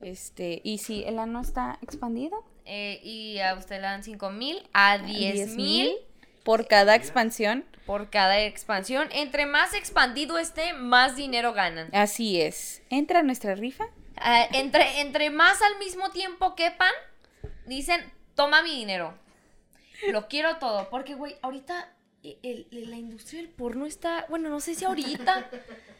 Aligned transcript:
Este, 0.00 0.60
y 0.62 0.78
si 0.78 1.04
el 1.04 1.18
ano 1.18 1.40
está 1.40 1.78
expandido, 1.82 2.44
Eh, 2.68 3.00
y 3.04 3.38
a 3.38 3.54
usted 3.54 3.76
le 3.76 3.82
dan 3.82 4.02
5 4.02 4.30
mil 4.30 4.60
a 4.72 4.98
10 4.98 5.54
mil 5.54 5.94
por 6.44 6.66
cada 6.66 6.94
expansión. 6.96 7.64
por 7.86 8.10
cada 8.10 8.40
expansión. 8.40 9.08
Entre 9.12 9.46
más 9.46 9.72
expandido 9.72 10.38
esté, 10.38 10.72
más 10.72 11.14
dinero 11.14 11.52
ganan. 11.52 11.88
Así 11.94 12.40
es. 12.40 12.82
Entra 12.90 13.20
a 13.20 13.22
nuestra 13.22 13.54
rifa. 13.54 13.84
Ah, 14.16 14.44
entre, 14.52 15.00
entre 15.00 15.30
más 15.30 15.62
al 15.62 15.78
mismo 15.78 16.10
tiempo 16.10 16.56
quepan, 16.56 16.92
dicen, 17.66 18.00
toma 18.34 18.62
mi 18.62 18.70
dinero. 18.74 19.14
Lo 20.10 20.26
quiero 20.26 20.56
todo. 20.56 20.90
Porque, 20.90 21.14
güey, 21.14 21.36
ahorita 21.42 21.88
el- 22.42 22.66
el- 22.70 22.90
la 22.90 22.96
industria 22.96 23.40
del 23.42 23.50
porno 23.50 23.86
está, 23.86 24.26
bueno, 24.28 24.48
no 24.48 24.60
sé 24.60 24.74
si 24.74 24.84
ahorita, 24.84 25.48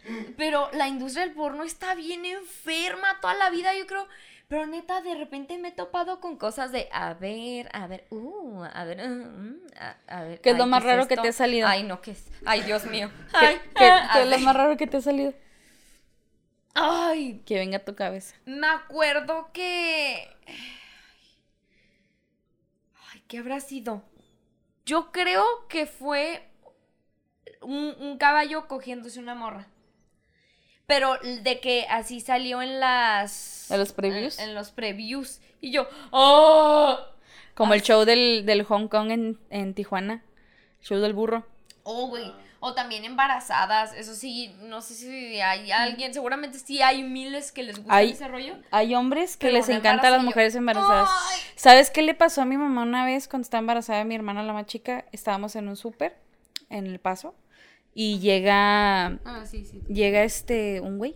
pero 0.36 0.68
la 0.72 0.88
industria 0.88 1.25
del 1.26 1.34
porno 1.34 1.62
está 1.64 1.95
bien 1.95 2.25
enferma 2.25 3.18
toda 3.20 3.34
la 3.34 3.50
vida, 3.50 3.75
yo 3.75 3.86
creo. 3.86 4.06
Pero 4.48 4.64
neta, 4.66 5.00
de 5.02 5.16
repente 5.16 5.58
me 5.58 5.68
he 5.68 5.72
topado 5.72 6.21
con 6.21 6.36
cosas 6.36 6.71
de, 6.71 6.89
a 6.93 7.14
ver, 7.14 7.68
a 7.72 7.89
ver, 7.89 8.07
uh, 8.11 8.62
a 8.62 8.85
ver, 8.85 9.00
uh, 9.00 9.08
mm, 9.12 9.61
a, 9.80 9.96
a 10.07 10.22
ver. 10.22 10.40
¿Qué 10.40 10.50
es 10.50 10.57
lo 10.58 10.66
más 10.66 10.85
raro 10.85 11.08
que 11.08 11.16
te 11.16 11.26
ha 11.29 11.32
salido? 11.32 11.66
Ay, 11.66 11.82
no, 11.82 12.00
¿qué 12.00 12.12
es? 12.12 12.27
Ay, 12.44 12.63
Dios 12.63 12.85
mío. 12.86 13.11
¿Qué, 13.30 13.36
Ay, 13.46 13.61
qué- 13.74 13.93
qué 14.13 14.22
es 14.22 14.29
lo 14.29 14.38
más 14.38 14.54
raro 14.54 14.77
que 14.77 14.86
te 14.86 14.99
ha 14.99 15.00
salido? 15.00 15.35
Ay, 16.74 17.43
Que 17.44 17.57
venga 17.58 17.79
a 17.79 17.85
tu 17.85 17.96
cabeza. 17.96 18.36
me 18.44 18.68
acuerdo 18.68 19.50
que. 19.52 20.29
Ay, 23.13 23.22
¿qué 23.29 23.38
habrá 23.38 23.58
sido? 23.61 24.02
Yo 24.86 25.13
creo 25.13 25.45
que 25.68 25.86
fue 25.86 26.49
un, 27.61 27.94
un 27.99 28.18
caballo 28.18 28.68
cogiéndose 28.68 29.18
una 29.18 29.35
morra. 29.35 29.67
Pero 30.86 31.18
de 31.43 31.58
que 31.61 31.86
así 31.90 32.20
salió 32.20 32.62
en 32.62 32.78
las. 32.78 33.70
¿En 33.70 33.80
los 33.80 33.92
previews? 33.92 34.39
En, 34.39 34.50
en 34.50 34.55
los 34.55 34.70
previews. 34.70 35.41
Y 35.61 35.72
yo. 35.72 35.89
¡Oh! 36.12 36.98
Como 37.55 37.75
el 37.75 37.83
show 37.83 38.05
del, 38.05 38.47
del 38.47 38.62
Hong 38.62 38.86
Kong 38.86 39.10
en, 39.10 39.41
en 39.50 39.75
Tijuana. 39.75 40.22
Show 40.80 41.00
del 41.00 41.12
burro. 41.12 41.44
Oh, 41.82 42.06
güey. 42.06 42.32
O 42.67 42.75
también 42.75 43.05
embarazadas. 43.05 43.95
Eso 43.95 44.14
sí, 44.17 44.53
no 44.62 44.81
sé 44.83 44.95
si 44.95 45.41
hay 45.41 45.70
alguien. 45.70 46.12
Seguramente 46.12 46.59
sí 46.59 46.83
hay 46.83 47.05
miles 47.05 47.53
que 47.53 47.62
les 47.62 47.77
gusta 47.78 47.95
Hay- 47.95 48.11
ese 48.11 48.27
rollo. 48.27 48.56
Hay 48.72 48.92
hombres 48.97 49.36
que 49.36 49.53
les 49.53 49.69
una 49.69 49.77
encantan 49.77 50.11
las 50.11 50.25
mujeres 50.25 50.55
embarazadas. 50.56 51.09
¡Ay! 51.31 51.41
¿Sabes 51.55 51.91
qué 51.91 52.03
le 52.03 52.14
pasó 52.14 52.42
a 52.42 52.44
mi 52.44 52.56
mamá 52.56 52.83
una 52.83 53.05
vez 53.05 53.28
cuando 53.28 53.44
estaba 53.44 53.61
embarazada 53.61 54.00
de 54.00 54.05
mi 54.05 54.17
hermana, 54.17 54.42
la 54.42 54.53
más 54.53 54.67
chica? 54.67 55.05
Estábamos 55.12 55.55
en 55.55 55.69
un 55.69 55.77
súper, 55.77 56.17
en 56.69 56.87
El 56.87 56.98
Paso, 56.98 57.37
y 57.94 58.19
llega, 58.19 59.06
Ah, 59.25 59.44
sí, 59.48 59.64
sí. 59.64 59.81
llega 59.89 60.25
este, 60.25 60.81
un 60.81 60.98
güey, 60.98 61.14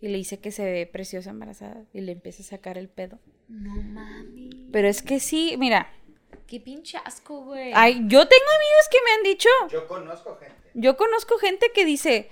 y 0.00 0.08
le 0.08 0.18
dice 0.18 0.40
que 0.40 0.50
se 0.50 0.64
ve 0.64 0.86
preciosa 0.92 1.30
embarazada, 1.30 1.84
y 1.92 2.00
le 2.00 2.10
empieza 2.12 2.42
a 2.42 2.46
sacar 2.46 2.78
el 2.78 2.88
pedo. 2.88 3.20
No 3.48 3.74
mames. 3.80 4.54
Pero 4.72 4.88
es 4.88 5.02
que 5.02 5.20
sí, 5.20 5.54
mira, 5.58 5.88
Qué 6.46 6.60
pinche 6.60 6.98
asco, 7.04 7.40
güey. 7.40 7.72
ay, 7.74 8.00
yo 8.04 8.26
tengo 8.28 8.44
amigos 8.44 8.88
que 8.90 8.98
me 9.04 9.10
han 9.12 9.22
dicho, 9.22 9.48
Yo 9.70 9.86
conozco 9.88 10.36
gente. 10.38 10.70
yo 10.74 10.96
conozco 10.96 11.38
gente 11.38 11.70
que 11.74 11.84
dice, 11.84 12.30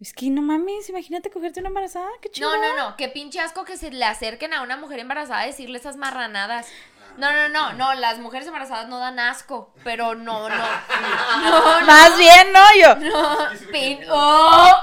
es 0.00 0.12
que 0.14 0.30
no 0.30 0.40
mames, 0.42 0.88
imagínate 0.88 1.30
cogerte 1.30 1.60
una 1.60 1.68
embarazada, 1.68 2.08
qué 2.20 2.30
chido. 2.30 2.50
No, 2.50 2.60
no, 2.60 2.76
no. 2.76 2.96
Qué 2.96 3.08
pinche 3.08 3.40
asco 3.40 3.64
que 3.64 3.76
se 3.76 3.90
le 3.90 4.04
acerquen 4.04 4.52
a 4.54 4.62
una 4.62 4.76
mujer 4.76 4.98
embarazada 5.00 5.40
a 5.42 5.46
decirle 5.46 5.78
esas 5.78 5.96
marranadas. 5.96 6.66
No, 7.18 7.30
no, 7.30 7.50
no, 7.50 7.74
no. 7.74 7.92
Las 7.94 8.18
mujeres 8.20 8.46
embarazadas 8.46 8.88
no 8.88 8.98
dan 8.98 9.18
asco. 9.18 9.74
Pero 9.84 10.14
no, 10.14 10.48
no. 10.48 10.56
No, 10.56 11.80
no. 11.80 11.86
Más 11.86 12.16
bien, 12.16 12.50
no, 12.52 12.60
yo. 12.80 12.94
No. 12.96 13.38
Pin. 13.70 14.00
¡Oh! 14.10 14.76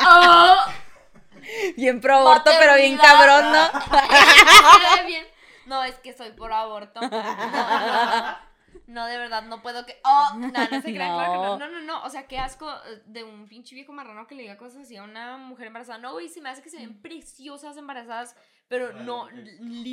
¡Oh! 0.00 0.56
Bien 1.76 2.00
pro 2.00 2.16
aborto, 2.16 2.50
pero 2.58 2.74
bien 2.76 2.96
cabrón, 2.96 3.52
¿no? 3.52 3.70
Bien. 5.06 5.26
No, 5.70 5.84
es 5.84 5.94
que 6.00 6.12
soy 6.12 6.32
por 6.32 6.52
aborto. 6.52 7.00
No, 7.10 7.10
no. 7.10 8.50
No, 8.86 9.06
de 9.06 9.18
verdad, 9.18 9.42
no 9.42 9.62
puedo 9.62 9.84
que. 9.86 10.00
¡Oh! 10.04 10.34
No, 10.36 10.48
no 10.48 10.82
se 10.82 10.92
crean, 10.92 11.14
claro 11.14 11.32
que 11.32 11.38
no. 11.38 11.58
No. 11.58 11.58
No, 11.58 11.68
no, 11.68 11.80
no. 11.80 12.04
O 12.04 12.10
sea, 12.10 12.26
qué 12.28 12.38
asco 12.38 12.68
eh, 12.70 13.02
de 13.06 13.24
un 13.24 13.48
pinche 13.48 13.74
viejo 13.74 13.92
marrano 13.92 14.26
que 14.28 14.34
le 14.34 14.42
diga 14.42 14.56
cosas 14.58 14.82
así 14.82 14.96
a 14.96 15.02
una 15.04 15.36
mujer 15.38 15.68
embarazada. 15.68 15.98
No, 15.98 16.12
güey, 16.12 16.28
se 16.28 16.40
me 16.40 16.48
hace 16.48 16.62
que 16.62 16.70
se 16.70 16.76
ven 16.78 17.00
preciosas 17.00 17.76
embarazadas, 17.76 18.36
pero 18.68 18.92
no. 18.92 19.28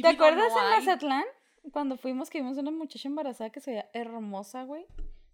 ¿Te 0.01 0.07
acuerdas 0.07 0.51
no 0.51 0.73
en. 0.73 0.85
Mazatlán? 0.85 1.25
Cuando 1.71 1.97
fuimos 1.97 2.29
que 2.29 2.39
vimos 2.39 2.57
una 2.57 2.71
muchacha 2.71 3.07
embarazada 3.07 3.49
que 3.51 3.61
se 3.61 3.71
veía 3.71 3.89
hermosa, 3.94 4.63
güey, 4.63 4.85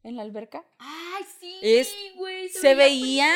en 0.04 0.16
la 0.18 0.24
alberca. 0.24 0.64
Ay, 0.80 1.24
sí, 1.40 1.60
Es- 1.62 1.94
güey. 2.16 2.50
se 2.50 2.76
veía 2.76 3.34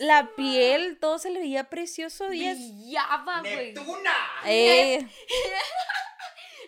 La 0.00 0.30
piel, 0.34 0.98
todo 1.00 1.18
se 1.18 1.30
le 1.30 1.38
veía 1.40 1.68
precioso 1.70 2.32
y 2.32 2.44
es... 2.44 2.58
Brillaba, 2.58 3.40
güey. 3.40 3.72
¡Neptuna! 3.74 4.14
Eh, 4.46 5.06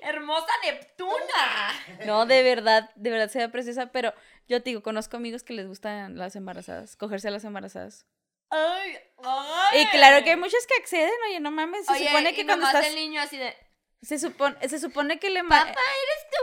Hermosa 0.04 0.52
Neptuna. 0.64 1.72
no, 2.06 2.26
de 2.26 2.42
verdad, 2.42 2.90
de 2.94 3.10
verdad 3.10 3.28
se 3.30 3.38
veía 3.38 3.50
preciosa, 3.50 3.86
pero 3.92 4.12
yo 4.48 4.62
te 4.62 4.70
digo, 4.70 4.82
conozco 4.82 5.16
amigos 5.16 5.42
que 5.42 5.52
les 5.54 5.66
gustan 5.66 6.16
las 6.18 6.36
embarazadas, 6.36 6.96
cogerse 6.96 7.28
a 7.28 7.30
las 7.30 7.44
embarazadas. 7.44 8.06
Ay, 8.50 8.96
ay. 9.24 9.80
Y 9.82 9.86
claro 9.88 10.22
que 10.24 10.30
hay 10.30 10.36
muchas 10.36 10.66
que 10.66 10.74
acceden, 10.80 11.10
oye, 11.28 11.40
no 11.40 11.50
mames, 11.50 11.86
se 11.86 11.92
Oye, 11.92 12.06
supone 12.06 12.30
y 12.30 12.34
que 12.34 12.44
cuando 12.44 12.66
nomás 12.66 12.74
estás... 12.74 12.86
el 12.90 12.94
niño 12.96 13.20
así 13.20 13.36
de. 13.38 13.54
Se 14.02 14.18
supone, 14.18 14.56
se 14.68 14.78
supone 14.78 15.18
que 15.18 15.30
le 15.30 15.42
ma- 15.42 15.64
Papá, 15.64 15.80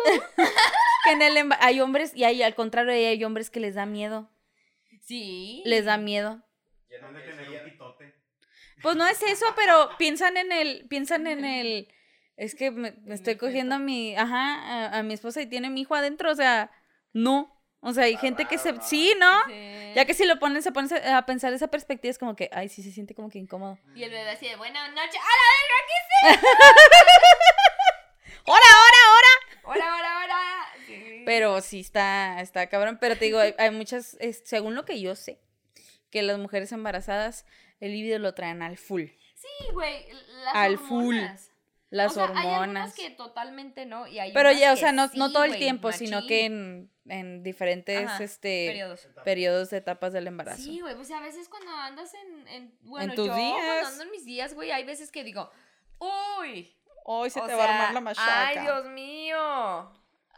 eres 0.10 0.24
tú. 0.36 0.42
que 1.06 1.12
en 1.12 1.22
el 1.22 1.38
emba- 1.38 1.58
hay 1.62 1.80
hombres 1.80 2.12
y 2.16 2.24
hay 2.24 2.42
al 2.42 2.56
contrario 2.56 2.92
hay 2.92 3.24
hombres 3.24 3.50
que 3.52 3.60
les 3.60 3.76
da 3.76 3.86
miedo, 3.86 4.30
Sí. 5.04 5.62
les 5.66 5.86
da 5.86 5.98
miedo. 5.98 6.42
De 6.90 6.98
tener 6.98 7.50
un 7.50 7.70
pitote. 7.72 8.16
Pues 8.82 8.96
no 8.96 9.06
es 9.08 9.22
eso, 9.22 9.46
pero 9.56 9.92
piensan 10.00 10.38
en 10.38 10.52
el, 10.52 10.88
piensan 10.90 11.28
en 11.28 11.46
el, 11.46 11.88
es 12.44 12.56
que 12.56 12.72
me, 12.72 12.92
me 13.04 13.16
estoy 13.16 13.36
cogiendo 13.36 13.76
a 13.76 13.80
mi, 13.80 14.16
ajá, 14.16 14.88
a, 14.94 15.00
a 15.00 15.04
mi 15.04 15.14
esposa 15.14 15.42
y 15.42 15.48
tiene 15.48 15.70
mi 15.70 15.82
hijo 15.82 15.96
adentro, 15.96 16.32
o 16.32 16.36
sea, 16.36 16.72
no, 17.14 17.62
o 17.82 17.94
sea, 17.94 18.06
hay 18.06 18.16
gente 18.18 18.46
que 18.46 18.58
se, 18.58 18.80
sí, 18.82 19.14
¿no? 19.20 19.44
Sí. 19.48 19.92
Ya 19.96 20.06
que 20.06 20.14
si 20.14 20.26
lo 20.26 20.40
ponen, 20.40 20.62
se 20.62 20.72
ponen 20.72 20.92
a 21.08 21.26
pensar 21.26 21.52
esa 21.54 21.68
perspectiva, 21.68 22.12
es 22.12 22.20
como 22.20 22.36
que, 22.36 22.50
ay, 22.54 22.70
sí 22.70 22.84
se 22.84 22.92
siente 22.92 23.14
como 23.16 23.30
que 23.30 23.40
incómodo. 23.40 23.78
Y 23.96 24.04
el 24.04 24.12
bebé 24.12 24.30
así 24.32 24.48
de 24.48 24.56
buena 24.56 24.88
noche. 24.90 25.18
¡A 25.18 26.32
la 26.32 26.34
verga! 26.34 26.48
¡Hora, 28.46 28.58
hora, 28.58 29.14
hora! 29.14 29.28
¿Qué 29.52 29.58
¡Hora, 29.68 29.96
hora, 29.96 30.24
hora! 30.24 30.38
Sí. 30.88 31.24
Pero 31.26 31.62
sí 31.62 31.80
está, 31.82 32.42
está 32.42 32.68
cabrón, 32.68 32.98
pero 33.00 33.16
te 33.18 33.26
digo, 33.26 33.40
hay, 33.40 33.54
hay 33.60 33.70
muchas, 33.72 34.18
es- 34.20 34.42
según 34.46 34.74
lo 34.76 34.84
que 34.86 35.00
yo 35.00 35.16
sé, 35.16 35.40
que 36.10 36.22
las 36.24 36.40
mujeres 36.40 36.72
embarazadas, 36.72 37.46
el 37.80 37.92
líbido 37.92 38.18
lo 38.20 38.34
traen 38.34 38.62
al 38.64 38.78
full, 38.78 39.06
Sí, 39.36 39.48
güey. 39.74 40.06
Las 40.46 40.56
Al 40.56 40.78
full. 40.78 41.18
Las 41.92 42.12
O 42.12 42.16
sea, 42.16 42.24
Hay 42.26 42.48
algunas 42.48 42.60
hormonas. 42.60 42.96
que 42.96 43.10
totalmente 43.12 43.86
no. 43.86 44.08
Y 44.08 44.18
hay 44.20 44.32
Pero 44.34 44.52
ya, 44.52 44.74
o 44.74 44.76
sea, 44.76 44.92
no, 44.92 45.10
no 45.14 45.28
sí, 45.28 45.34
todo 45.34 45.44
el 45.44 45.52
güey, 45.52 45.60
tiempo, 45.60 45.92
sino 45.92 46.18
machín. 46.18 46.28
que 46.30 46.46
en, 46.46 46.92
en 47.08 47.44
diferentes 47.44 48.08
Ajá, 48.08 48.24
este, 48.24 48.68
Periodos. 48.70 49.08
periodos 49.24 49.70
de 49.70 49.78
etapas 49.78 50.14
del 50.14 50.26
embarazo. 50.28 50.62
Sí, 50.64 50.80
güey, 50.80 50.96
pues 50.96 51.12
a 51.12 51.20
veces 51.20 51.48
cuando 51.50 51.72
andas 51.72 52.14
en, 52.16 52.48
en 52.48 52.78
bueno, 52.82 53.14
tus 53.14 53.28
yo 53.28 53.36
días. 53.36 53.56
cuando 53.62 53.88
ando 53.90 54.04
en 54.06 54.12
mis 54.12 54.26
días, 54.26 54.54
güey, 54.56 54.72
hay 54.72 54.84
veces 54.86 55.12
que 55.12 55.24
digo, 55.24 55.52
uy, 56.00 56.76
Hoy 57.04 57.30
se 57.32 57.42
o 57.42 57.46
te 57.48 57.54
va 57.56 57.64
a 57.64 57.68
armar 57.68 57.86
sea, 57.88 57.94
la 57.94 58.02
machaca. 58.02 58.48
Ay, 58.48 58.60
Dios 58.60 58.86
mío. 58.86 59.92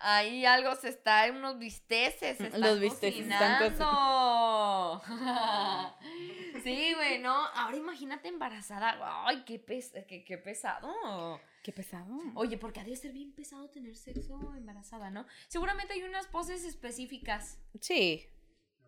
Ahí 0.05 0.45
algo 0.45 0.75
se 0.75 0.89
está, 0.89 1.25
unos 1.31 1.57
bisteces. 1.57 2.37
Se 2.37 2.45
están 2.47 2.59
Los 2.59 2.79
bisteces 2.79 3.21
están 3.21 3.57
cocinando. 3.59 5.01
sí, 6.63 6.93
güey, 6.93 7.19
no. 7.19 7.33
Ahora 7.33 7.77
imagínate 7.77 8.27
embarazada. 8.27 8.97
Ay, 9.25 9.43
qué, 9.45 9.59
pes 9.59 9.93
qué, 10.07 10.25
qué 10.25 10.37
pesado. 10.37 11.39
Qué 11.63 11.71
pesado. 11.71 12.13
Oye, 12.35 12.57
porque 12.57 12.81
ha 12.81 12.83
de 12.83 12.95
ser 12.97 13.13
bien 13.13 13.33
pesado 13.33 13.69
tener 13.69 13.95
sexo 13.95 14.53
embarazada, 14.55 15.09
¿no? 15.09 15.25
Seguramente 15.47 15.93
hay 15.93 16.03
unas 16.03 16.27
poses 16.27 16.65
específicas 16.65 17.59
Sí. 17.79 18.27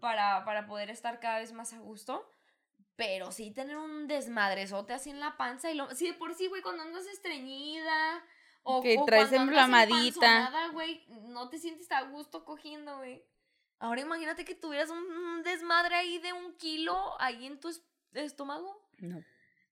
para, 0.01 0.43
para 0.43 0.67
poder 0.67 0.89
estar 0.89 1.21
cada 1.21 1.39
vez 1.39 1.53
más 1.53 1.71
a 1.73 1.79
gusto. 1.79 2.29
Pero 2.97 3.31
sí 3.31 3.51
tener 3.51 3.77
un 3.77 4.07
desmadrezote 4.07 4.93
así 4.93 5.09
en 5.09 5.19
la 5.19 5.37
panza. 5.37 5.71
Y 5.71 5.75
lo, 5.75 5.89
sí, 5.95 6.07
de 6.07 6.13
por 6.13 6.33
sí, 6.33 6.47
güey, 6.47 6.61
cuando 6.61 6.83
andas 6.83 7.05
estreñida. 7.07 8.23
O, 8.67 8.81
Que 8.81 8.97
o 8.97 9.05
traes 9.05 9.31
güey, 10.71 11.05
no 11.27 11.49
te 11.49 11.59
sientes 11.59 11.91
a 11.91 12.01
gusto 12.01 12.43
cogiendo, 12.43 12.97
güey. 12.97 13.23
Ahora 13.77 14.01
imagínate 14.01 14.43
que 14.43 14.55
tuvieras 14.55 14.89
un, 14.89 15.43
desmadre 15.43 15.93
ahí 15.95 16.17
de 16.17 16.33
un 16.33 16.55
kilo 16.57 17.15
ahí 17.21 17.45
en 17.45 17.59
tu 17.59 17.69
es- 17.69 17.85
estómago. 18.13 18.89
No. 18.97 19.23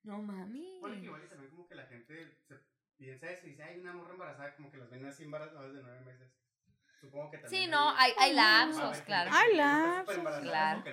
No 0.03 0.21
mami. 0.21 0.77
Bueno, 0.79 0.97
que 0.99 1.05
igual 1.05 1.23
y 1.25 1.29
también 1.29 1.49
como 1.49 1.67
que 1.67 1.73
la 1.73 1.87
gente 1.87 2.37
se 2.47 2.55
piensa 2.97 3.31
eso 3.31 3.47
y 3.47 3.51
dice, 3.51 3.63
hay 3.63 3.79
una 3.79 3.93
morra 3.93 4.13
embarazada, 4.13 4.55
como 4.55 4.69
que 4.69 4.77
las 4.77 4.91
ven 4.91 5.05
así 5.07 5.23
embarazadas 5.23 5.73
de 5.73 5.81
nueve 5.81 6.01
meses. 6.01 6.31
Supongo 7.01 7.31
que 7.31 7.39
también. 7.39 7.63
Sí, 7.63 7.69
no, 7.69 7.89
hay, 7.97 8.13
hay 8.19 8.33
lapsos, 8.33 9.01
claro. 9.01 9.31
Hay 9.33 9.55
lapsos, 9.55 10.39
claro. 10.39 10.83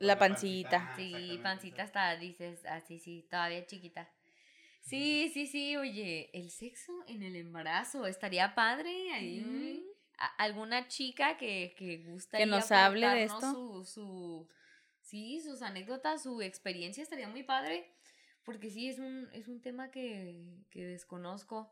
La 0.00 0.18
pancita. 0.18 0.88
Ah, 0.90 0.96
Sí, 0.96 1.38
pancita 1.40 1.84
hasta 1.84 2.16
dices 2.16 2.66
así, 2.66 2.98
sí, 2.98 3.26
todavía 3.30 3.64
chiquita. 3.64 4.10
Sí, 4.86 5.30
sí, 5.34 5.48
sí, 5.48 5.76
oye, 5.76 6.30
el 6.32 6.50
sexo 6.50 6.92
en 7.08 7.24
el 7.24 7.34
embarazo 7.34 8.06
estaría 8.06 8.54
padre 8.54 9.12
ahí. 9.12 9.40
Mm. 9.40 9.80
Alguna 10.38 10.86
chica 10.86 11.36
que, 11.36 11.74
que 11.76 11.98
gusta 11.98 12.38
Que 12.38 12.46
nos 12.46 12.70
hable 12.70 13.08
de 13.08 13.24
esto. 13.24 13.52
Su, 13.52 13.84
su, 13.84 14.48
sí, 15.00 15.40
sus 15.40 15.62
anécdotas, 15.62 16.22
su 16.22 16.40
experiencia 16.40 17.02
estaría 17.02 17.28
muy 17.28 17.42
padre. 17.42 17.90
Porque 18.44 18.70
sí, 18.70 18.88
es 18.88 19.00
un, 19.00 19.28
es 19.32 19.48
un 19.48 19.60
tema 19.60 19.90
que, 19.90 20.62
que 20.70 20.84
desconozco. 20.86 21.68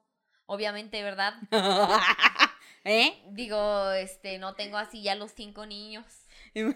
Obviamente, 0.47 1.01
¿verdad? 1.05 1.35
¿Eh? 2.85 3.23
Digo, 3.31 3.93
este, 3.93 4.39
no 4.39 4.57
tengo 4.57 4.77
así 4.77 5.05
ya 5.05 5.15
los 5.15 5.33
cinco 5.33 5.67
niños. 5.67 6.05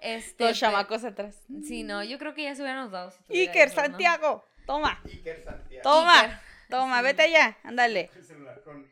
Este, 0.00 0.44
Los 0.44 0.56
chamacos 0.56 1.02
atrás. 1.02 1.42
Sí, 1.64 1.82
no, 1.82 2.04
yo 2.04 2.16
creo 2.20 2.32
que 2.32 2.44
ya 2.44 2.54
se 2.54 2.62
hubieran 2.62 2.92
dado. 2.92 3.12
si 3.26 3.40
Iker 3.40 3.72
¿no? 4.20 4.44
Toma, 4.66 5.00
Iker 5.04 5.42
Santiago. 5.44 5.82
toma, 5.82 6.20
Iker. 6.20 6.38
toma, 6.70 6.98
Sí. 6.98 7.04
vete 7.04 7.22
allá, 7.22 7.58
ándale. 7.62 8.10
El 8.14 8.24
celular 8.24 8.62
con, 8.62 8.90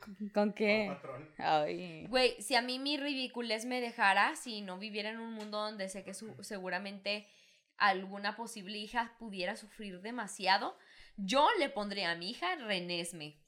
¿Con 0.00 0.28
con 0.34 0.52
qué? 0.52 0.86
patrón. 0.88 1.30
Ay. 1.38 2.06
Güey, 2.08 2.40
si 2.42 2.54
a 2.54 2.62
mí 2.62 2.78
mi 2.78 2.96
ridiculez 2.96 3.64
me 3.64 3.80
dejara, 3.80 4.34
si 4.36 4.60
no 4.62 4.78
viviera 4.78 5.10
en 5.10 5.18
un 5.18 5.32
mundo 5.32 5.58
donde 5.58 5.88
sé 5.88 6.04
que 6.04 6.14
su- 6.14 6.36
seguramente 6.42 7.28
alguna 7.76 8.36
posible 8.36 8.78
hija 8.78 9.14
pudiera 9.18 9.56
sufrir 9.56 10.00
demasiado, 10.00 10.76
yo 11.16 11.46
le 11.58 11.68
pondría 11.68 12.10
a 12.10 12.14
mi 12.16 12.30
hija 12.30 12.54
Renesme. 12.56 13.38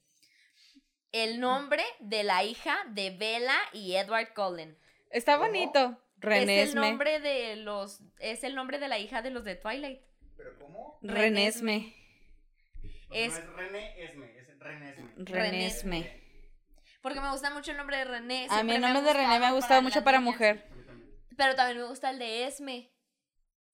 El 1.12 1.40
nombre 1.40 1.82
de 2.00 2.22
la 2.22 2.44
hija 2.44 2.76
de 2.88 3.10
Bella 3.10 3.56
y 3.72 3.94
Edward 3.94 4.34
Cullen. 4.34 4.76
Está 5.10 5.36
¿Cómo? 5.38 5.46
bonito. 5.48 5.78
Es 5.80 6.22
el 6.22 6.22
Renesme. 6.22 6.80
nombre 6.80 7.20
de 7.20 7.56
los 7.56 8.00
es 8.18 8.42
el 8.44 8.54
nombre 8.54 8.78
de 8.78 8.88
la 8.88 8.98
hija 8.98 9.22
de 9.22 9.30
los 9.30 9.44
de 9.44 9.54
Twilight. 9.54 10.00
¿Pero 10.38 10.58
cómo? 10.58 10.98
Renesme. 11.02 11.94
Porque 13.08 13.24
Es- 13.26 13.32
No 13.32 13.38
es 13.38 13.56
René 13.56 14.04
Esme, 14.04 14.38
es 14.38 14.58
Renesme. 14.58 15.10
Renesme. 15.16 16.22
Porque 17.02 17.20
me 17.20 17.30
gusta 17.30 17.50
mucho 17.50 17.70
el 17.72 17.76
nombre 17.76 17.98
de 17.98 18.04
René. 18.04 18.46
A 18.50 18.62
mí 18.62 18.72
el 18.74 18.80
nombre 18.80 19.02
de 19.02 19.12
René 19.12 19.38
me 19.38 19.46
ha 19.46 19.52
gustado 19.52 19.82
mucho 19.82 20.02
para 20.04 20.20
mujer. 20.20 20.66
Pero 21.36 21.54
también 21.54 21.78
me 21.78 21.84
gusta 21.84 22.10
el 22.10 22.18
de 22.18 22.46
Esme. 22.46 22.90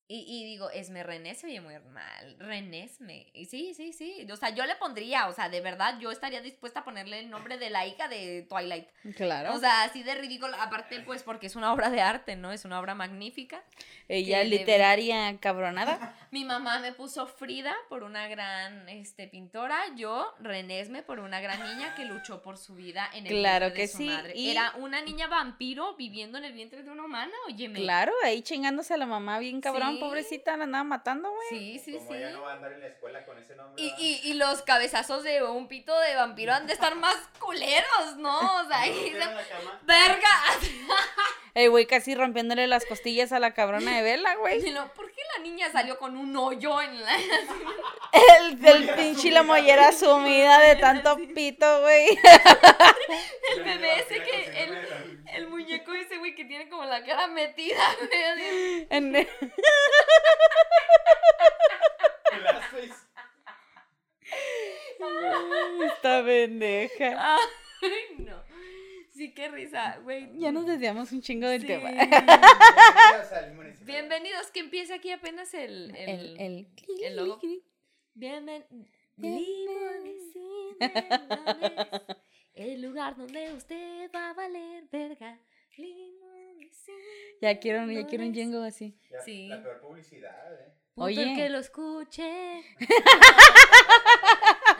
Y, 0.07 0.19
y 0.27 0.45
digo, 0.45 0.69
Esme 0.69 1.01
René 1.01 1.33
se 1.33 1.47
oye 1.47 1.61
muy 1.61 1.73
mal. 1.79 2.35
Renesme. 2.37 3.25
Y 3.33 3.45
sí, 3.45 3.73
sí, 3.73 3.91
sí. 3.91 4.27
O 4.31 4.35
sea, 4.35 4.49
yo 4.51 4.63
le 4.65 4.75
pondría, 4.75 5.27
o 5.27 5.33
sea, 5.33 5.49
de 5.49 5.61
verdad, 5.61 5.97
yo 5.99 6.11
estaría 6.11 6.41
dispuesta 6.41 6.81
a 6.81 6.83
ponerle 6.83 7.19
el 7.19 7.29
nombre 7.31 7.57
de 7.57 7.71
la 7.71 7.87
hija 7.87 8.07
de 8.07 8.43
Twilight. 8.47 8.87
Claro. 9.15 9.55
O 9.55 9.59
sea, 9.59 9.81
así 9.83 10.03
de 10.03 10.13
ridículo. 10.13 10.55
Aparte, 10.59 10.99
pues, 10.99 11.23
porque 11.23 11.47
es 11.47 11.55
una 11.55 11.73
obra 11.73 11.89
de 11.89 12.01
arte, 12.01 12.35
¿no? 12.35 12.51
Es 12.51 12.65
una 12.65 12.79
obra 12.79 12.93
magnífica. 12.93 13.63
Ella 14.07 14.43
le- 14.43 14.49
literaria 14.59 15.39
cabronada. 15.39 16.15
Mi 16.31 16.45
mamá 16.45 16.77
me 16.79 16.91
puso 16.91 17.25
Frida 17.25 17.73
por 17.89 18.03
una 18.03 18.27
gran 18.27 18.87
este, 18.89 19.27
pintora. 19.27 19.79
Yo, 19.95 20.35
Renesme, 20.39 21.01
por 21.01 21.19
una 21.19 21.39
gran 21.41 21.63
niña 21.63 21.95
que 21.95 22.05
luchó 22.05 22.43
por 22.43 22.59
su 22.59 22.75
vida 22.75 23.09
en 23.13 23.25
el 23.25 23.33
Claro 23.33 23.65
vientre 23.67 23.81
de 23.81 23.87
que 23.87 23.91
su 23.91 23.97
sí, 23.97 24.05
madre. 24.07 24.33
y- 24.35 24.51
Era 24.51 24.73
una 24.77 25.01
niña 25.01 25.25
vampiro 25.27 25.95
viviendo 25.95 26.37
en 26.37 26.45
el 26.45 26.53
vientre 26.53 26.83
de 26.83 26.91
una 26.91 27.05
humana, 27.05 27.33
óyeme. 27.47 27.79
Claro, 27.79 28.13
ahí 28.23 28.43
chingándose 28.43 28.93
a 28.93 28.97
la 28.97 29.07
mamá 29.07 29.39
bien 29.39 29.61
cabrón, 29.61 29.94
Sí. 29.94 29.94
Pobrecita, 29.99 30.57
la 30.57 30.65
andaba 30.65 30.83
matando, 30.83 31.29
güey. 31.31 31.47
Sí, 31.49 31.81
sí, 31.83 31.93
Como 31.97 32.11
sí. 32.11 32.17
ella 32.17 32.31
no 32.31 32.41
va 32.43 32.51
a 32.51 32.55
andar 32.55 32.73
en 32.73 32.81
la 32.81 32.87
escuela 32.87 33.25
con 33.25 33.37
ese 33.37 33.55
nombre. 33.55 33.81
Y, 33.81 33.93
y, 33.97 34.31
y 34.31 34.33
los 34.35 34.61
cabezazos 34.61 35.23
de 35.23 35.43
un 35.43 35.67
pito 35.67 35.97
de 35.99 36.15
vampiro 36.15 36.53
han 36.53 36.67
de 36.67 36.73
estar 36.73 36.95
más 36.95 37.15
culeros, 37.39 38.17
¿no? 38.17 38.61
O 38.61 38.67
sea, 38.67 38.81
ahí 38.81 39.11
se-. 39.11 39.17
¡Verga! 39.83 40.29
El 41.53 41.69
güey 41.69 41.85
casi 41.85 42.15
rompiéndole 42.15 42.67
las 42.67 42.85
costillas 42.85 43.31
a 43.31 43.39
la 43.39 43.53
cabrona 43.53 43.95
de 43.95 44.01
Vela, 44.01 44.35
güey. 44.35 44.59
¿Por 44.93 45.11
qué 45.13 45.21
la 45.37 45.43
niña 45.43 45.71
salió 45.71 45.97
con 45.97 46.17
un 46.17 46.35
hoyo 46.35 46.81
en 46.81 47.01
la... 47.01 47.15
El 48.39 48.59
del 48.59 48.89
pinche 48.89 49.31
la 49.31 49.43
mollera 49.43 49.93
sumida 49.93 50.59
de 50.59 50.75
tanto 50.75 51.15
pito, 51.33 51.81
güey. 51.81 52.07
El 53.55 53.63
bebé 53.63 53.99
ese 53.99 54.21
que... 54.23 54.63
El, 54.63 55.23
el 55.33 55.47
muñeco 55.49 55.93
ese, 55.93 56.17
güey, 56.17 56.35
que 56.35 56.45
tiene 56.45 56.69
como 56.69 56.85
la 56.85 57.03
cara 57.03 57.27
metida. 57.27 57.77
güey. 57.99 58.87
En- 58.89 59.27
Esta 65.85 66.23
pendeja. 66.23 67.37
Ay, 67.81 68.15
no. 68.19 68.43
Sí, 69.13 69.33
qué 69.33 69.47
risa, 69.49 69.97
güey. 70.03 70.37
Ya 70.39 70.51
nos 70.51 70.65
desviamos 70.67 71.11
un 71.11 71.21
chingo 71.21 71.47
del 71.47 71.61
Sí. 71.61 71.67
tema. 71.67 71.89
Bienvenidos 71.89 73.31
al 73.31 73.53
municipio. 73.53 73.85
Bienvenidos, 73.85 74.47
que 74.51 74.59
empieza 74.59 74.95
aquí 74.95 75.11
apenas 75.11 75.53
el... 75.53 75.95
El, 75.95 76.09
El, 76.09 76.37
el, 76.39 77.03
el 77.03 77.15
logo. 77.15 77.39
Bienven... 78.13 78.65
El 82.55 82.81
lugar 82.81 83.15
donde 83.17 83.51
usted 83.53 84.09
va 84.13 84.29
a 84.29 84.33
valer 84.33 84.85
verga. 84.91 85.37
Limones 85.77 86.87
y 86.87 86.91
Ya 87.41 87.59
quiero, 87.59 87.85
ya 87.91 88.07
quiero 88.07 88.23
un 88.23 88.33
yengo 88.33 88.61
así. 88.63 88.97
Ya, 89.11 89.21
Sí. 89.21 89.47
La 89.49 89.61
peor 89.61 89.81
publicidad, 89.81 90.53
¿eh? 90.53 90.71
Puto 90.93 91.05
Oye. 91.07 91.23
el 91.23 91.35
que 91.35 91.49
lo 91.49 91.59
escuche. 91.59 92.59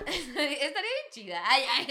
Estaría 0.06 0.82
bien 0.82 1.10
chida. 1.12 1.44
Ay, 1.46 1.64
ay. 1.70 1.88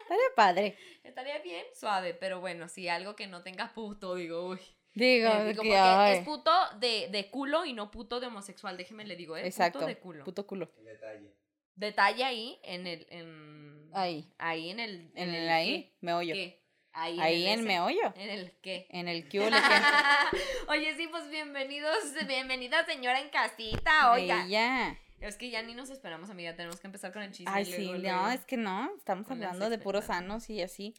Estaría 0.00 0.34
padre. 0.34 0.78
Estaría 1.04 1.38
bien 1.40 1.64
suave, 1.74 2.14
pero 2.14 2.40
bueno, 2.40 2.68
sí, 2.68 2.88
algo 2.88 3.14
que 3.16 3.26
no 3.26 3.42
tenga 3.42 3.72
puto, 3.74 4.14
digo, 4.14 4.48
uy. 4.48 4.60
Digo, 4.94 5.28
Eh, 5.28 5.48
digo, 5.48 5.62
que, 5.62 5.68
porque 5.68 5.76
ay, 5.76 6.18
es 6.18 6.24
puto 6.24 6.50
de, 6.80 7.08
de 7.10 7.30
culo 7.30 7.66
y 7.66 7.74
no 7.74 7.90
puto 7.90 8.18
de 8.18 8.28
homosexual, 8.28 8.76
déjeme 8.78 9.04
le 9.04 9.16
digo, 9.16 9.36
¿eh? 9.36 9.46
Exacto. 9.46 9.80
Puto 9.80 9.88
de 9.88 9.98
culo. 9.98 10.24
Puto 10.24 10.46
culo. 10.46 10.70
El 10.78 10.84
detalle. 10.86 11.32
Detalle 11.76 12.24
ahí 12.24 12.58
en 12.62 12.86
el. 12.86 13.06
En, 13.10 13.90
Ahí. 13.92 14.28
Ahí 14.38 14.70
en 14.70 14.80
el. 14.80 15.10
En 15.14 15.34
el 15.34 15.48
ahí, 15.48 15.94
meollo. 16.00 16.34
¿Qué? 16.34 16.60
Ahí, 16.92 17.20
Ahí 17.20 17.46
el 17.46 17.58
en 17.60 17.64
meollo. 17.66 18.14
¿En 18.16 18.30
el 18.30 18.52
qué? 18.62 18.86
En 18.90 19.08
el 19.08 19.28
que- 19.28 19.40
Oye, 20.68 20.94
sí, 20.96 21.06
pues 21.10 21.28
bienvenidos, 21.28 21.98
bienvenida 22.26 22.84
señora 22.86 23.20
en 23.20 23.28
casita, 23.28 24.12
oiga. 24.12 24.46
Ella. 24.46 24.98
Es 25.20 25.36
que 25.36 25.50
ya 25.50 25.62
ni 25.62 25.74
nos 25.74 25.90
esperamos, 25.90 26.30
amiga, 26.30 26.56
tenemos 26.56 26.80
que 26.80 26.86
empezar 26.86 27.12
con 27.12 27.22
el 27.22 27.32
chisme. 27.32 27.50
Ay, 27.54 27.64
sí, 27.66 27.84
luego. 27.86 27.98
no, 28.16 28.30
es 28.30 28.44
que 28.46 28.56
no. 28.56 28.90
Estamos 28.96 29.26
Con 29.26 29.36
hablando 29.42 29.70
de 29.70 29.78
puros 29.78 30.06
sanos 30.06 30.48
y 30.50 30.60
así. 30.62 30.94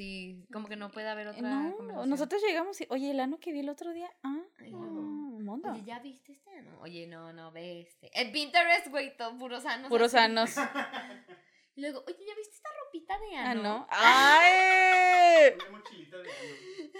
Sí, 0.00 0.46
como 0.50 0.66
que 0.66 0.76
no 0.76 0.90
puede 0.90 1.10
haber 1.10 1.26
otra 1.28 1.42
No, 1.42 1.76
conversación. 1.76 2.08
nosotros 2.08 2.40
llegamos 2.40 2.80
y, 2.80 2.86
oye, 2.88 3.10
el 3.10 3.20
ano 3.20 3.38
que 3.38 3.52
vi 3.52 3.58
el 3.58 3.68
otro 3.68 3.92
día. 3.92 4.08
Ah, 4.22 4.40
Ay, 4.58 4.72
ah, 4.74 4.78
no. 4.78 5.60
Oye, 5.72 5.84
¿ya 5.84 5.98
viste 5.98 6.32
este? 6.32 6.62
No, 6.62 6.80
oye, 6.80 7.06
no, 7.06 7.34
no, 7.34 7.52
ve 7.52 7.82
este. 7.82 8.10
En 8.18 8.32
Pinterest, 8.32 8.86
güey, 8.88 9.14
todo 9.14 9.36
puros 9.36 9.64
sanos. 9.64 9.90
Puros 9.90 10.14
así. 10.14 10.58
Y 11.80 11.82
luego, 11.82 12.04
oye, 12.06 12.26
¿ya 12.26 12.34
viste 12.34 12.56
esta 12.56 12.68
ropita 12.84 13.18
de 13.18 13.36
Ah, 13.38 13.50
ano? 13.52 13.62
no. 13.62 13.86
¡Ay! 13.90 15.52
Una 15.54 15.70
mochilita 15.78 16.18
de 16.18 16.30
ano. 16.30 16.90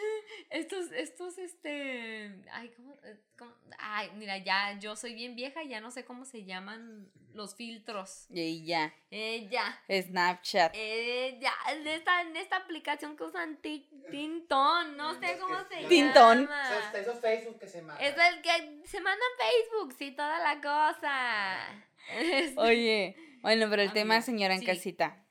Estos, 0.49 0.91
estos, 0.93 1.37
este. 1.37 2.35
Ay, 2.51 2.71
¿cómo, 2.75 2.95
eh, 3.05 3.21
cómo? 3.39 3.53
Ay, 3.79 4.11
mira, 4.15 4.39
ya 4.39 4.79
yo 4.79 4.97
soy 4.97 5.13
bien 5.13 5.37
vieja 5.37 5.63
y 5.63 5.69
ya 5.69 5.83
no 5.83 5.91
sé 5.91 6.07
cómo 6.07 6.25
se 6.25 6.45
llaman 6.47 7.11
los 7.35 7.55
filtros. 7.57 8.25
Y 8.31 8.65
ya. 8.65 8.95
Eh, 9.11 9.49
ya. 9.51 9.79
Snapchat. 9.87 10.73
Ya, 10.75 11.53
en 11.73 11.87
esta, 11.87 12.23
en 12.23 12.35
esta 12.39 12.57
aplicación 12.57 13.19
que 13.19 13.25
usan 13.25 13.59
Ti- 13.59 13.87
Tintón, 14.11 14.97
no 14.97 15.21
sé 15.21 15.37
cómo 15.39 15.59
se 15.69 15.87
Tintón. 15.89 16.45
llama. 16.47 16.79
Esos, 16.79 16.95
esos 16.95 17.21
Facebook 17.21 17.59
que 17.59 17.69
se 17.69 17.83
mandan. 17.83 18.03
Es 18.03 18.15
el 18.17 18.41
que 18.41 18.87
se 18.89 18.99
manda 19.03 19.23
en 19.33 19.47
Facebook, 19.47 19.95
sí, 19.99 20.13
toda 20.13 20.39
la 20.39 20.59
cosa. 20.63 21.85
Es- 22.19 22.57
Oye, 22.57 23.15
bueno, 23.43 23.69
pero 23.71 23.83
el 23.83 23.93
tema, 23.93 24.21
señora 24.23 24.55
en 24.55 24.61
sí. 24.61 24.67
casita, 24.67 25.27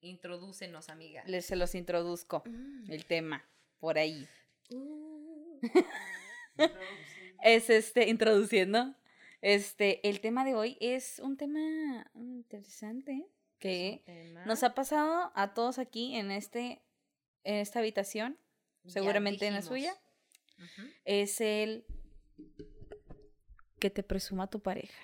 Introdúcenos, 0.00 0.90
amiga. 0.90 1.22
les 1.26 1.46
se 1.46 1.56
los 1.56 1.74
introduzco. 1.74 2.42
Mm. 2.46 2.90
El 2.90 3.04
tema, 3.06 3.44
por 3.78 3.98
ahí. 3.98 4.28
Uh. 4.70 5.60
Es 7.42 7.68
este, 7.68 8.08
introduciendo. 8.08 8.94
Este, 9.42 10.08
el 10.08 10.20
tema 10.20 10.46
de 10.46 10.54
hoy 10.54 10.78
es 10.80 11.18
un 11.18 11.36
tema 11.36 12.10
interesante 12.14 13.26
que 13.58 14.02
Tema. 14.06 14.46
nos 14.46 14.62
ha 14.62 14.74
pasado 14.74 15.30
a 15.34 15.52
todos 15.52 15.78
aquí 15.78 16.16
en 16.16 16.30
este, 16.30 16.82
en 17.42 17.56
esta 17.56 17.80
habitación, 17.80 18.38
seguramente 18.86 19.46
en 19.46 19.52
la 19.52 19.60
suya. 19.60 19.94
Es 21.04 21.42
el 21.42 21.84
que 23.78 23.90
te 23.90 24.02
presuma 24.02 24.48
tu 24.48 24.60
pareja. 24.60 24.98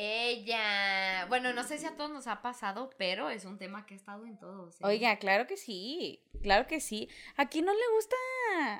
Ella. 0.00 1.26
Bueno, 1.28 1.52
no 1.52 1.64
sé 1.64 1.76
si 1.76 1.84
a 1.84 1.96
todos 1.96 2.08
nos 2.12 2.28
ha 2.28 2.40
pasado, 2.40 2.88
pero 2.98 3.30
es 3.30 3.44
un 3.44 3.58
tema 3.58 3.84
que 3.84 3.94
ha 3.94 3.96
estado 3.96 4.26
en 4.26 4.38
todos. 4.38 4.76
¿eh? 4.76 4.84
Oiga, 4.84 5.18
claro 5.18 5.48
que 5.48 5.56
sí, 5.56 6.22
claro 6.40 6.68
que 6.68 6.78
sí. 6.80 7.08
Aquí 7.36 7.62
no 7.62 7.72
le 7.72 7.80
gusta 7.96 8.14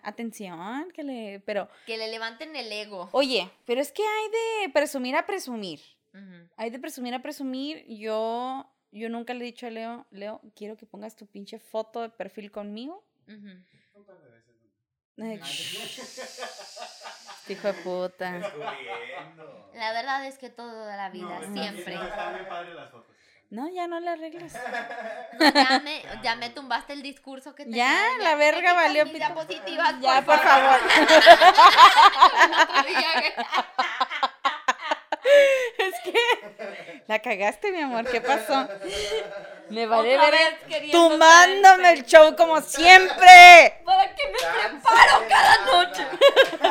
atención, 0.04 0.92
que 0.92 1.02
le, 1.02 1.40
pero, 1.40 1.68
Que 1.86 1.96
le 1.96 2.06
levanten 2.06 2.54
el 2.54 2.70
ego. 2.70 3.08
oye, 3.10 3.50
pero 3.66 3.80
es 3.80 3.90
que 3.90 4.04
hay 4.04 4.30
de 4.30 4.72
presumir 4.72 5.16
a 5.16 5.26
presumir. 5.26 5.80
Hay 6.56 6.70
de 6.70 6.78
presumir 6.78 7.14
a 7.14 7.20
presumir. 7.22 7.84
Yo, 7.88 8.72
yo 8.92 9.08
nunca 9.08 9.34
le 9.34 9.40
he 9.40 9.46
dicho 9.46 9.66
a 9.66 9.70
Leo, 9.70 10.06
Leo, 10.12 10.40
quiero 10.54 10.76
que 10.76 10.86
pongas 10.86 11.16
tu 11.16 11.26
pinche 11.26 11.58
foto 11.58 12.00
de 12.02 12.10
perfil 12.10 12.52
conmigo. 12.52 13.04
Ujú. 13.26 13.64
Un 15.16 15.26
hijo 17.52 17.68
de 17.68 17.74
puta. 17.74 18.32
La 19.74 19.92
verdad 19.92 20.24
es 20.26 20.38
que 20.38 20.50
toda 20.50 20.96
la 20.96 21.08
vida, 21.10 21.38
No, 21.46 21.52
siempre. 21.54 21.94
no, 21.96 22.02
las 22.74 22.90
fotos. 22.90 23.14
Ya 23.50 23.86
no 23.86 24.00
le 24.00 24.10
arreglas. 24.10 24.52
Ya 25.54 25.80
me, 25.82 26.02
ya 26.22 26.36
me 26.36 26.50
tumbaste 26.50 26.92
el 26.92 27.02
discurso 27.02 27.54
que 27.54 27.64
tenía. 27.64 27.86
Ya, 27.86 28.22
la 28.22 28.34
verga 28.34 28.74
valió 28.74 29.04
mis 29.04 29.14
pito. 29.14 29.24
diapositivas, 29.26 29.94
Ya, 30.00 30.22
por 30.22 30.38
favor. 30.38 30.78
favor. 30.80 31.18
Güey. 32.82 32.94
qué? 36.04 37.02
La 37.06 37.18
cagaste, 37.20 37.72
mi 37.72 37.80
amor. 37.82 38.04
¿Qué 38.10 38.20
pasó? 38.20 38.68
Me 39.70 39.86
vale 39.86 40.16
ver 40.16 40.90
tumbándome 40.90 41.92
el 41.92 42.04
show 42.06 42.34
como 42.36 42.60
siempre. 42.60 43.82
¿Para 43.84 44.14
qué 44.14 44.22
me 44.28 44.38
preparo 44.38 45.24
cada 45.28 45.58
noche? 45.66 46.06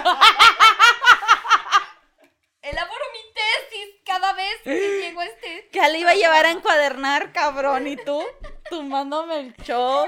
Elaboro 2.62 3.04
mi 3.14 3.20
tesis 3.34 3.96
cada 4.06 4.34
vez 4.34 4.56
que 4.64 5.00
llego 5.02 5.22
a 5.22 5.26
este. 5.26 5.70
Que 5.72 5.88
le 5.90 6.00
iba 6.00 6.12
a 6.12 6.16
llevar 6.16 6.46
a 6.46 6.52
encuadernar, 6.52 7.32
cabrón. 7.32 7.88
¿Y 7.88 7.96
tú? 7.98 8.22
Tumbándome 8.70 9.40
el 9.40 9.56
show. 9.58 10.06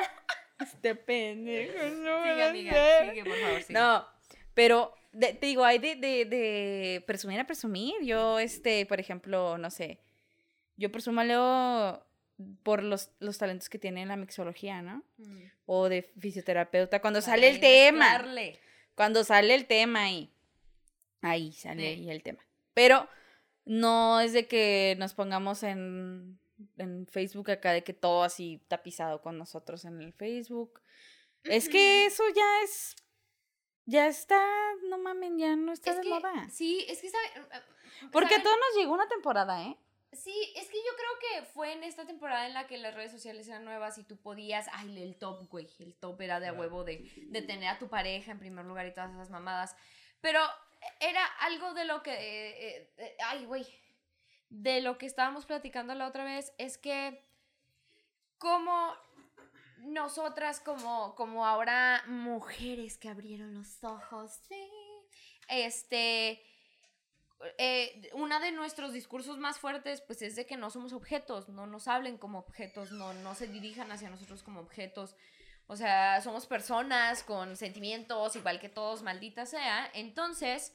Este 0.60 0.94
pendejo. 0.96 1.74
No, 1.96 2.24
Sigue, 2.24 2.44
amiga, 2.44 3.00
sigue, 3.10 3.24
por 3.24 3.40
favor, 3.40 3.62
sigue. 3.62 3.80
No, 3.80 4.06
pero 4.54 4.94
de- 5.14 5.34
te 5.34 5.46
digo, 5.46 5.64
hay 5.64 5.78
de, 5.80 5.96
de, 5.96 6.26
de 6.26 7.04
presumir 7.08 7.40
a 7.40 7.46
presumir. 7.48 7.96
Yo, 8.02 8.40
este, 8.40 8.86
por 8.86 9.00
ejemplo, 9.00 9.58
no 9.58 9.70
sé. 9.72 10.02
Yo 10.76 10.92
presumo 10.92 11.22
a 11.22 11.24
Leo 11.24 12.06
por 12.64 12.84
los, 12.84 13.12
los 13.20 13.38
talentos 13.38 13.70
que 13.70 13.80
tiene 13.80 14.02
en 14.02 14.08
la 14.08 14.16
mixología, 14.16 14.82
¿no? 14.82 15.04
Mm. 15.18 15.42
O 15.66 15.90
de 15.90 16.04
fisioterapeuta. 16.20 17.02
Cuando 17.02 17.22
sale 17.22 17.50
el 17.50 17.60
tema. 17.60 18.10
mezclarle. 18.12 18.60
Cuando 18.96 19.24
sale 19.24 19.56
el 19.56 19.66
tema 19.66 20.04
ahí. 20.04 20.32
Ahí 21.22 21.52
sale 21.54 21.82
Sí. 21.82 21.88
ahí 21.88 22.10
el 22.10 22.24
tema. 22.24 22.46
Pero 22.74 23.08
no 23.66 24.20
es 24.22 24.34
de 24.34 24.48
que 24.48 24.96
nos 25.00 25.14
pongamos 25.14 25.64
en, 25.64 26.40
en 26.78 27.08
Facebook 27.08 27.52
acá 27.52 27.72
de 27.74 27.84
que 27.84 27.94
todo 27.94 28.24
así 28.24 28.62
tapizado 28.68 29.22
con 29.22 29.38
nosotros 29.38 29.86
en 29.86 30.02
el 30.02 30.14
Facebook. 30.14 30.82
Es 31.44 31.70
que 31.70 32.06
eso 32.06 32.24
ya 32.36 32.64
es. 32.64 32.96
Ya 33.86 34.08
está, 34.08 34.40
no 34.88 34.98
mamen, 35.00 35.38
ya 35.40 35.56
no 35.56 35.72
está 35.72 35.92
Es 35.92 35.98
de 35.98 36.04
que, 36.04 36.10
moda. 36.10 36.48
Sí, 36.52 36.86
es 36.88 37.02
que 37.02 37.10
sabe. 37.10 37.48
Porque 38.12 38.28
a 38.36 38.38
¿saben? 38.38 38.44
todos 38.44 38.58
nos 38.58 38.78
llegó 38.80 38.94
una 38.94 39.08
temporada, 39.08 39.64
¿eh? 39.66 39.78
Sí, 40.12 40.54
es 40.56 40.68
que 40.70 40.78
yo 40.78 40.92
creo 40.96 41.20
que 41.20 41.46
fue 41.46 41.72
en 41.74 41.84
esta 41.84 42.06
temporada 42.06 42.48
en 42.48 42.56
la 42.56 42.66
que 42.66 42.78
las 42.78 42.96
redes 42.96 43.12
sociales 43.12 43.48
eran 43.48 43.64
nuevas 43.64 43.98
y 44.00 44.04
tú 44.04 44.18
podías, 44.18 44.68
ay, 44.74 45.02
el 45.04 45.18
top, 45.18 45.48
güey, 45.50 45.70
el 45.80 45.96
top 45.96 46.20
era 46.22 46.40
de 46.40 46.48
a 46.48 46.54
huevo 46.54 46.84
de, 46.84 47.12
de 47.28 47.42
tener 47.44 47.70
a 47.70 47.78
tu 47.78 47.90
pareja 47.90 48.32
en 48.32 48.40
primer 48.40 48.66
lugar 48.66 48.88
y 48.88 48.94
todas 48.94 49.12
esas 49.12 49.30
mamadas. 49.30 49.76
Pero 50.20 50.40
era 51.00 51.24
algo 51.42 51.74
de 51.74 51.86
lo 51.86 52.02
que, 52.04 52.12
eh, 52.12 52.78
eh, 52.78 52.94
eh, 52.98 53.18
ay, 53.26 53.46
güey, 53.46 53.66
de 54.50 54.82
lo 54.82 54.98
que 54.98 55.06
estábamos 55.06 55.46
platicando 55.46 55.94
la 55.94 56.08
otra 56.08 56.24
vez, 56.24 56.54
es 56.58 56.78
que 56.78 57.24
como 58.38 58.96
nosotras, 59.78 60.60
como, 60.60 61.16
como 61.16 61.46
ahora 61.46 62.04
mujeres 62.08 62.98
que 62.98 63.10
abrieron 63.10 63.54
los 63.54 63.84
ojos, 63.84 64.32
sí, 64.48 64.70
este 65.48 66.42
eh, 67.58 68.10
uno 68.14 68.40
de 68.40 68.52
nuestros 68.52 68.94
discursos 68.94 69.38
más 69.38 69.60
fuertes 69.60 70.02
pues 70.02 70.22
es 70.22 70.36
de 70.36 70.46
que 70.46 70.58
no 70.58 70.70
somos 70.70 70.94
objetos, 70.94 71.50
no 71.50 71.66
nos 71.68 71.88
hablen 71.88 72.18
como 72.18 72.40
objetos, 72.40 72.92
no, 72.92 73.14
no 73.14 73.36
se 73.36 73.48
dirijan 73.48 73.92
hacia 73.92 74.10
nosotros 74.10 74.44
como 74.44 74.60
objetos. 74.60 75.16
O 75.68 75.76
sea, 75.76 76.20
somos 76.22 76.48
personas 76.48 77.24
con 77.24 77.56
sentimientos, 77.56 78.36
igual 78.36 78.60
que 78.60 78.70
todos, 78.70 79.04
maldita 79.04 79.46
sea. 79.46 79.90
Entonces, 79.94 80.74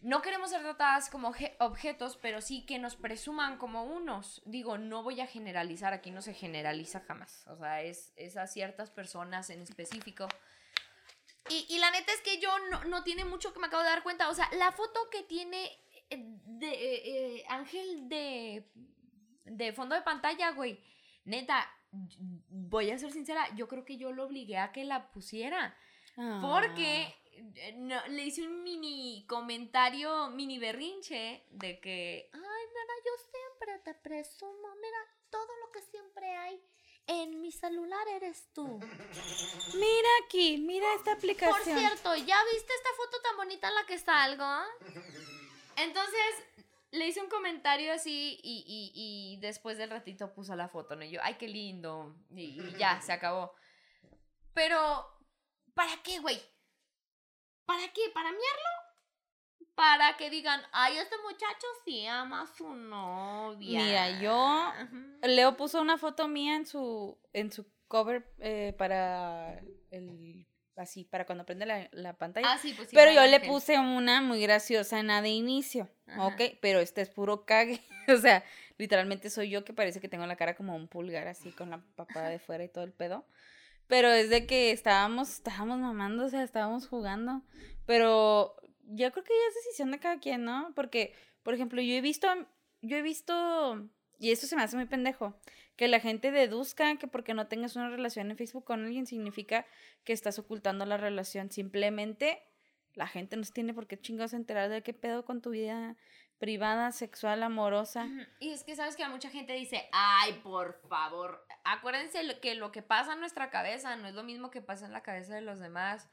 no 0.00 0.22
queremos 0.22 0.50
ser 0.50 0.62
tratadas 0.62 1.10
como 1.10 1.32
obje- 1.32 1.54
objetos, 1.58 2.16
pero 2.16 2.40
sí 2.40 2.64
que 2.64 2.78
nos 2.78 2.96
presuman 2.96 3.58
como 3.58 3.84
unos. 3.84 4.40
Digo, 4.46 4.78
no 4.78 5.02
voy 5.02 5.20
a 5.20 5.26
generalizar, 5.26 5.92
aquí 5.92 6.10
no 6.10 6.22
se 6.22 6.32
generaliza 6.32 7.00
jamás. 7.00 7.44
O 7.48 7.56
sea, 7.56 7.82
es, 7.82 8.12
es 8.16 8.36
a 8.36 8.46
ciertas 8.46 8.90
personas 8.90 9.50
en 9.50 9.60
específico. 9.60 10.26
Y, 11.48 11.66
y 11.68 11.78
la 11.78 11.90
neta 11.90 12.12
es 12.12 12.20
que 12.20 12.38
yo 12.38 12.50
no, 12.70 12.84
no 12.84 13.02
tiene 13.02 13.24
mucho 13.24 13.52
que 13.52 13.60
me 13.60 13.66
acabo 13.66 13.82
de 13.82 13.88
dar 13.88 14.02
cuenta. 14.02 14.28
O 14.28 14.34
sea, 14.34 14.48
la 14.52 14.72
foto 14.72 15.08
que 15.10 15.22
tiene 15.22 15.64
eh, 16.10 16.18
de 16.18 16.68
eh, 16.68 17.02
eh, 17.04 17.44
Ángel 17.48 18.08
de, 18.08 18.70
de 19.44 19.72
fondo 19.72 19.94
de 19.94 20.02
pantalla, 20.02 20.50
güey. 20.50 20.82
Neta, 21.24 21.68
voy 21.90 22.90
a 22.90 22.98
ser 22.98 23.12
sincera, 23.12 23.54
yo 23.56 23.68
creo 23.68 23.84
que 23.84 23.96
yo 23.96 24.12
lo 24.12 24.24
obligué 24.24 24.58
a 24.58 24.72
que 24.72 24.84
la 24.84 25.10
pusiera. 25.10 25.76
Porque 26.42 27.14
eh, 27.32 27.74
no, 27.76 27.96
le 28.08 28.24
hice 28.26 28.46
un 28.46 28.62
mini 28.62 29.24
comentario, 29.26 30.28
mini 30.30 30.58
berrinche 30.58 31.46
de 31.50 31.80
que, 31.80 32.28
ay, 32.32 32.40
mira, 32.40 32.94
yo 33.06 33.12
siempre 33.30 33.78
te 33.84 33.94
presumo, 33.94 34.68
mira, 34.74 34.98
todo 35.30 35.48
en 37.12 37.40
mi 37.40 37.50
celular 37.50 38.06
eres 38.08 38.48
tú. 38.52 38.78
Mira 39.74 40.08
aquí, 40.24 40.58
mira 40.58 40.86
esta 40.94 41.10
Por 41.10 41.18
aplicación. 41.18 41.78
cierto, 41.78 42.14
¿ya 42.16 42.38
viste 42.52 42.72
esta 42.72 42.90
foto 42.96 43.20
tan 43.22 43.36
bonita 43.36 43.68
en 43.68 43.74
la 43.74 43.84
que 43.86 43.98
salgo? 43.98 44.46
Entonces, 45.76 46.34
le 46.92 47.08
hice 47.08 47.20
un 47.20 47.28
comentario 47.28 47.92
así 47.92 48.38
y, 48.42 48.64
y- 48.66 48.92
y 49.34 49.40
después 49.40 49.76
del 49.78 49.90
ratito 49.90 50.32
puso 50.32 50.54
la 50.54 50.68
foto, 50.68 50.94
¿no? 50.96 51.04
Y 51.04 51.10
yo, 51.10 51.20
ay, 51.22 51.34
qué 51.34 51.48
lindo. 51.48 52.14
Y, 52.30 52.60
y 52.60 52.74
ya, 52.78 53.00
se 53.00 53.12
acabó. 53.12 53.54
Pero, 54.54 55.06
¿para 55.74 56.02
qué, 56.02 56.18
güey? 56.20 56.40
¿Para 57.66 57.92
qué? 57.92 58.02
¿Para 58.14 58.30
miarlo? 58.30 58.79
Para 59.80 60.14
que 60.18 60.28
digan, 60.28 60.60
ay, 60.72 60.98
este 60.98 61.16
muchacho 61.26 61.66
sí 61.86 62.06
ama 62.06 62.42
a 62.42 62.46
su 62.46 62.68
novia. 62.74 63.82
Mira, 63.82 64.20
yo. 64.20 64.72
Leo 65.22 65.56
puso 65.56 65.80
una 65.80 65.96
foto 65.96 66.28
mía 66.28 66.54
en 66.54 66.66
su, 66.66 67.16
en 67.32 67.50
su 67.50 67.66
cover 67.88 68.30
eh, 68.40 68.74
para 68.76 69.58
el 69.90 70.46
así, 70.76 71.04
para 71.04 71.24
cuando 71.24 71.46
prende 71.46 71.64
la, 71.64 71.88
la 71.92 72.12
pantalla. 72.12 72.52
Ah, 72.52 72.58
sí, 72.58 72.74
pues 72.74 72.90
sí. 72.90 72.94
pero 72.94 73.10
yo 73.10 73.24
le 73.26 73.40
puse 73.40 73.78
una 73.78 74.20
muy 74.20 74.42
graciosa 74.42 75.00
en 75.00 75.06
la 75.06 75.22
de 75.22 75.30
inicio, 75.30 75.88
Ajá. 76.06 76.26
¿ok? 76.26 76.58
Pero 76.60 76.80
este 76.80 77.00
es 77.00 77.08
puro 77.08 77.46
cague. 77.46 77.80
o 78.08 78.18
sea, 78.18 78.44
literalmente 78.76 79.30
soy 79.30 79.48
yo 79.48 79.64
que 79.64 79.72
parece 79.72 80.00
que 80.00 80.08
tengo 80.10 80.26
la 80.26 80.36
cara 80.36 80.56
como 80.56 80.76
un 80.76 80.88
pulgar 80.88 81.26
así 81.26 81.52
con 81.52 81.70
la 81.70 81.82
papada 81.96 82.28
de 82.28 82.38
fuera 82.38 82.64
y 82.64 82.68
todo 82.68 82.84
el 82.84 82.92
pedo. 82.92 83.24
Pero 83.86 84.08
es 84.08 84.28
de 84.28 84.46
que 84.46 84.72
estábamos, 84.72 85.30
estábamos 85.30 85.78
mamando, 85.78 86.26
o 86.26 86.28
sea, 86.28 86.42
estábamos 86.42 86.86
jugando. 86.86 87.42
Pero 87.86 88.56
yo 88.90 89.10
creo 89.12 89.24
que 89.24 89.32
ya 89.32 89.48
es 89.48 89.54
decisión 89.54 89.90
de 89.90 89.98
cada 89.98 90.18
quien, 90.18 90.44
¿no? 90.44 90.72
Porque, 90.74 91.14
por 91.42 91.54
ejemplo, 91.54 91.80
yo 91.80 91.94
he 91.94 92.00
visto, 92.00 92.28
yo 92.82 92.96
he 92.96 93.02
visto, 93.02 93.88
y 94.18 94.32
esto 94.32 94.46
se 94.46 94.56
me 94.56 94.62
hace 94.62 94.76
muy 94.76 94.86
pendejo, 94.86 95.34
que 95.76 95.88
la 95.88 96.00
gente 96.00 96.30
deduzca 96.30 96.96
que 96.96 97.06
porque 97.06 97.32
no 97.34 97.46
tengas 97.46 97.76
una 97.76 97.88
relación 97.88 98.30
en 98.30 98.36
Facebook 98.36 98.64
con 98.64 98.84
alguien 98.84 99.06
significa 99.06 99.64
que 100.04 100.12
estás 100.12 100.38
ocultando 100.38 100.84
la 100.84 100.96
relación. 100.96 101.50
Simplemente 101.50 102.42
la 102.94 103.06
gente 103.06 103.36
no 103.36 103.44
se 103.44 103.52
tiene 103.52 103.72
por 103.72 103.86
qué 103.86 103.98
chingados 103.98 104.34
enterar 104.34 104.68
de 104.68 104.82
qué 104.82 104.92
pedo 104.92 105.24
con 105.24 105.40
tu 105.40 105.50
vida 105.50 105.96
privada, 106.38 106.90
sexual, 106.90 107.42
amorosa. 107.42 108.08
Y 108.40 108.50
es 108.50 108.64
que 108.64 108.74
sabes 108.74 108.96
que 108.96 109.06
mucha 109.08 109.30
gente 109.30 109.52
dice, 109.52 109.88
ay, 109.92 110.40
por 110.42 110.80
favor, 110.88 111.46
acuérdense 111.64 112.20
que 112.40 112.54
lo 112.54 112.72
que 112.72 112.82
pasa 112.82 113.12
en 113.12 113.20
nuestra 113.20 113.50
cabeza 113.50 113.94
no 113.96 114.08
es 114.08 114.14
lo 114.14 114.22
mismo 114.22 114.50
que 114.50 114.62
pasa 114.62 114.86
en 114.86 114.92
la 114.92 115.02
cabeza 115.02 115.34
de 115.34 115.42
los 115.42 115.60
demás. 115.60 116.08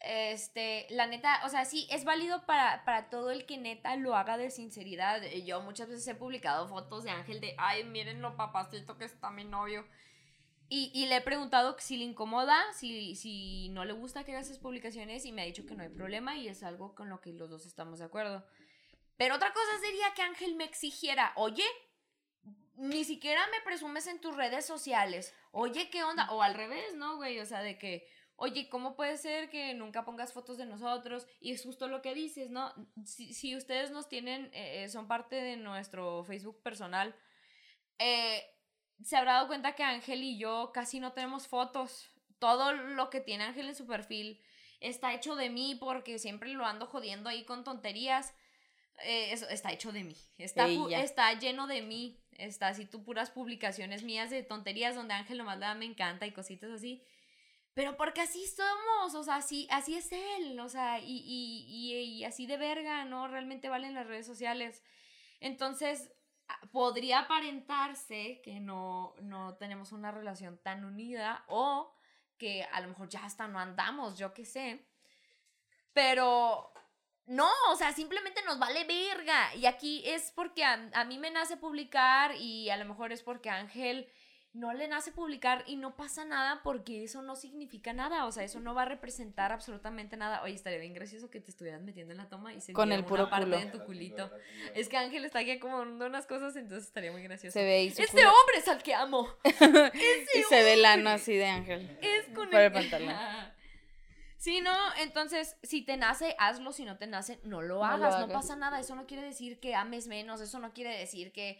Este, 0.00 0.86
la 0.90 1.06
neta, 1.06 1.40
o 1.44 1.48
sea, 1.48 1.64
sí, 1.64 1.88
es 1.90 2.04
válido 2.04 2.44
para, 2.46 2.84
para 2.84 3.08
todo 3.08 3.30
el 3.30 3.46
que 3.46 3.56
neta 3.56 3.96
lo 3.96 4.14
haga 4.14 4.36
de 4.36 4.50
sinceridad. 4.50 5.24
Eh, 5.24 5.44
Yo 5.44 5.60
muchas 5.62 5.88
veces 5.88 6.06
he 6.06 6.14
publicado 6.14 6.68
fotos 6.68 7.04
de 7.04 7.10
Ángel 7.10 7.40
de, 7.40 7.54
ay, 7.58 7.84
miren 7.84 8.22
lo 8.22 8.36
papacito 8.36 8.98
que 8.98 9.04
está 9.04 9.30
mi 9.30 9.44
novio. 9.44 9.86
Y, 10.68 10.90
y 10.94 11.06
le 11.06 11.16
he 11.16 11.20
preguntado 11.20 11.76
si 11.78 11.96
le 11.96 12.04
incomoda, 12.04 12.60
si, 12.72 13.14
si 13.14 13.68
no 13.70 13.84
le 13.84 13.92
gusta 13.92 14.24
que 14.24 14.32
haga 14.32 14.40
esas 14.40 14.58
publicaciones 14.58 15.24
y 15.24 15.32
me 15.32 15.42
ha 15.42 15.46
dicho 15.46 15.64
que 15.64 15.76
no 15.76 15.84
hay 15.84 15.88
problema 15.88 16.36
y 16.36 16.48
es 16.48 16.62
algo 16.64 16.94
con 16.94 17.08
lo 17.08 17.20
que 17.20 17.32
los 17.32 17.48
dos 17.48 17.66
estamos 17.66 18.00
de 18.00 18.04
acuerdo. 18.04 18.44
Pero 19.16 19.36
otra 19.36 19.52
cosa 19.52 19.78
sería 19.80 20.12
que 20.14 20.22
Ángel 20.22 20.56
me 20.56 20.64
exigiera, 20.64 21.32
oye, 21.36 21.64
ni 22.74 23.04
siquiera 23.04 23.46
me 23.46 23.60
presumes 23.62 24.06
en 24.06 24.20
tus 24.20 24.36
redes 24.36 24.66
sociales. 24.66 25.34
Oye, 25.52 25.88
¿qué 25.88 26.04
onda? 26.04 26.30
O 26.32 26.42
al 26.42 26.54
revés, 26.54 26.94
¿no, 26.94 27.16
güey? 27.16 27.38
O 27.40 27.46
sea, 27.46 27.62
de 27.62 27.78
que, 27.78 28.06
oye, 28.36 28.68
¿cómo 28.68 28.94
puede 28.94 29.16
ser 29.16 29.50
que 29.50 29.74
nunca 29.74 30.04
pongas 30.04 30.32
fotos 30.32 30.58
de 30.58 30.66
nosotros? 30.66 31.26
Y 31.40 31.52
es 31.52 31.62
justo 31.62 31.88
lo 31.88 32.02
que 32.02 32.14
dices, 32.14 32.50
¿no? 32.50 32.72
Si, 33.04 33.34
si 33.34 33.56
ustedes 33.56 33.90
nos 33.90 34.08
tienen, 34.08 34.50
eh, 34.52 34.88
son 34.88 35.08
parte 35.08 35.36
de 35.36 35.56
nuestro 35.56 36.24
Facebook 36.24 36.62
personal, 36.62 37.14
eh, 37.98 38.44
se 39.02 39.16
habrá 39.16 39.34
dado 39.34 39.48
cuenta 39.48 39.74
que 39.74 39.82
Ángel 39.82 40.22
y 40.22 40.38
yo 40.38 40.70
casi 40.72 41.00
no 41.00 41.12
tenemos 41.12 41.48
fotos. 41.48 42.10
Todo 42.38 42.72
lo 42.72 43.10
que 43.10 43.20
tiene 43.20 43.44
Ángel 43.44 43.68
en 43.68 43.74
su 43.74 43.86
perfil 43.86 44.42
está 44.80 45.14
hecho 45.14 45.36
de 45.36 45.50
mí 45.50 45.74
porque 45.74 46.18
siempre 46.18 46.50
lo 46.52 46.66
ando 46.66 46.86
jodiendo 46.86 47.28
ahí 47.28 47.44
con 47.44 47.64
tonterías. 47.64 48.34
Eh, 49.04 49.32
eso 49.32 49.48
está 49.48 49.72
hecho 49.72 49.92
de 49.92 50.04
mí. 50.04 50.16
Está, 50.38 50.66
está 50.66 51.32
lleno 51.38 51.66
de 51.66 51.82
mí. 51.82 52.20
Está 52.32 52.68
así 52.68 52.84
tú 52.84 53.02
puras 53.02 53.30
publicaciones 53.30 54.02
mías 54.02 54.30
de 54.30 54.42
tonterías 54.42 54.94
donde 54.94 55.14
Ángel 55.14 55.38
nomás 55.38 55.58
le 55.58 55.66
da 55.66 55.74
me 55.74 55.86
encanta 55.86 56.26
y 56.26 56.32
cositas 56.32 56.70
así. 56.70 57.02
Pero 57.76 57.96
porque 57.98 58.22
así 58.22 58.46
somos, 58.48 59.14
o 59.14 59.24
sea, 59.24 59.36
así, 59.36 59.68
así 59.70 59.96
es 59.96 60.10
él, 60.12 60.58
o 60.60 60.68
sea, 60.70 60.98
y, 61.00 61.04
y, 61.26 61.94
y, 62.20 62.24
así 62.24 62.46
de 62.48 62.58
verga, 62.58 63.04
¿no? 63.04 63.28
Realmente 63.28 63.68
valen 63.68 63.94
las 63.94 64.08
redes 64.08 64.26
sociales. 64.26 64.82
Entonces, 65.40 66.12
a- 66.48 66.60
podría 66.72 67.20
aparentarse 67.20 68.40
que 68.44 68.60
no, 68.60 69.14
no 69.22 69.56
tenemos 69.56 69.92
una 69.92 70.12
relación 70.12 70.58
tan 70.62 70.84
unida 70.86 71.44
o 71.48 71.94
que 72.38 72.64
a 72.72 72.80
lo 72.82 72.88
mejor 72.88 73.08
ya 73.10 73.24
hasta 73.24 73.48
no 73.48 73.60
andamos, 73.60 74.18
yo 74.18 74.34
qué 74.34 74.46
sé. 74.46 74.86
Pero 75.92 76.72
no, 77.26 77.48
o 77.70 77.76
sea, 77.76 77.92
simplemente 77.92 78.42
nos 78.44 78.58
vale 78.58 78.84
verga. 78.84 79.54
Y 79.54 79.66
aquí 79.66 80.02
es 80.06 80.32
porque 80.32 80.64
a, 80.64 80.90
a 80.94 81.04
mí 81.04 81.18
me 81.18 81.30
nace 81.30 81.56
publicar 81.56 82.34
y 82.36 82.70
a 82.70 82.76
lo 82.76 82.84
mejor 82.84 83.12
es 83.12 83.22
porque 83.22 83.50
Ángel 83.50 84.08
no 84.56 84.72
le 84.72 84.88
nace 84.88 85.12
publicar 85.12 85.62
y 85.66 85.76
no 85.76 85.96
pasa 85.96 86.24
nada 86.24 86.60
porque 86.64 87.04
eso 87.04 87.20
no 87.22 87.36
significa 87.36 87.92
nada. 87.92 88.24
O 88.24 88.32
sea, 88.32 88.42
eso 88.42 88.58
no 88.58 88.74
va 88.74 88.82
a 88.82 88.84
representar 88.86 89.52
absolutamente 89.52 90.16
nada. 90.16 90.42
Oye, 90.42 90.54
estaría 90.54 90.78
bien 90.78 90.94
gracioso 90.94 91.30
que 91.30 91.40
te 91.40 91.50
estuvieras 91.50 91.82
metiendo 91.82 92.12
en 92.12 92.18
la 92.18 92.28
toma 92.28 92.54
y 92.54 92.60
se 92.60 92.72
Con 92.72 92.90
el 92.90 93.04
puro 93.04 93.22
una 93.24 93.30
parte 93.30 93.44
culo. 93.46 93.58
de 93.58 93.66
tu 93.66 93.84
culito. 93.84 94.30
Es 94.74 94.88
que 94.88 94.96
Ángel 94.96 95.24
está 95.24 95.40
aquí 95.40 95.50
acomodando 95.52 96.06
unas 96.06 96.26
cosas, 96.26 96.56
entonces 96.56 96.88
estaría 96.88 97.12
muy 97.12 97.22
gracioso. 97.22 97.52
Se 97.52 97.64
ve 97.64 97.74
ahí 97.76 97.90
su 97.90 98.02
Este 98.02 98.16
culo. 98.18 98.30
hombre 98.30 98.56
es 98.58 98.68
al 98.68 98.82
que 98.82 98.94
amo. 98.94 99.28
Y 100.34 100.42
se 100.48 100.62
ve 100.62 100.72
el 100.74 100.84
ano 100.84 101.10
así 101.10 101.34
de 101.36 101.46
ángel. 101.46 101.98
Es 102.00 102.24
con 102.34 102.48
Por 102.50 102.60
el 102.60 102.66
el 102.66 102.72
pantalón. 102.72 103.14
Sí, 104.38 104.60
no, 104.60 104.70
entonces, 105.00 105.56
si 105.62 105.82
te 105.82 105.96
nace, 105.96 106.36
hazlo, 106.38 106.72
si 106.72 106.84
no 106.84 106.98
te 106.98 107.06
nace, 107.06 107.40
no 107.42 107.62
lo 107.62 107.76
No 107.76 107.80
lo 107.80 107.84
hagas, 107.84 108.10
no, 108.18 108.24
hagas. 108.26 108.32
pasa 108.32 108.54
nada, 108.54 108.78
eso 108.78 108.94
no 108.94 109.06
quiere 109.06 109.22
decir 109.24 109.58
que 109.58 109.74
ames 109.74 110.06
menos, 110.08 110.40
eso 110.40 110.58
no 110.60 110.72
quiere 110.72 110.96
decir 110.96 111.32
que, 111.32 111.58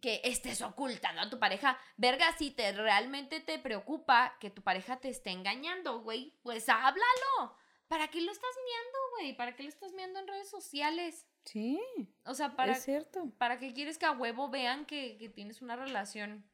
que 0.00 0.20
estés 0.24 0.62
ocultando 0.62 1.22
a 1.22 1.30
tu 1.30 1.38
pareja. 1.38 1.78
Verga, 1.96 2.32
si 2.36 2.50
te 2.50 2.72
realmente 2.72 3.40
te 3.40 3.58
preocupa 3.58 4.36
que 4.40 4.50
tu 4.50 4.62
pareja 4.62 4.98
te 5.00 5.08
esté 5.08 5.30
engañando, 5.30 6.00
güey, 6.00 6.38
pues 6.42 6.68
háblalo. 6.68 7.56
¿Para 7.88 8.08
qué 8.08 8.22
lo 8.22 8.32
estás 8.32 8.50
miando, 8.64 8.98
güey? 9.16 9.36
¿Para 9.36 9.54
qué 9.54 9.64
lo 9.64 9.68
estás 9.68 9.92
miando 9.92 10.18
en 10.18 10.26
redes 10.26 10.48
sociales? 10.48 11.26
Sí, 11.44 11.78
O 12.24 12.34
sea, 12.34 12.56
para, 12.56 12.72
es 12.72 12.84
cierto. 12.84 13.30
¿para 13.36 13.58
qué 13.58 13.74
quieres 13.74 13.98
que 13.98 14.06
a 14.06 14.12
huevo 14.12 14.48
vean 14.48 14.86
que, 14.86 15.18
que 15.18 15.28
tienes 15.28 15.60
una 15.60 15.76
relación? 15.76 16.48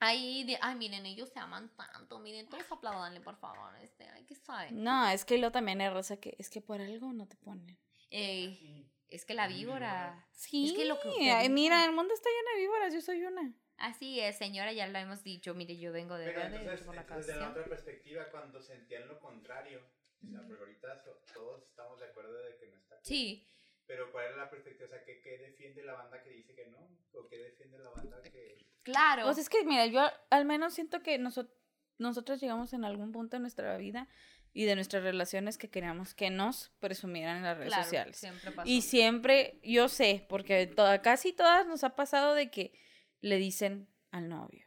Ahí, 0.00 0.42
de, 0.42 0.58
ay, 0.60 0.74
miren, 0.74 1.06
ellos 1.06 1.28
se 1.28 1.38
aman 1.38 1.70
tanto, 1.76 2.18
miren, 2.18 2.48
todos 2.48 2.64
aplaudanle, 2.72 3.20
por 3.20 3.36
favor, 3.36 3.76
este, 3.82 4.08
ay, 4.08 4.24
¿qué 4.24 4.34
sabe? 4.34 4.72
No, 4.72 5.06
es 5.08 5.24
que 5.24 5.38
lo 5.38 5.52
también 5.52 5.80
es 5.80 5.92
raza 5.92 6.16
que 6.16 6.34
es 6.38 6.50
que 6.50 6.60
por 6.60 6.80
algo 6.80 7.12
no 7.12 7.28
te 7.28 7.36
ponen. 7.36 7.78
Ey, 8.10 8.81
es 9.12 9.24
que 9.24 9.34
la 9.34 9.46
víbora. 9.46 10.26
Sí, 10.32 10.70
Es 10.70 10.72
que 10.72 10.84
lo 10.84 10.98
que 11.00 11.08
mira, 11.50 11.84
el 11.84 11.92
mundo 11.92 12.14
está 12.14 12.28
lleno 12.30 12.56
de 12.56 12.60
víboras, 12.60 12.94
yo 12.94 13.00
soy 13.00 13.24
una. 13.24 13.54
Así 13.76 14.20
es, 14.20 14.36
señora, 14.38 14.72
ya 14.72 14.86
lo 14.86 14.98
hemos 14.98 15.22
dicho. 15.22 15.54
Mire, 15.54 15.76
yo 15.76 15.92
vengo 15.92 16.16
de 16.16 16.26
Pero 16.26 16.40
verde 16.40 16.56
entonces, 16.58 16.86
por 16.86 16.94
la 16.94 17.00
entonces, 17.02 17.34
de 17.34 17.40
la 17.40 17.50
otra 17.50 17.64
perspectiva, 17.64 18.30
cuando 18.30 18.60
sentían 18.60 19.08
lo 19.08 19.18
contrario, 19.20 19.82
o 20.24 20.30
sea, 20.30 20.40
porque 20.46 20.62
ahorita 20.62 21.04
todos 21.34 21.64
estamos 21.68 21.98
de 22.00 22.06
acuerdo 22.06 22.32
de 22.42 22.56
que 22.56 22.66
no 22.68 22.76
está 22.76 22.96
cool. 22.96 23.04
Sí, 23.04 23.48
Pero 23.86 24.12
¿cuál 24.12 24.30
es 24.30 24.36
la 24.36 24.48
perspectiva? 24.48 24.86
O 24.86 24.88
sea, 24.88 25.04
¿qué, 25.04 25.20
qué 25.20 25.38
defiende 25.38 25.82
la 25.82 25.94
banda 25.94 26.22
que 26.22 26.30
dice 26.30 26.54
que 26.54 26.66
no? 26.66 26.78
¿O 27.14 27.26
qué 27.28 27.38
defiende 27.38 27.78
la 27.78 27.90
banda 27.90 28.22
que...? 28.22 28.64
claro. 28.82 29.28
O 29.28 29.34
sea, 29.34 29.42
es 29.42 29.48
que, 29.48 29.64
mira, 29.64 29.86
yo 29.86 30.00
al 30.30 30.44
menos 30.44 30.74
siento 30.74 31.02
que 31.02 31.18
nosotros 31.18 31.56
nosotros 31.98 32.40
llegamos 32.40 32.72
en 32.72 32.84
algún 32.84 33.12
punto 33.12 33.36
de 33.36 33.40
nuestra 33.40 33.76
vida 33.76 34.08
y 34.54 34.64
de 34.64 34.74
nuestras 34.74 35.02
relaciones 35.02 35.56
que 35.58 35.70
queríamos 35.70 36.14
que 36.14 36.30
nos 36.30 36.70
presumieran 36.78 37.38
en 37.38 37.42
las 37.44 37.56
redes 37.56 37.70
claro, 37.70 37.84
sociales. 37.84 38.16
Siempre 38.16 38.50
pasó. 38.52 38.68
Y 38.68 38.82
siempre, 38.82 39.58
yo 39.62 39.88
sé, 39.88 40.26
porque 40.28 40.66
toda, 40.66 41.00
casi 41.00 41.32
todas 41.32 41.66
nos 41.66 41.84
ha 41.84 41.96
pasado 41.96 42.34
de 42.34 42.50
que 42.50 42.72
le 43.20 43.38
dicen 43.38 43.88
al 44.10 44.28
novio 44.28 44.66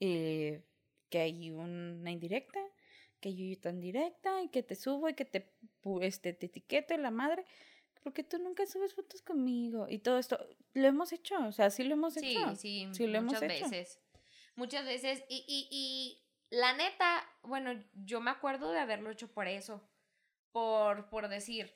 eh, 0.00 0.64
que 1.10 1.18
hay 1.20 1.50
una 1.50 2.10
indirecta, 2.10 2.60
que 3.20 3.34
yo 3.34 3.58
tan 3.58 3.80
directa 3.80 4.42
y 4.42 4.48
que 4.48 4.62
te 4.62 4.74
subo 4.74 5.08
y 5.08 5.14
que 5.14 5.24
te, 5.24 5.50
este, 6.02 6.32
te 6.32 6.46
etiquete 6.46 6.96
la 6.98 7.10
madre, 7.10 7.44
porque 8.02 8.22
tú 8.22 8.38
nunca 8.38 8.64
subes 8.66 8.94
fotos 8.94 9.22
conmigo 9.22 9.86
y 9.88 9.98
todo 9.98 10.18
esto. 10.18 10.38
Lo 10.74 10.86
hemos 10.86 11.12
hecho, 11.12 11.34
o 11.46 11.52
sea, 11.52 11.70
sí 11.70 11.82
lo 11.84 11.94
hemos 11.94 12.14
Sí, 12.14 12.36
hecho. 12.36 12.56
sí, 12.56 12.88
sí 12.92 13.06
lo 13.06 13.18
hemos 13.18 13.34
muchas 13.34 13.50
hecho. 13.50 13.68
veces. 13.68 13.98
Muchas 14.54 14.84
veces. 14.86 15.24
Y, 15.28 15.44
y, 15.48 15.68
y 15.70 16.27
la 16.50 16.72
neta, 16.74 17.24
bueno, 17.42 17.72
yo 17.94 18.20
me 18.20 18.30
acuerdo 18.30 18.70
de 18.72 18.80
haberlo 18.80 19.10
hecho 19.10 19.28
por 19.32 19.46
eso. 19.48 19.82
Por, 20.52 21.08
por 21.10 21.28
decir, 21.28 21.74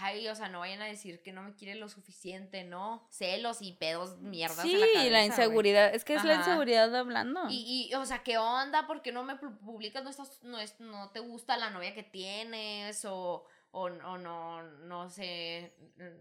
ay, 0.00 0.28
o 0.28 0.34
sea, 0.34 0.48
no 0.48 0.60
vayan 0.60 0.82
a 0.82 0.86
decir 0.86 1.22
que 1.22 1.32
no 1.32 1.42
me 1.42 1.54
quiere 1.54 1.74
lo 1.74 1.88
suficiente, 1.88 2.64
¿no? 2.64 3.08
Celos 3.10 3.62
y 3.62 3.72
pedos, 3.72 4.18
mierdas 4.18 4.60
Sí, 4.62 4.74
en 4.74 4.80
la 4.80 4.86
cabeza, 4.92 5.10
la 5.10 5.24
inseguridad, 5.24 5.94
es 5.94 6.04
que 6.04 6.14
es 6.14 6.24
la 6.24 6.34
inseguridad 6.34 6.94
hablando. 6.94 7.48
Y, 7.48 7.88
y, 7.90 7.94
o 7.94 8.04
sea, 8.04 8.22
¿qué 8.22 8.36
onda? 8.36 8.86
¿Por 8.86 9.00
qué 9.02 9.10
no 9.10 9.24
me 9.24 9.34
pu- 9.40 9.58
publicas? 9.60 10.04
¿No, 10.04 10.10
estás, 10.10 10.42
no, 10.42 10.58
es, 10.58 10.78
no 10.80 11.10
te 11.12 11.20
gusta 11.20 11.56
la 11.56 11.70
novia 11.70 11.94
que 11.94 12.02
tienes? 12.02 13.04
O, 13.06 13.46
o, 13.72 13.80
o 13.84 14.18
no, 14.18 14.62
no 14.62 15.08
sé, 15.08 15.74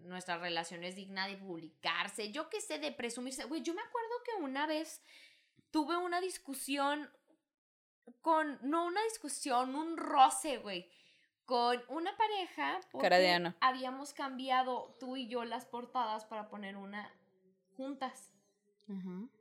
nuestra 0.03 0.37
relación 0.37 0.83
es 0.85 0.95
digna 0.95 1.27
de 1.27 1.35
publicarse. 1.35 2.31
Yo 2.31 2.49
qué 2.49 2.61
sé, 2.61 2.79
de 2.79 2.93
presumirse. 2.93 3.43
Güey, 3.43 3.61
yo 3.61 3.73
me 3.73 3.81
acuerdo 3.81 4.09
que 4.23 4.41
una 4.41 4.67
vez 4.67 5.03
tuve 5.69 5.97
una 5.97 6.21
discusión 6.21 7.11
con, 8.21 8.59
no 8.61 8.85
una 8.85 9.01
discusión, 9.03 9.75
un 9.75 9.97
roce, 9.97 10.57
güey. 10.57 10.89
Con 11.45 11.81
una 11.87 12.15
pareja. 12.15 12.79
Porque. 12.91 13.07
Habíamos 13.61 14.13
cambiado 14.13 14.95
tú 14.99 15.15
y 15.17 15.27
yo 15.27 15.43
las 15.45 15.65
portadas 15.65 16.25
para 16.25 16.47
poner 16.49 16.77
una 16.77 17.11
juntas 17.75 18.31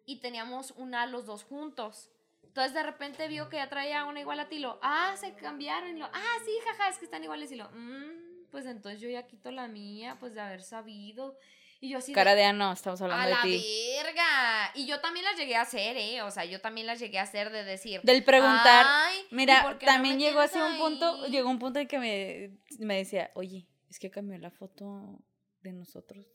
y 0.05 0.21
teníamos 0.21 0.73
una 0.73 1.07
los 1.07 1.25
dos 1.27 1.43
juntos. 1.45 2.11
Entonces 2.43 2.75
de 2.75 2.83
repente 2.83 3.29
vio 3.29 3.49
que 3.49 3.57
ya 3.57 3.69
traía 3.69 4.05
una 4.05 4.21
igual 4.21 4.41
a 4.41 4.49
ti, 4.49 4.59
lo, 4.59 4.79
ah, 4.83 5.15
se 5.17 5.35
cambiaron, 5.35 5.97
y 5.97 6.01
lo, 6.01 6.07
ah, 6.07 6.37
sí, 6.45 6.51
jaja, 6.67 6.89
es 6.89 6.99
que 6.99 7.05
están 7.07 7.23
iguales, 7.25 7.51
y 7.53 7.57
lo, 7.57 7.69
"Mm, 7.71 8.47
pues 8.51 8.67
entonces 8.67 9.01
yo 9.01 9.09
ya 9.09 9.27
quito 9.27 9.51
la 9.51 9.67
mía, 9.69 10.17
pues 10.21 10.35
de 10.35 10.41
haber 10.41 10.63
sabido. 10.63 11.39
Y 11.81 11.91
yo 11.91 11.99
así, 11.99 12.11
de, 12.11 12.15
Cara 12.17 12.35
de 12.35 12.45
ano, 12.45 12.73
estamos 12.73 13.01
a 13.01 13.05
hablando 13.05 13.25
de 13.27 13.31
la 13.35 13.43
ti. 13.43 13.65
verga. 14.03 14.73
Y 14.75 14.87
yo 14.87 15.01
también 15.01 15.25
las 15.25 15.37
llegué 15.37 15.55
a 15.57 15.63
hacer, 15.63 15.97
¿eh? 15.97 16.23
O 16.23 16.31
sea, 16.31 16.45
yo 16.45 16.61
también 16.61 16.87
las 16.89 16.99
llegué 16.99 17.19
a 17.19 17.23
hacer 17.23 17.51
de 17.51 17.63
decir, 17.63 18.01
Del 18.03 18.25
preguntar. 18.25 18.85
"Ay, 18.89 19.27
¿y 19.31 19.35
Mira, 19.35 19.63
no 19.63 19.79
también 19.79 20.17
me 20.17 20.23
llegó 20.25 20.41
así 20.41 20.59
un 20.59 20.77
punto, 20.77 21.25
ahí?" 21.25 21.31
llegó 21.31 21.49
un 21.49 21.59
punto 21.61 21.79
en 21.79 21.87
que 21.87 21.99
me, 21.99 22.59
me 22.85 22.97
decía, 22.97 23.31
oye, 23.35 23.69
es 23.89 23.99
que 24.01 24.11
cambió 24.11 24.37
la 24.39 24.51
foto 24.51 25.21
de 25.63 25.73
nosotros. 25.73 26.27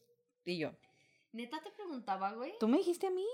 Y 0.45 0.57
yo, 0.59 0.71
Neta 1.33 1.59
te 1.61 1.71
preguntaba, 1.71 2.31
güey. 2.33 2.53
tú 2.59 2.67
me 2.67 2.77
dijiste 2.77 3.07
a 3.07 3.11
mí. 3.11 3.25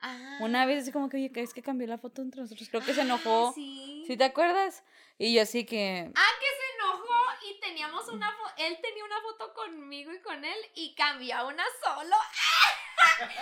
Ah. 0.00 0.38
Una 0.40 0.66
vez 0.66 0.82
así 0.82 0.90
como 0.90 1.08
que, 1.08 1.16
oye, 1.18 1.30
es 1.36 1.54
que 1.54 1.62
cambió 1.62 1.86
la 1.86 1.98
foto 1.98 2.22
entre 2.22 2.40
nosotros. 2.40 2.68
Creo 2.70 2.82
que 2.82 2.92
se 2.94 3.02
enojó. 3.02 3.48
Ah, 3.48 3.52
Sí. 3.54 4.02
¿Sí 4.06 4.16
te 4.16 4.24
acuerdas? 4.24 4.82
Y 5.18 5.34
yo 5.34 5.42
así 5.42 5.64
que, 5.64 6.10
Ah, 6.14 6.28
que 6.40 6.46
enojó 6.46 6.51
y 7.56 7.60
teníamos 7.60 8.08
una 8.08 8.30
foto, 8.32 8.52
él 8.58 8.78
tenía 8.82 9.04
una 9.04 9.20
foto 9.22 9.52
conmigo 9.54 10.12
y 10.12 10.20
con 10.20 10.44
él 10.44 10.58
y 10.74 10.94
cambió 10.94 11.36
a 11.36 11.44
una 11.46 11.64
solo. 11.84 12.16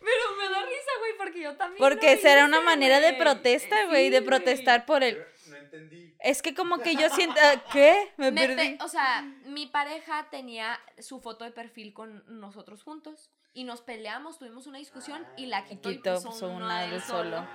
Pero 0.00 0.36
me 0.36 0.48
da 0.50 0.62
risa, 0.62 0.90
güey, 0.98 1.16
porque 1.16 1.40
yo 1.40 1.56
también. 1.56 1.78
porque 1.78 2.12
esa 2.12 2.32
era 2.32 2.44
una 2.44 2.60
manera 2.60 3.00
de 3.00 3.14
protesta, 3.14 3.86
güey, 3.86 4.04
Sí, 4.06 4.10
de 4.10 4.22
protestar 4.22 4.84
por 4.86 5.02
él. 5.02 5.24
No 5.48 5.56
entendí. 5.56 6.14
Es 6.20 6.42
que 6.42 6.54
como 6.54 6.78
que 6.78 6.94
yo 6.96 7.08
siento, 7.10 7.40
¿qué? 7.72 8.12
Me, 8.16 8.30
Me 8.30 8.46
perdí. 8.46 8.76
pe- 8.76 8.84
o 8.84 8.88
sea, 8.88 9.22
mi 9.44 9.66
pareja 9.66 10.28
tenía 10.30 10.78
su 10.98 11.20
foto 11.20 11.44
de 11.44 11.50
perfil 11.52 11.92
con 11.94 12.22
nosotros 12.40 12.82
juntos 12.82 13.30
y 13.54 13.64
nos 13.64 13.80
peleamos, 13.80 14.38
tuvimos 14.38 14.66
una 14.66 14.78
discusión 14.78 15.26
y 15.36 15.46
la 15.46 15.64
quitó, 15.64 15.90
y 15.90 15.96
Quitó, 15.96 16.14
puso 16.16 16.30
puso 16.30 16.48
una 16.48 16.86
solo. 17.00 17.00
solo. 17.40 17.48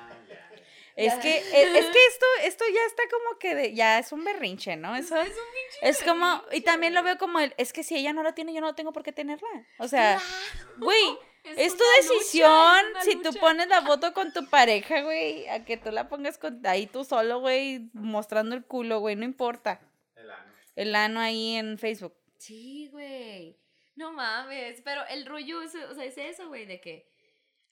Es 1.06 1.16
que, 1.16 1.38
es, 1.38 1.46
es 1.54 1.86
que 1.86 2.06
esto, 2.10 2.26
esto 2.44 2.64
ya 2.74 2.82
está 2.88 3.04
como 3.10 3.38
que 3.40 3.56
de- 3.56 3.74
ya 3.74 4.00
es 4.00 4.12
un 4.12 4.24
berrinche, 4.24 4.76
¿no? 4.76 4.96
Eso 4.96 5.16
Es 5.18 5.28
un 5.30 5.34
pinche 5.34 5.90
es 5.90 6.04
como, 6.04 6.44
y 6.52 6.62
también 6.62 6.94
lo 6.94 7.04
veo 7.04 7.18
como 7.18 7.40
el, 7.40 7.54
es 7.58 7.72
que 7.74 7.84
si 7.84 7.96
ella 7.96 8.14
no 8.14 8.24
lo 8.24 8.34
tiene, 8.34 8.54
yo 8.54 8.62
no 8.62 8.76
tengo 8.76 8.92
por 8.94 9.04
qué 9.04 9.12
tenerla. 9.12 9.48
O 9.80 9.88
sea, 9.88 10.18
Claro. 10.18 10.76
güey, 10.78 11.18
es 11.44 11.72
tu 11.74 11.84
lucha, 11.84 11.96
decisión 12.14 12.86
es 12.98 13.04
si 13.06 13.16
tú 13.16 13.34
pones 13.40 13.68
la 13.70 13.82
foto 13.82 14.14
con 14.14 14.34
tu 14.34 14.46
pareja, 14.50 15.02
güey, 15.02 15.48
a 15.48 15.64
que 15.66 15.78
tú 15.78 15.92
la 15.92 16.10
pongas 16.10 16.38
con, 16.38 16.66
ahí 16.68 16.86
tú 16.88 17.04
solo, 17.06 17.40
güey, 17.40 17.90
mostrando 17.94 18.56
el 18.56 18.66
culo, 18.66 19.00
güey, 19.00 19.16
no 19.16 19.26
importa. 19.26 19.80
El 20.16 20.30
ano. 20.32 20.54
El 20.76 20.96
ano 20.96 21.20
ahí 21.22 21.56
en 21.56 21.78
Facebook. 21.78 22.14
Sí, 22.38 22.90
güey. 22.92 23.58
No 23.96 24.12
mames. 24.14 24.82
Pero 24.82 25.02
el 25.10 25.26
rollo 25.26 25.62
es, 25.62 25.76
o 25.76 25.94
sea, 25.96 26.06
es 26.06 26.18
eso, 26.18 26.48
güey, 26.48 26.66
de 26.66 26.80
que 26.80 27.06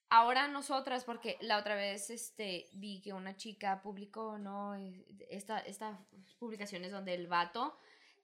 ahora 0.10 0.48
nosotras, 0.48 1.04
porque 1.04 1.38
la 1.42 1.58
otra 1.58 1.76
vez 1.76 2.10
este, 2.10 2.70
vi 2.74 3.02
que 3.02 3.14
una 3.14 3.36
chica 3.36 3.82
publicó, 3.82 4.38
¿no? 4.38 4.76
Eh, 4.76 5.06
Esta, 5.30 5.60
estas 5.60 6.00
publicaciones 6.40 6.92
donde 6.92 7.14
el 7.14 7.28
vato 7.28 7.78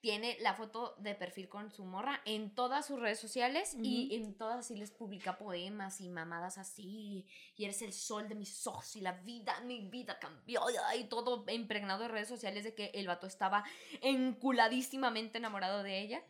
tiene 0.03 0.35
la 0.41 0.53
foto 0.53 0.95
de 0.97 1.15
perfil 1.15 1.47
con 1.47 1.71
su 1.71 1.85
morra 1.85 2.19
en 2.25 2.53
todas 2.53 2.85
sus 2.85 2.99
redes 2.99 3.21
sociales 3.21 3.73
y 3.81 4.13
en 4.13 4.37
todas 4.37 4.67
sí 4.67 4.75
les 4.75 4.91
publica 4.91 5.37
poemas 5.37 6.01
y 6.01 6.09
mamadas 6.09 6.57
así. 6.57 7.25
Y 7.55 7.63
eres 7.63 7.81
el 7.81 7.93
sol 7.93 8.27
de 8.27 8.35
mis 8.35 8.67
ojos 8.67 8.97
y 8.97 8.99
la 8.99 9.13
vida, 9.13 9.61
mi 9.61 9.87
vida 9.87 10.19
cambió. 10.19 10.61
Y 10.99 11.05
todo 11.05 11.45
impregnado 11.49 12.01
de 12.01 12.09
redes 12.09 12.27
sociales 12.27 12.65
de 12.65 12.75
que 12.75 12.91
el 12.95 13.07
vato 13.07 13.27
estaba 13.27 13.63
enculadísimamente 14.01 15.37
enamorado 15.37 15.83
de 15.83 16.01
ella. 16.01 16.21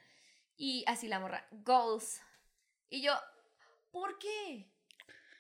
Y 0.55 0.83
así 0.85 1.07
la 1.07 1.19
morra, 1.19 1.47
goals. 1.49 2.21
Y 2.91 3.01
yo, 3.01 3.13
¿por 3.89 4.19
qué? 4.19 4.71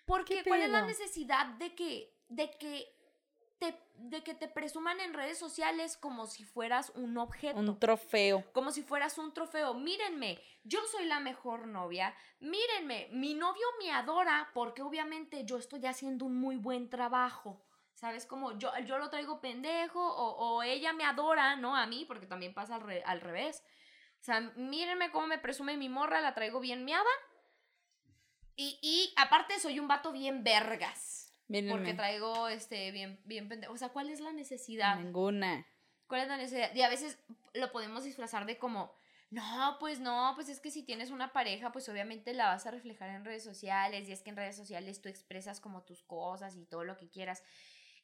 ¿Por 0.05 0.25
¿Qué 0.25 0.43
qué? 0.43 0.49
¿Cuál 0.49 0.61
es 0.61 0.69
la 0.69 0.81
necesidad 0.81 1.45
de 1.47 1.75
que, 1.75 2.13
de 2.27 2.51
que 2.57 2.93
te, 3.59 3.79
de 3.95 4.23
que 4.23 4.33
te 4.33 4.47
presuman 4.47 4.99
en 4.99 5.13
redes 5.13 5.37
sociales 5.37 5.95
como 5.97 6.27
si 6.27 6.43
fueras 6.43 6.91
un 6.95 7.17
objeto? 7.17 7.57
Un 7.59 7.79
trofeo. 7.79 8.43
como 8.51 8.71
si 8.71 8.83
fueras 8.83 9.17
un 9.17 9.33
trofeo. 9.33 9.73
Mírenme, 9.73 10.39
yo 10.63 10.79
soy 10.91 11.05
la 11.05 11.19
mejor 11.19 11.67
novia. 11.67 12.13
Mírenme, 12.39 13.07
mi 13.11 13.33
novio 13.33 13.65
me 13.79 13.91
adora 13.91 14.49
porque 14.53 14.81
obviamente 14.81 15.45
yo 15.45 15.57
estoy 15.57 15.85
haciendo 15.85 16.25
un 16.25 16.35
muy 16.37 16.57
buen 16.57 16.89
trabajo. 16.89 17.63
¿Sabes? 17.93 18.25
Como 18.25 18.57
yo, 18.57 18.69
yo 18.85 18.97
lo 18.97 19.09
traigo 19.09 19.39
pendejo 19.39 20.01
o, 20.05 20.55
o 20.57 20.63
ella 20.63 20.91
me 20.91 21.05
adora, 21.05 21.55
¿no? 21.55 21.77
A 21.77 21.85
mí, 21.85 22.03
porque 22.05 22.25
también 22.27 22.53
pasa 22.53 22.75
al, 22.75 22.81
re- 22.81 23.03
al 23.05 23.21
revés. 23.21 23.63
O 24.19 24.23
sea, 24.25 24.41
mírenme 24.57 25.09
cómo 25.11 25.27
me 25.27 25.37
presume 25.37 25.77
mi 25.77 25.87
morra, 25.87 26.19
la 26.19 26.33
traigo 26.33 26.59
bien 26.59 26.83
miada. 26.83 27.09
Y, 28.55 28.79
y 28.81 29.13
aparte 29.17 29.59
soy 29.59 29.79
un 29.79 29.87
vato 29.87 30.11
bien 30.11 30.43
vergas. 30.43 31.31
Porque 31.47 31.61
Mírenme. 31.61 31.93
traigo 31.93 32.47
este 32.47 32.91
bien, 32.91 33.19
bien 33.25 33.47
pendejo. 33.49 33.73
O 33.73 33.77
sea, 33.77 33.89
¿cuál 33.89 34.09
es 34.09 34.19
la 34.19 34.31
necesidad? 34.31 34.97
Ninguna. 34.97 35.67
¿Cuál 36.07 36.21
es 36.21 36.27
la 36.27 36.37
necesidad? 36.37 36.73
Y 36.73 36.81
a 36.81 36.89
veces 36.89 37.19
lo 37.53 37.71
podemos 37.71 38.03
disfrazar 38.03 38.45
de 38.45 38.57
como, 38.57 38.93
no, 39.29 39.77
pues 39.79 39.99
no, 39.99 40.31
pues 40.35 40.49
es 40.49 40.59
que 40.59 40.71
si 40.71 40.83
tienes 40.83 41.11
una 41.11 41.33
pareja, 41.33 41.71
pues 41.71 41.89
obviamente 41.89 42.33
la 42.33 42.47
vas 42.47 42.65
a 42.65 42.71
reflejar 42.71 43.09
en 43.09 43.25
redes 43.25 43.43
sociales 43.43 44.07
y 44.07 44.11
es 44.11 44.21
que 44.21 44.29
en 44.29 44.37
redes 44.37 44.55
sociales 44.55 45.01
tú 45.01 45.09
expresas 45.09 45.59
como 45.59 45.83
tus 45.83 46.03
cosas 46.03 46.55
y 46.55 46.65
todo 46.65 46.83
lo 46.83 46.97
que 46.97 47.09
quieras. 47.09 47.43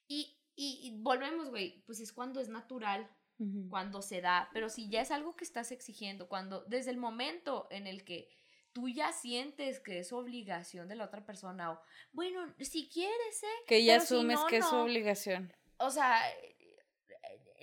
Y, 0.08 0.38
y, 0.56 0.80
y 0.84 1.02
volvemos, 1.02 1.50
güey, 1.50 1.84
pues 1.86 2.00
es 2.00 2.12
cuando 2.12 2.42
es 2.42 2.50
natural, 2.50 3.10
Ujú. 3.38 3.70
cuando 3.70 4.02
se 4.02 4.22
da, 4.22 4.50
pero 4.54 4.70
si 4.70 4.90
ya 4.90 5.02
es 5.02 5.12
algo 5.12 5.36
que 5.36 5.46
estás 5.46 5.72
exigiendo, 5.72 6.28
cuando 6.28 6.66
desde 6.66 6.92
el 6.92 6.98
momento 6.98 7.68
en 7.72 7.88
el 7.88 8.04
que 8.04 8.28
tú 8.74 8.88
ya 8.90 9.12
sientes 9.12 9.80
que 9.80 10.00
es 10.00 10.12
obligación 10.14 10.88
de 10.88 10.96
la 10.96 11.06
otra 11.06 11.26
persona 11.26 11.72
o, 11.72 11.82
bueno, 12.14 12.54
si 12.60 12.90
quieres, 12.90 13.44
¿eh? 13.44 13.48
Que 13.68 13.84
ya 13.84 13.94
Pero 13.96 14.06
si 14.06 14.16
asumes 14.16 14.40
no, 14.40 14.48
que 14.48 14.58
es 14.58 14.66
su 14.68 14.76
obligación. 14.76 15.54
o 15.78 15.90
sea, 15.90 16.30
eh, 16.32 16.56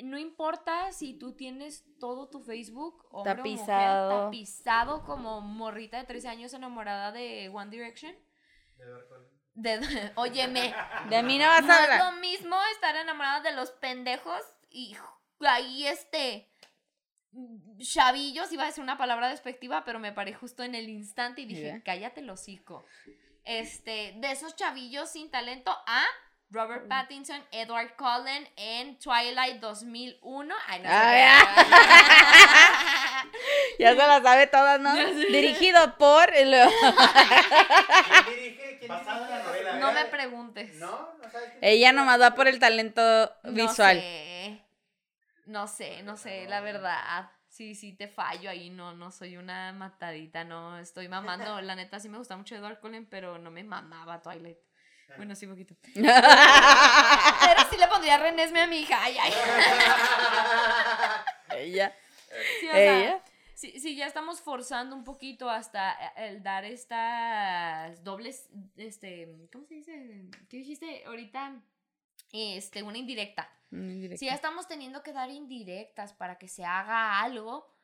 no 0.02 0.18
importa 0.18 0.92
si 0.92 1.14
tú 1.18 1.34
tienes 1.34 1.84
todo 1.98 2.28
tu 2.28 2.40
Facebook 2.42 3.06
hombre 3.10 3.32
o 3.32 3.34
mujer, 3.34 3.36
Tapizado. 3.36 4.24
tapizado 4.24 5.04
como 5.04 5.40
morrita 5.40 5.96
de 5.98 6.04
13 6.04 6.28
años 6.28 6.52
enamorada 6.54 7.12
de 7.12 7.48
One 7.48 7.70
Direction. 7.70 8.14
De. 9.54 9.78
De, 9.78 10.12
óyeme, 10.16 10.74
De 11.08 11.22
mí 11.22 11.38
no 11.38 11.46
vas 11.46 11.64
no 11.64 11.72
a 11.72 11.84
es 11.84 12.04
lo 12.04 12.12
mismo 12.20 12.56
estar 12.74 12.94
enamorada 12.96 13.40
de 13.40 13.52
los 13.52 13.70
pendejos 13.70 14.42
y 14.68 14.94
ahí 15.40 15.86
este 15.86 16.50
chavillos, 17.78 18.52
iba 18.52 18.64
a 18.64 18.66
decir 18.66 18.82
una 18.82 18.98
palabra 18.98 19.28
despectiva, 19.28 19.84
pero 19.84 19.98
me 19.98 20.12
paré 20.12 20.34
justo 20.34 20.62
en 20.62 20.74
el 20.74 20.88
instante 20.88 21.42
y 21.42 21.46
dije, 21.46 21.82
cállate 21.84 22.20
el 22.20 22.30
hocico. 22.30 22.84
Este, 23.44 24.14
de 24.16 24.32
esos 24.32 24.56
chavillos 24.56 25.10
sin 25.10 25.30
talento 25.30 25.70
a 25.86 26.04
Robert 26.50 26.88
Pattinson, 26.88 27.42
Edward 27.52 27.94
Cullen 27.96 28.48
en 28.56 28.98
Twilight 28.98 29.60
2001. 29.60 30.54
Ay, 30.68 30.80
no 30.82 30.88
Ah. 30.90 31.64
Ya 33.78 33.90
se 33.90 33.96
la 33.96 34.22
sabe 34.22 34.46
todas, 34.46 34.80
¿no? 34.80 34.94
Dirigido 34.94 35.96
por. 35.98 36.32
y 36.40 36.44
luego- 36.46 36.70
¿Quién 36.80 38.36
dirige? 38.36 38.76
¿Quién 38.78 38.88
Basada 38.88 39.24
en 39.24 39.30
la 39.30 39.36
dirige? 39.38 39.48
novela, 39.48 39.72
No 39.78 39.88
me 39.88 39.94
¿verdad? 39.94 40.10
preguntes. 40.10 40.74
¿No? 40.76 40.88
¿No 41.22 41.30
sabes 41.30 41.50
Ella 41.60 41.92
nomás 41.92 42.20
va 42.20 42.34
por 42.34 42.48
el 42.48 42.58
talento 42.58 43.02
No 43.44 43.52
visual. 43.52 43.98
sé. 43.98 44.62
No 45.46 45.68
sé, 45.68 46.02
no 46.02 46.16
sé, 46.16 46.46
la 46.48 46.60
verdad. 46.60 47.30
Sí, 47.48 47.74
sí, 47.74 47.92
te 47.92 48.08
fallo 48.08 48.50
ahí, 48.50 48.68
no, 48.68 48.94
no 48.94 49.10
soy 49.10 49.36
una 49.36 49.72
matadita, 49.72 50.44
no, 50.44 50.78
estoy 50.78 51.08
mamando, 51.08 51.60
la 51.62 51.74
neta 51.74 51.98
sí 52.00 52.08
me 52.08 52.18
gusta 52.18 52.36
mucho 52.36 52.54
Edward 52.54 52.80
Cullen, 52.80 53.06
pero 53.06 53.38
no 53.38 53.50
me 53.50 53.64
mamaba 53.64 54.20
Twilight. 54.20 54.58
Bueno, 55.16 55.34
sí, 55.36 55.46
poquito. 55.46 55.74
Pero 55.94 56.10
sí 57.70 57.76
le 57.78 57.86
pondría 57.88 58.18
Renesme 58.18 58.62
a 58.62 58.66
mi 58.66 58.80
hija, 58.80 59.00
ay, 59.00 59.16
ay. 59.16 59.32
Ella. 61.56 61.94
Sí, 62.60 62.68
o 62.68 62.72
sea, 62.72 62.98
Ella. 62.98 63.24
sí, 63.54 63.78
sí, 63.78 63.94
ya 63.94 64.06
estamos 64.06 64.40
forzando 64.40 64.96
un 64.96 65.04
poquito 65.04 65.48
hasta 65.48 65.92
el 66.16 66.42
dar 66.42 66.64
estas 66.64 68.02
dobles, 68.02 68.50
este, 68.76 69.48
¿cómo 69.52 69.64
se 69.64 69.74
dice? 69.76 70.24
¿Qué 70.48 70.56
dijiste 70.56 71.04
ahorita? 71.06 71.62
Este, 72.32 72.82
una 72.82 72.98
indirecta. 72.98 73.50
Indirecta. 73.70 74.18
Si 74.18 74.26
ya 74.26 74.34
estamos 74.34 74.68
teniendo 74.68 75.02
que 75.02 75.12
dar 75.12 75.30
indirectas 75.30 76.12
para 76.12 76.38
que 76.38 76.48
se 76.48 76.64
haga 76.64 77.20
algo, 77.20 77.76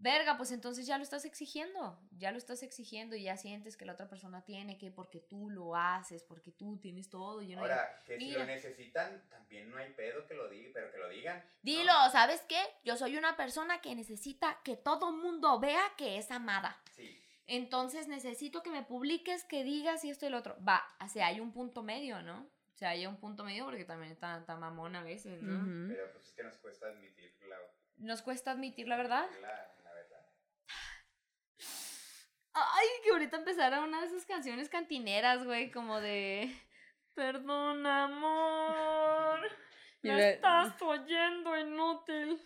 verga, 0.00 0.36
pues 0.36 0.50
entonces 0.50 0.86
ya 0.86 0.96
lo 0.96 1.04
estás 1.04 1.24
exigiendo, 1.24 2.00
ya 2.10 2.32
lo 2.32 2.38
estás 2.38 2.62
exigiendo 2.62 3.14
y 3.16 3.24
ya 3.24 3.36
sientes 3.36 3.76
que 3.76 3.84
la 3.84 3.92
otra 3.92 4.08
persona 4.08 4.42
tiene 4.44 4.78
que 4.78 4.90
porque 4.90 5.20
tú 5.20 5.50
lo 5.50 5.76
haces, 5.76 6.22
porque 6.22 6.50
tú 6.50 6.78
tienes 6.78 7.10
todo. 7.10 7.42
Y 7.42 7.52
uno 7.52 7.62
dice, 7.62 7.72
Ahora, 7.72 7.98
que 8.04 8.18
si 8.18 8.30
lo 8.32 8.44
necesitan, 8.46 9.28
también 9.28 9.70
no 9.70 9.76
hay 9.76 9.92
pedo 9.92 10.26
que 10.26 10.34
lo 10.34 10.48
digan, 10.48 10.72
pero 10.72 10.90
que 10.90 10.98
lo 10.98 11.08
digan. 11.08 11.38
¿no? 11.38 11.44
Dilo, 11.62 11.92
¿sabes 12.10 12.40
qué? 12.48 12.60
Yo 12.82 12.96
soy 12.96 13.16
una 13.16 13.36
persona 13.36 13.80
que 13.80 13.94
necesita 13.94 14.60
que 14.64 14.76
todo 14.76 15.12
mundo 15.12 15.60
vea 15.60 15.82
que 15.98 16.16
es 16.16 16.30
amada. 16.30 16.80
Sí. 16.96 17.22
Entonces 17.46 18.08
necesito 18.08 18.62
que 18.62 18.70
me 18.70 18.82
publiques, 18.82 19.44
que 19.44 19.64
digas 19.64 20.04
y 20.04 20.10
esto 20.10 20.26
y 20.26 20.30
lo 20.30 20.38
otro. 20.38 20.56
Va, 20.66 20.82
o 21.04 21.08
sea, 21.08 21.26
hay 21.26 21.40
un 21.40 21.52
punto 21.52 21.82
medio, 21.82 22.22
¿no? 22.22 22.48
O 22.80 22.82
sea, 22.82 22.90
hay 22.90 23.06
un 23.06 23.18
punto 23.18 23.44
medio 23.44 23.66
porque 23.66 23.84
también 23.84 24.10
está, 24.10 24.38
está 24.38 24.56
mamón 24.56 24.96
a 24.96 25.02
veces, 25.02 25.42
¿no? 25.42 25.86
Pero 25.86 26.10
pues 26.14 26.28
es 26.28 26.32
que 26.32 26.42
nos 26.42 26.56
cuesta 26.56 26.86
admitir 26.86 27.30
la, 27.46 27.56
Nos 27.98 28.22
cuesta 28.22 28.52
admitir 28.52 28.88
la 28.88 28.96
verdad. 28.96 29.26
la, 29.42 29.48
la 29.84 29.92
verdad. 29.92 30.26
Ay, 32.54 32.86
que 33.04 33.10
ahorita 33.10 33.36
empezara 33.36 33.82
una 33.82 34.00
de 34.00 34.06
esas 34.06 34.24
canciones 34.24 34.70
cantineras, 34.70 35.44
güey, 35.44 35.70
como 35.70 36.00
de... 36.00 36.58
Perdón, 37.12 37.86
amor. 37.86 39.40
Me 40.02 40.30
estás 40.30 40.80
oyendo, 40.80 41.54
inútil. 41.58 42.42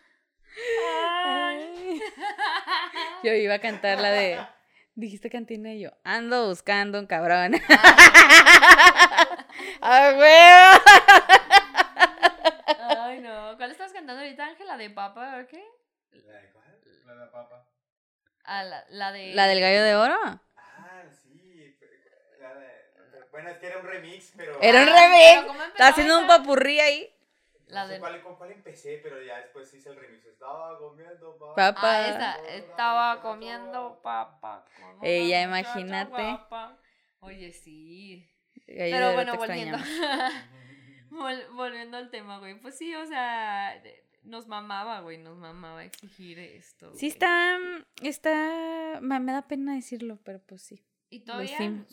Ay. 1.25 2.01
Yo 3.23 3.33
iba 3.35 3.55
a 3.55 3.61
cantar 3.61 4.01
la 4.01 4.11
de. 4.11 4.44
Dijiste 4.97 5.31
cantina 5.31 5.73
y 5.75 5.83
yo. 5.83 5.90
Ando 6.05 6.49
buscando 6.49 7.01
un 7.01 7.07
cabrón. 7.07 7.55
¡Ah, 7.68 9.29
huevo! 10.18 10.81
Ay, 12.77 13.20
no. 13.20 13.57
¿Cuál 13.57 13.70
estás 13.70 13.92
cantando 13.92 14.22
ahorita, 14.22 14.46
Ángela? 14.46 14.77
¿De 14.77 14.90
papa 14.90 15.40
o 15.42 15.46
qué? 15.46 15.62
¿La 16.12 16.40
de 16.40 16.48
cuál? 16.53 16.81
La 17.07 17.12
de 17.12 17.18
la 17.20 17.31
papa. 17.31 17.66
Ah, 18.44 18.62
la, 18.64 18.85
la 18.90 19.12
de... 19.12 19.35
¿La 19.35 19.46
del 19.46 19.61
gallo 19.61 19.83
de 19.83 19.94
oro? 19.96 20.40
Ah, 20.57 21.05
sí. 21.22 21.77
la 22.40 22.55
de- 22.55 22.85
bueno, 23.31 23.50
es 23.50 23.59
que 23.59 23.66
era 23.66 23.79
un 23.79 23.87
remix, 23.87 24.33
pero. 24.37 24.53
Era 24.61 24.81
un 24.83 24.87
Ah, 24.88 24.92
remix. 24.92 25.46
¿cómo 25.46 25.62
empezó 25.62 25.72
Estaba 25.72 25.90
haciendo 25.90 26.18
un 26.20 26.27
papurrí 26.27 26.81
ahí. 26.81 27.11
La 27.66 27.83
no 27.83 27.88
sé 27.88 27.94
de... 27.94 28.00
cuál, 28.00 28.22
con 28.22 28.37
cuál 28.37 28.53
empecé, 28.53 29.00
pero 29.03 29.22
ya 29.22 29.38
después 29.38 29.72
hice 29.74 29.88
el 29.90 29.96
remix. 29.96 30.24
Estaba 30.27 30.79
comiendo 30.79 31.37
papa. 31.38 31.55
Papa. 31.55 31.81
Ah, 31.92 32.09
esa. 32.09 32.35
Estaba 32.46 33.20
comiendo 33.20 34.00
papa. 34.03 34.64
Ella, 35.03 35.42
imagínate. 35.42 36.11
guapa. 36.11 36.79
Oye, 37.20 37.53
sí. 37.53 38.29
Pero 38.66 39.12
bueno, 39.12 39.37
volviendo. 39.37 39.79
Vol- 41.11 41.48
volviendo 41.55 41.96
al 41.96 42.11
tema, 42.11 42.38
güey. 42.38 42.59
Pues 42.61 42.77
sí, 42.77 42.94
o 42.94 43.07
sea, 43.07 43.81
nos 44.24 44.46
mamaba, 44.48 45.00
güey, 45.00 45.18
nos 45.18 45.37
mamaba 45.37 45.85
exigir 45.85 46.38
esto. 46.38 46.92
Sí 46.94 47.07
está, 47.07 47.59
está, 48.03 48.98
me 49.00 49.33
da 49.33 49.42
pena 49.46 49.74
decirlo, 49.74 50.18
pero 50.24 50.40
pues 50.40 50.62
sí. 50.62 50.85
Y 51.11 51.20
todavía. 51.20 51.85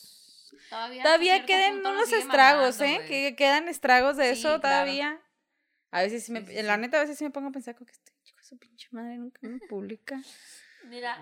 Todavía, 0.69 1.03
Todavía 1.03 1.45
quedan 1.45 1.77
unos 1.85 2.11
estragos, 2.11 2.79
mamando, 2.79 3.03
¿eh? 3.03 3.07
Que 3.07 3.35
quedan 3.35 3.67
estragos 3.69 4.17
de 4.17 4.25
Sí, 4.25 4.39
eso 4.39 4.47
claro. 4.59 4.61
todavía. 4.61 5.21
A 5.91 6.01
veces 6.01 6.25
sí 6.25 6.31
me, 6.31 6.45
Sí, 6.45 6.61
la 6.61 6.77
neta, 6.77 6.97
a 6.97 7.01
veces 7.01 7.17
sí 7.17 7.23
me 7.23 7.29
pongo 7.31 7.49
a 7.49 7.51
pensar 7.51 7.75
como 7.75 7.85
que 7.85 7.93
este 7.93 8.11
chico, 8.23 8.39
su 8.43 8.57
pinche 8.57 8.87
madre 8.91 9.17
nunca 9.17 9.39
me 9.43 9.59
publica. 9.59 10.21
Mira, 10.85 11.17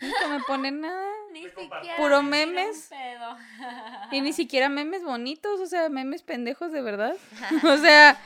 Nunca 0.00 0.28
me 0.28 0.40
pone 0.44 0.70
nada. 0.70 1.10
ni 1.32 1.48
siquiera. 1.48 1.96
Puro 1.96 2.22
memes. 2.22 2.88
pedo. 2.90 3.36
Y 4.12 4.20
ni 4.20 4.32
siquiera 4.32 4.68
memes 4.68 5.02
bonitos, 5.02 5.58
o 5.60 5.66
sea, 5.66 5.88
memes 5.88 6.22
pendejos 6.22 6.70
de 6.72 6.82
verdad. 6.82 7.16
O 7.64 7.76
sea, 7.78 8.20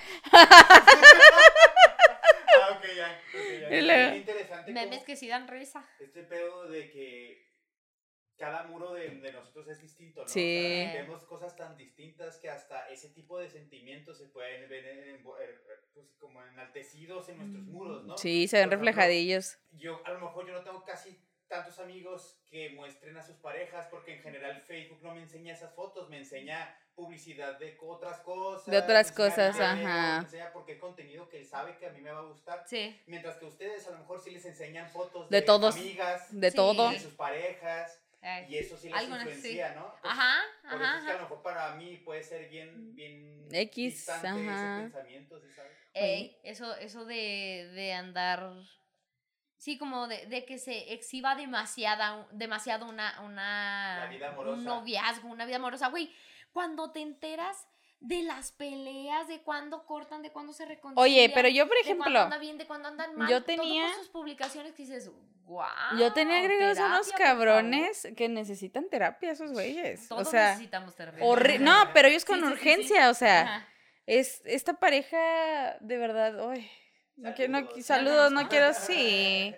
Ah, 2.61 2.79
ok, 2.79 2.85
ya. 2.97 3.81
luego- 3.83 4.17
interesante 4.17 4.73
Memes 4.73 5.05
que 5.05 5.17
sí 5.17 5.29
dan 5.29 5.49
risa. 5.49 5.85
este 6.01 6.23
pedo 6.25 6.69
de 6.69 6.91
que 6.91 7.49
cada 8.37 8.65
muro 8.65 8.93
de, 8.95 9.11
de 9.11 9.33
nosotros 9.33 9.69
es 9.69 9.81
distinto, 9.81 10.23
¿no? 10.23 10.29
Sí. 10.29 10.85
O 10.89 10.93
sea, 10.93 11.03
vemos 11.03 11.25
cosas 11.25 11.57
tan 11.57 11.77
distintas 11.77 12.37
que 12.39 12.49
hasta 12.51 12.89
ese 12.89 13.09
tipo 13.11 13.39
de 13.39 13.49
sentimientos 13.49 14.19
se 14.19 14.27
pueden 14.27 14.69
ver 14.69 14.85
en- 14.87 15.15
en- 15.17 15.23
pues, 15.23 16.07
como 16.19 16.43
enaltecidos 16.45 17.29
en 17.31 17.39
nuestros 17.39 17.65
muros, 17.65 18.05
¿no? 18.05 18.17
sí, 18.19 18.47
se 18.47 18.59
ven 18.59 18.69
Por 18.69 18.75
ejemplo, 18.75 18.87
reflejadillos. 18.93 19.59
yo 19.73 20.01
a 20.07 20.11
lo 20.13 20.21
mejor 20.21 20.47
yo 20.47 20.53
no 20.53 20.63
tengo 20.63 20.85
casi 20.85 21.21
tantos 21.49 21.79
amigos 21.79 22.41
que 22.51 22.71
muestren 22.71 23.17
a 23.17 23.23
sus 23.23 23.37
parejas 23.37 23.87
porque 23.91 24.15
en 24.17 24.23
general 24.23 24.61
Facebook 24.61 25.01
no 25.03 25.15
me 25.15 25.23
enseña 25.23 25.55
esas 25.55 25.75
fotos, 25.75 26.09
me 26.09 26.19
enseña 26.19 26.77
publicidad 26.95 27.59
de 27.59 27.77
otras 27.81 28.21
cosas. 28.21 28.67
De 28.67 28.79
otras 28.79 29.13
cosas, 29.13 29.59
ajá. 29.59 30.19
Me 30.19 30.25
enseña 30.25 30.53
porque 30.53 30.73
es 30.73 30.79
contenido 30.79 31.29
que 31.29 31.39
él 31.39 31.47
sabe 31.47 31.77
que 31.77 31.87
a 31.87 31.91
mí 31.91 32.01
me 32.01 32.11
va 32.11 32.19
a 32.19 32.23
gustar. 32.23 32.65
Sí. 32.67 33.01
Mientras 33.07 33.37
que 33.37 33.47
ustedes 33.47 33.87
a 33.87 33.93
lo 33.93 33.99
mejor 33.99 34.21
sí 34.21 34.31
les 34.31 34.45
enseñan 34.45 34.89
fotos 34.91 35.29
De 35.31 35.37
de, 35.41 35.43
todos, 35.43 35.77
amigas, 35.77 36.27
De 36.31 36.51
Sí. 36.51 36.57
todo. 36.57 36.91
de 36.91 36.99
sus 37.01 37.15
parejas 37.15 38.03
Ay. 38.21 38.47
y 38.49 38.59
eso 38.59 38.77
sí 38.77 38.89
les 38.89 38.99
Algunas 38.99 39.23
sí. 39.29 39.35
influencia, 39.35 39.75
¿no? 39.75 39.95
Pues, 40.03 40.13
Ajá, 40.13 40.35
por 40.63 40.83
eso 40.83 40.85
es 40.85 40.91
que 40.91 40.97
a 40.97 40.99
ajá. 40.99 41.13
lo 41.15 41.21
mejor 41.21 41.43
para 41.43 41.75
mí 41.77 41.97
puede 41.99 42.23
ser 42.23 42.49
bien, 42.49 42.95
bien 42.95 43.49
X, 43.53 43.95
distante 43.95 44.27
ajá. 44.29 44.75
ese 44.77 44.83
pensamiento, 44.83 45.41
¿sí 45.41 45.47
sabes? 45.55 45.73
Ey, 45.95 46.37
eso, 46.43 46.75
eso 46.77 47.05
de, 47.05 47.71
de 47.75 47.93
andar. 47.93 48.53
Sí, 49.59 49.77
como 49.77 50.07
de, 50.09 50.25
de 50.27 50.45
que 50.45 50.57
se 50.59 50.93
exhiba 50.95 51.35
demasiada, 51.35 52.27
demasiado 52.31 52.87
una, 52.89 53.21
una 53.23 53.99
La 54.01 54.07
vida 54.07 54.29
amorosa. 54.29 54.57
un 54.57 54.65
noviazgo, 54.65 55.29
una 55.29 55.45
vida 55.47 55.57
amorosa. 55.57 55.89
Güey, 55.89 56.11
cuando 56.53 56.93
te 56.93 57.01
enteras 57.01 57.67
de 58.01 58.23
las 58.23 58.53
peleas, 58.53 59.27
de 59.27 59.43
cuándo 59.43 59.85
cortan, 59.85 60.23
de 60.23 60.31
cuándo 60.31 60.53
se 60.53 60.65
reconcilian. 60.65 61.03
Oye, 61.05 61.31
pero 61.35 61.49
yo, 61.49 61.67
por 61.67 61.77
de 61.77 61.83
cuándo 61.83 62.05
ejemplo, 62.05 62.21
anda 62.21 62.39
bien, 62.39 62.57
de 62.57 62.67
cuándo 62.69 62.89
andan 62.89 63.17
mal. 63.17 63.29
yo 63.29 63.43
todo 63.43 63.47
tenía- 63.57 63.87
con 63.89 63.95
sus 63.97 64.09
publicaciones 64.11 64.75
que 64.75 64.83
dices, 64.85 65.11
wow. 65.45 65.65
yo 65.99 66.13
tenía 66.13 66.39
agregados 66.39 66.79
unos 66.79 67.11
cabrones 67.13 68.07
que 68.17 68.29
necesitan 68.29 68.89
terapia, 68.89 69.33
esos 69.33 69.51
güeyes. 69.51 70.05
O 70.13 70.17
Todos 70.17 70.31
sea, 70.31 70.51
necesitamos 70.51 70.95
terapia. 70.95 71.25
horri- 71.25 71.59
no, 71.61 71.75
pero 71.93 72.07
ellos 72.07 72.25
con 72.25 72.39
Sí, 72.39 72.45
sí, 72.45 72.51
sí, 72.53 72.55
sí. 72.55 72.61
urgencia, 72.69 73.11
o 73.11 73.15
sea, 73.15 73.67
es 74.07 74.41
esta 74.45 74.75
pareja 74.75 75.77
de 75.81 75.99
verdad, 75.99 76.49
uy, 76.49 76.71
no 77.19 77.35
quiero, 77.35 77.53
no, 77.53 77.59
Saludos. 77.61 77.85
saludos, 77.87 78.33
no 78.33 78.49
quiero, 78.49 78.73
sí, 78.75 79.55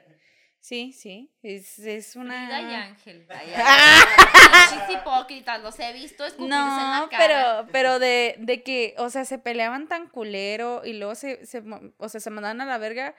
sí, 0.58 0.92
sí, 0.92 1.30
es, 1.42 1.78
es 1.78 2.16
una... 2.16 2.46
Frida 2.46 2.60
y 2.62 2.74
Ángel. 2.74 3.26
Pinches 4.70 4.90
hipócritas, 4.90 5.60
los 5.62 5.78
he 5.78 5.92
visto 5.92 6.24
escupirse 6.24 6.54
en 6.54 6.66
la 6.66 7.00
No, 7.00 7.08
cara. 7.08 7.24
pero, 7.64 7.68
pero 7.72 7.98
de, 7.98 8.36
de 8.38 8.62
que, 8.62 8.94
o 8.98 9.10
sea, 9.10 9.24
se 9.24 9.38
peleaban 9.38 9.88
tan 9.88 10.08
culero 10.08 10.82
y 10.84 10.94
luego 10.94 11.14
se, 11.14 11.44
se, 11.46 11.62
o 11.98 12.08
sea, 12.08 12.20
se 12.20 12.30
mandaban 12.30 12.60
a 12.60 12.66
la 12.66 12.78
verga 12.78 13.14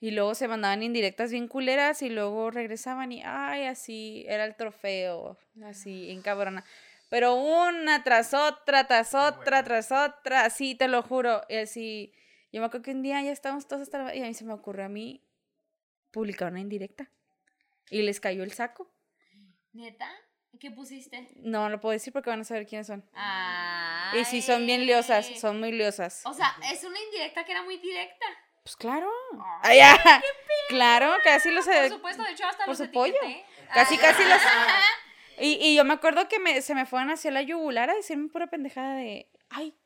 y 0.00 0.10
luego 0.10 0.34
se 0.34 0.46
mandaban 0.48 0.82
indirectas 0.82 1.30
bien 1.30 1.48
culeras 1.48 2.02
y 2.02 2.10
luego 2.10 2.50
regresaban 2.50 3.12
y, 3.12 3.22
ay, 3.24 3.64
así, 3.64 4.24
era 4.28 4.44
el 4.44 4.54
trofeo, 4.56 5.38
así, 5.64 6.10
encabrona. 6.10 6.64
Pero 7.08 7.34
una 7.34 8.02
tras 8.04 8.34
otra, 8.34 8.86
tras 8.86 9.14
otra, 9.14 9.62
tras 9.64 9.92
otra, 9.92 10.44
así, 10.44 10.74
te 10.74 10.88
lo 10.88 11.02
juro, 11.02 11.42
y 11.48 11.56
así, 11.56 12.12
yo 12.56 12.60
me 12.62 12.66
acuerdo 12.68 12.84
que 12.84 12.90
un 12.92 13.02
día 13.02 13.20
ya 13.20 13.32
estábamos 13.32 13.68
todos 13.68 13.82
hasta 13.82 14.02
la- 14.02 14.14
y 14.14 14.22
a 14.22 14.26
mí 14.26 14.32
se 14.32 14.44
me 14.46 14.54
ocurrió 14.54 14.86
a 14.86 14.88
mí 14.88 15.22
publicar 16.10 16.50
una 16.50 16.60
indirecta 16.60 17.10
y 17.90 18.00
les 18.00 18.18
cayó 18.18 18.42
el 18.42 18.52
saco. 18.52 18.90
¿Neta? 19.74 20.10
¿Qué 20.58 20.70
pusiste? 20.70 21.28
No 21.36 21.68
lo 21.68 21.80
puedo 21.80 21.92
decir 21.92 22.14
porque 22.14 22.30
van 22.30 22.40
a 22.40 22.44
saber 22.44 22.66
quiénes 22.66 22.86
son. 22.86 23.04
Ay. 23.12 24.20
Y 24.20 24.24
sí, 24.24 24.40
son 24.40 24.64
bien 24.64 24.86
liosas, 24.86 25.26
son 25.38 25.60
muy 25.60 25.70
liosas. 25.70 26.22
O 26.24 26.32
sea, 26.32 26.56
es 26.72 26.82
una 26.82 26.98
indirecta 26.98 27.44
que 27.44 27.52
era 27.52 27.62
muy 27.62 27.76
directa. 27.76 28.24
Pues 28.62 28.74
claro. 28.74 29.10
Ay, 29.62 29.78
Ay, 29.80 29.98
ya. 30.02 30.22
Claro, 30.70 31.12
casi 31.22 31.50
los... 31.50 31.66
Por 31.66 31.88
supuesto, 31.90 32.22
de 32.22 32.30
hecho 32.32 32.46
hasta 32.46 32.64
por 32.64 32.68
los 32.70 32.78
su 32.78 32.90
pollo. 32.90 33.14
Casi, 33.74 33.96
Ah. 33.96 34.00
casi 34.00 34.24
los... 34.24 34.40
Y, 35.38 35.58
y 35.60 35.74
yo 35.76 35.84
me 35.84 35.92
acuerdo 35.92 36.26
que 36.28 36.38
me, 36.38 36.62
se 36.62 36.74
me 36.74 36.86
fueron 36.86 37.10
hacia 37.10 37.30
la 37.30 37.42
yugular 37.42 37.90
a 37.90 37.94
decirme 37.94 38.28
pura 38.30 38.46
pendejada 38.46 38.94
de... 38.96 39.30
Ay, 39.50 39.76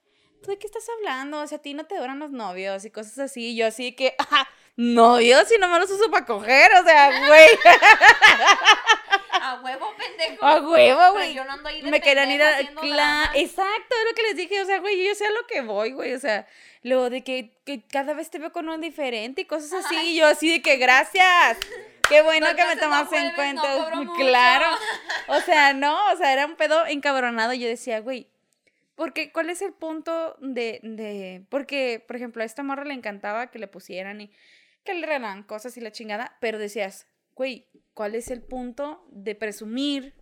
¿tú 0.42 0.50
de 0.50 0.58
qué 0.58 0.66
estás 0.66 0.84
hablando? 0.98 1.40
O 1.40 1.46
sea, 1.46 1.58
a 1.58 1.62
ti 1.62 1.74
no 1.74 1.84
te 1.84 1.96
duran 1.98 2.18
los 2.18 2.30
novios 2.30 2.84
y 2.84 2.90
cosas 2.90 3.18
así. 3.18 3.50
Y 3.50 3.56
yo 3.56 3.66
así 3.66 3.92
que... 3.92 4.14
"Ajá, 4.18 4.48
¿Novios? 4.76 5.50
Y 5.52 5.58
no 5.58 5.68
me 5.68 5.78
los 5.78 5.90
uso 5.90 6.10
para 6.10 6.24
coger. 6.24 6.70
O 6.80 6.84
sea, 6.84 7.26
güey. 7.26 7.48
A 9.42 9.60
huevo, 9.62 9.92
pendejo. 9.96 10.44
A 10.44 10.60
huevo, 10.60 11.12
güey. 11.12 11.34
yo 11.34 11.44
no 11.44 11.52
ando 11.52 11.68
ahí 11.68 11.80
de 11.82 11.90
me 11.90 12.00
querían 12.00 12.30
ir 12.30 12.42
a... 12.42 12.56
pendeja 12.56 12.60
haciendo 12.60 12.82
Cla- 12.82 12.94
dramas. 12.94 13.30
Exacto, 13.36 13.94
es 13.98 14.04
lo 14.08 14.14
que 14.14 14.22
les 14.22 14.36
dije. 14.36 14.60
O 14.60 14.64
sea, 14.66 14.78
güey, 14.80 15.04
yo 15.06 15.14
sé 15.14 15.26
a 15.26 15.30
lo 15.30 15.46
que 15.46 15.60
voy, 15.62 15.92
güey. 15.92 16.14
O 16.14 16.20
sea, 16.20 16.46
lo 16.82 17.10
de 17.10 17.22
que, 17.24 17.50
que 17.64 17.82
cada 17.86 18.14
vez 18.14 18.30
te 18.30 18.38
veo 18.38 18.52
con 18.52 18.68
un 18.68 18.80
diferente 18.80 19.42
y 19.42 19.44
cosas 19.46 19.84
así. 19.84 19.96
Y 19.96 20.16
yo 20.16 20.26
así 20.26 20.50
de 20.50 20.62
que 20.62 20.76
gracias. 20.76 21.58
Qué 22.08 22.22
bueno 22.22 22.46
que 22.48 22.54
me 22.62 22.74
veces 22.74 22.76
no 22.76 22.82
tomas 22.82 23.12
en 23.12 23.32
cuenta. 23.34 23.90
mucho. 23.96 24.12
claro. 24.14 24.66
O 25.28 25.40
sea, 25.40 25.72
no, 25.74 26.12
o 26.12 26.16
sea, 26.16 26.32
era 26.32 26.46
un 26.46 26.56
pedo 26.56 26.86
encabronado. 26.86 27.52
Yo 27.54 27.66
decía, 27.68 28.00
güey, 28.00 28.28
porque, 29.00 29.32
¿cuál 29.32 29.48
es 29.48 29.62
el 29.62 29.72
punto 29.72 30.36
de, 30.42 30.78
de, 30.82 31.46
porque, 31.48 32.04
por 32.06 32.16
ejemplo, 32.16 32.42
a 32.42 32.44
esta 32.44 32.62
morra 32.62 32.84
le 32.84 32.92
encantaba 32.92 33.50
que 33.50 33.58
le 33.58 33.66
pusieran 33.66 34.20
y 34.20 34.30
que 34.84 34.92
le 34.92 35.06
regalaban 35.06 35.42
cosas 35.42 35.74
y 35.78 35.80
la 35.80 35.90
chingada, 35.90 36.36
pero 36.38 36.58
decías, 36.58 37.06
güey, 37.34 37.66
¿cuál 37.94 38.14
es 38.14 38.30
el 38.30 38.42
punto 38.42 39.02
de 39.10 39.34
presumir 39.34 40.12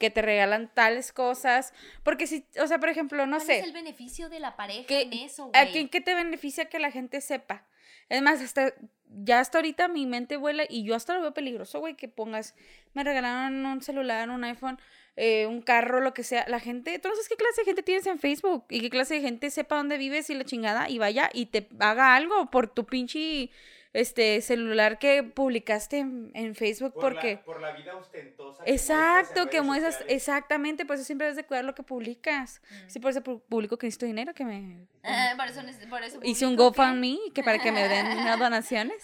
que 0.00 0.10
te 0.10 0.20
regalan 0.20 0.74
tales 0.74 1.12
cosas? 1.12 1.72
Porque 2.02 2.26
si, 2.26 2.44
o 2.60 2.66
sea, 2.66 2.80
por 2.80 2.88
ejemplo, 2.88 3.24
no 3.26 3.36
¿Cuál 3.36 3.46
sé. 3.46 3.58
es 3.60 3.64
el 3.66 3.72
beneficio 3.72 4.28
de 4.28 4.40
la 4.40 4.56
pareja 4.56 4.88
¿Qué- 4.88 5.02
en 5.02 5.12
eso, 5.12 5.52
¿A 5.54 5.60
güey? 5.62 5.70
quién 5.72 5.88
qué 5.88 6.00
te 6.00 6.16
beneficia 6.16 6.64
que 6.64 6.80
la 6.80 6.90
gente 6.90 7.20
sepa? 7.20 7.68
Es 8.08 8.20
más, 8.20 8.40
hasta, 8.40 8.74
ya 9.06 9.38
hasta 9.38 9.58
ahorita 9.58 9.86
mi 9.86 10.06
mente 10.06 10.36
vuela 10.36 10.64
y 10.68 10.82
yo 10.82 10.96
hasta 10.96 11.14
lo 11.14 11.20
veo 11.20 11.34
peligroso, 11.34 11.78
güey, 11.78 11.94
que 11.94 12.08
pongas, 12.08 12.56
me 12.94 13.04
regalaron 13.04 13.64
un 13.64 13.80
celular, 13.80 14.28
un 14.28 14.42
iPhone, 14.42 14.80
eh, 15.20 15.46
un 15.46 15.60
carro, 15.62 16.00
lo 16.00 16.14
que 16.14 16.22
sea. 16.22 16.44
La 16.48 16.60
gente, 16.60 16.98
tú 17.00 17.08
no 17.08 17.14
sabes 17.16 17.28
qué 17.28 17.34
clase 17.36 17.62
de 17.62 17.64
gente 17.64 17.82
tienes 17.82 18.06
en 18.06 18.18
Facebook 18.20 18.64
y 18.70 18.80
qué 18.80 18.88
clase 18.88 19.14
de 19.14 19.20
gente 19.20 19.50
sepa 19.50 19.76
dónde 19.76 19.98
vives 19.98 20.30
y 20.30 20.34
la 20.34 20.44
chingada 20.44 20.88
y 20.88 20.98
vaya 20.98 21.28
y 21.32 21.46
te 21.46 21.68
haga 21.80 22.14
algo 22.14 22.50
por 22.50 22.68
tu 22.68 22.86
pinche 22.86 23.50
este 23.94 24.40
celular 24.42 24.98
que 24.98 25.22
publicaste 25.22 25.98
en, 25.98 26.30
en 26.34 26.54
Facebook 26.54 26.92
Por 26.92 27.02
porque... 27.14 27.34
La, 27.36 27.42
por 27.42 27.60
la 27.60 27.72
vida 27.72 27.96
ostentosa. 27.96 28.62
que 28.62 28.70
Exacto, 28.70 29.48
que 29.48 29.62
muestras, 29.62 29.98
exactamente, 30.08 30.84
por 30.84 30.96
eso 30.96 31.04
siempre 31.04 31.24
debes 31.26 31.36
de 31.38 31.44
cuidar 31.46 31.64
lo 31.64 31.74
que 31.74 31.82
publicas. 31.82 32.60
Mm. 32.70 32.88
Sí, 32.90 33.00
por 33.00 33.10
eso 33.12 33.22
pu- 33.24 33.40
publico 33.48 33.78
que 33.78 33.86
necesito 33.86 34.04
dinero, 34.06 34.34
que 34.34 34.44
me... 34.44 34.86
Ah, 35.02 35.32
por 35.38 35.46
eso, 35.48 35.62
neces- 35.62 35.88
por 35.88 36.02
eso 36.02 36.20
Hice 36.22 36.46
un 36.46 36.54
publico 36.54 36.74
que- 36.74 36.82
GoFundMe 36.82 37.18
que 37.34 37.42
para 37.42 37.58
que 37.58 37.72
me 37.72 37.88
den 37.88 38.06
unas 38.18 38.38
donaciones. 38.38 39.02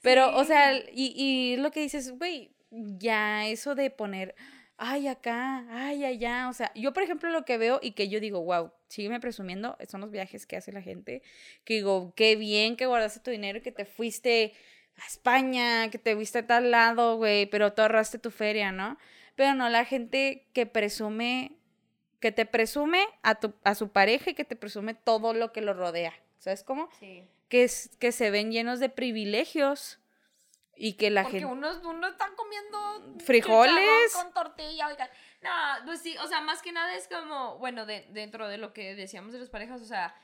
Pero, 0.00 0.34
o 0.34 0.44
sea, 0.44 0.72
y, 0.76 1.12
y 1.14 1.56
lo 1.58 1.70
que 1.70 1.80
dices, 1.80 2.10
güey, 2.18 2.50
ya 2.70 3.46
eso 3.48 3.74
de 3.74 3.90
poner, 3.90 4.34
ay, 4.82 5.08
acá, 5.08 5.66
ay, 5.68 6.06
allá, 6.06 6.48
o 6.48 6.54
sea, 6.54 6.72
yo, 6.74 6.94
por 6.94 7.02
ejemplo, 7.02 7.28
lo 7.28 7.44
que 7.44 7.58
veo 7.58 7.80
y 7.82 7.92
que 7.92 8.08
yo 8.08 8.18
digo, 8.18 8.40
wow, 8.42 8.72
sígueme 8.88 9.20
presumiendo, 9.20 9.76
son 9.86 10.00
los 10.00 10.10
viajes 10.10 10.46
que 10.46 10.56
hace 10.56 10.72
la 10.72 10.80
gente, 10.80 11.22
que 11.64 11.74
digo, 11.74 12.14
qué 12.16 12.34
bien 12.34 12.76
que 12.76 12.86
guardaste 12.86 13.20
tu 13.20 13.30
dinero 13.30 13.58
y 13.58 13.60
que 13.60 13.72
te 13.72 13.84
fuiste 13.84 14.54
a 14.96 15.06
España, 15.06 15.90
que 15.90 15.98
te 15.98 16.14
fuiste 16.14 16.38
a 16.38 16.46
tal 16.46 16.70
lado, 16.70 17.18
güey, 17.18 17.44
pero 17.44 17.74
tú 17.74 17.82
ahorraste 17.82 18.18
tu 18.18 18.30
feria, 18.30 18.72
¿no? 18.72 18.96
Pero 19.36 19.54
no 19.54 19.68
la 19.68 19.84
gente 19.84 20.46
que 20.54 20.64
presume, 20.64 21.58
que 22.18 22.32
te 22.32 22.46
presume 22.46 23.04
a, 23.22 23.34
tu, 23.34 23.52
a 23.64 23.74
su 23.74 23.90
pareja 23.90 24.30
y 24.30 24.34
que 24.34 24.44
te 24.44 24.56
presume 24.56 24.94
todo 24.94 25.34
lo 25.34 25.52
que 25.52 25.60
lo 25.60 25.74
rodea, 25.74 26.14
¿sabes 26.38 26.64
cómo? 26.64 26.88
Sí. 26.98 27.24
que, 27.50 27.64
es, 27.64 27.90
que 27.98 28.12
se 28.12 28.30
ven 28.30 28.50
llenos 28.50 28.80
de 28.80 28.88
privilegios 28.88 29.99
y 30.76 30.94
que 30.94 31.10
la 31.10 31.22
Porque 31.22 31.40
gente... 31.40 31.52
unos, 31.52 31.84
uno 31.84 32.06
están 32.08 32.30
comiendo 32.36 33.18
Frijoles. 33.24 34.12
con 34.14 34.32
tortilla, 34.32 34.86
oigan. 34.88 35.08
No, 35.42 35.50
pues 35.86 36.00
sí, 36.00 36.16
o 36.18 36.26
sea, 36.26 36.40
más 36.40 36.62
que 36.62 36.72
nada 36.72 36.94
es 36.94 37.08
como, 37.08 37.58
bueno, 37.58 37.86
de, 37.86 38.06
dentro 38.10 38.48
de 38.48 38.58
lo 38.58 38.72
que 38.72 38.94
decíamos 38.94 39.32
de 39.32 39.38
las 39.40 39.48
parejas, 39.50 39.80
o 39.80 39.84
sea, 39.86 40.14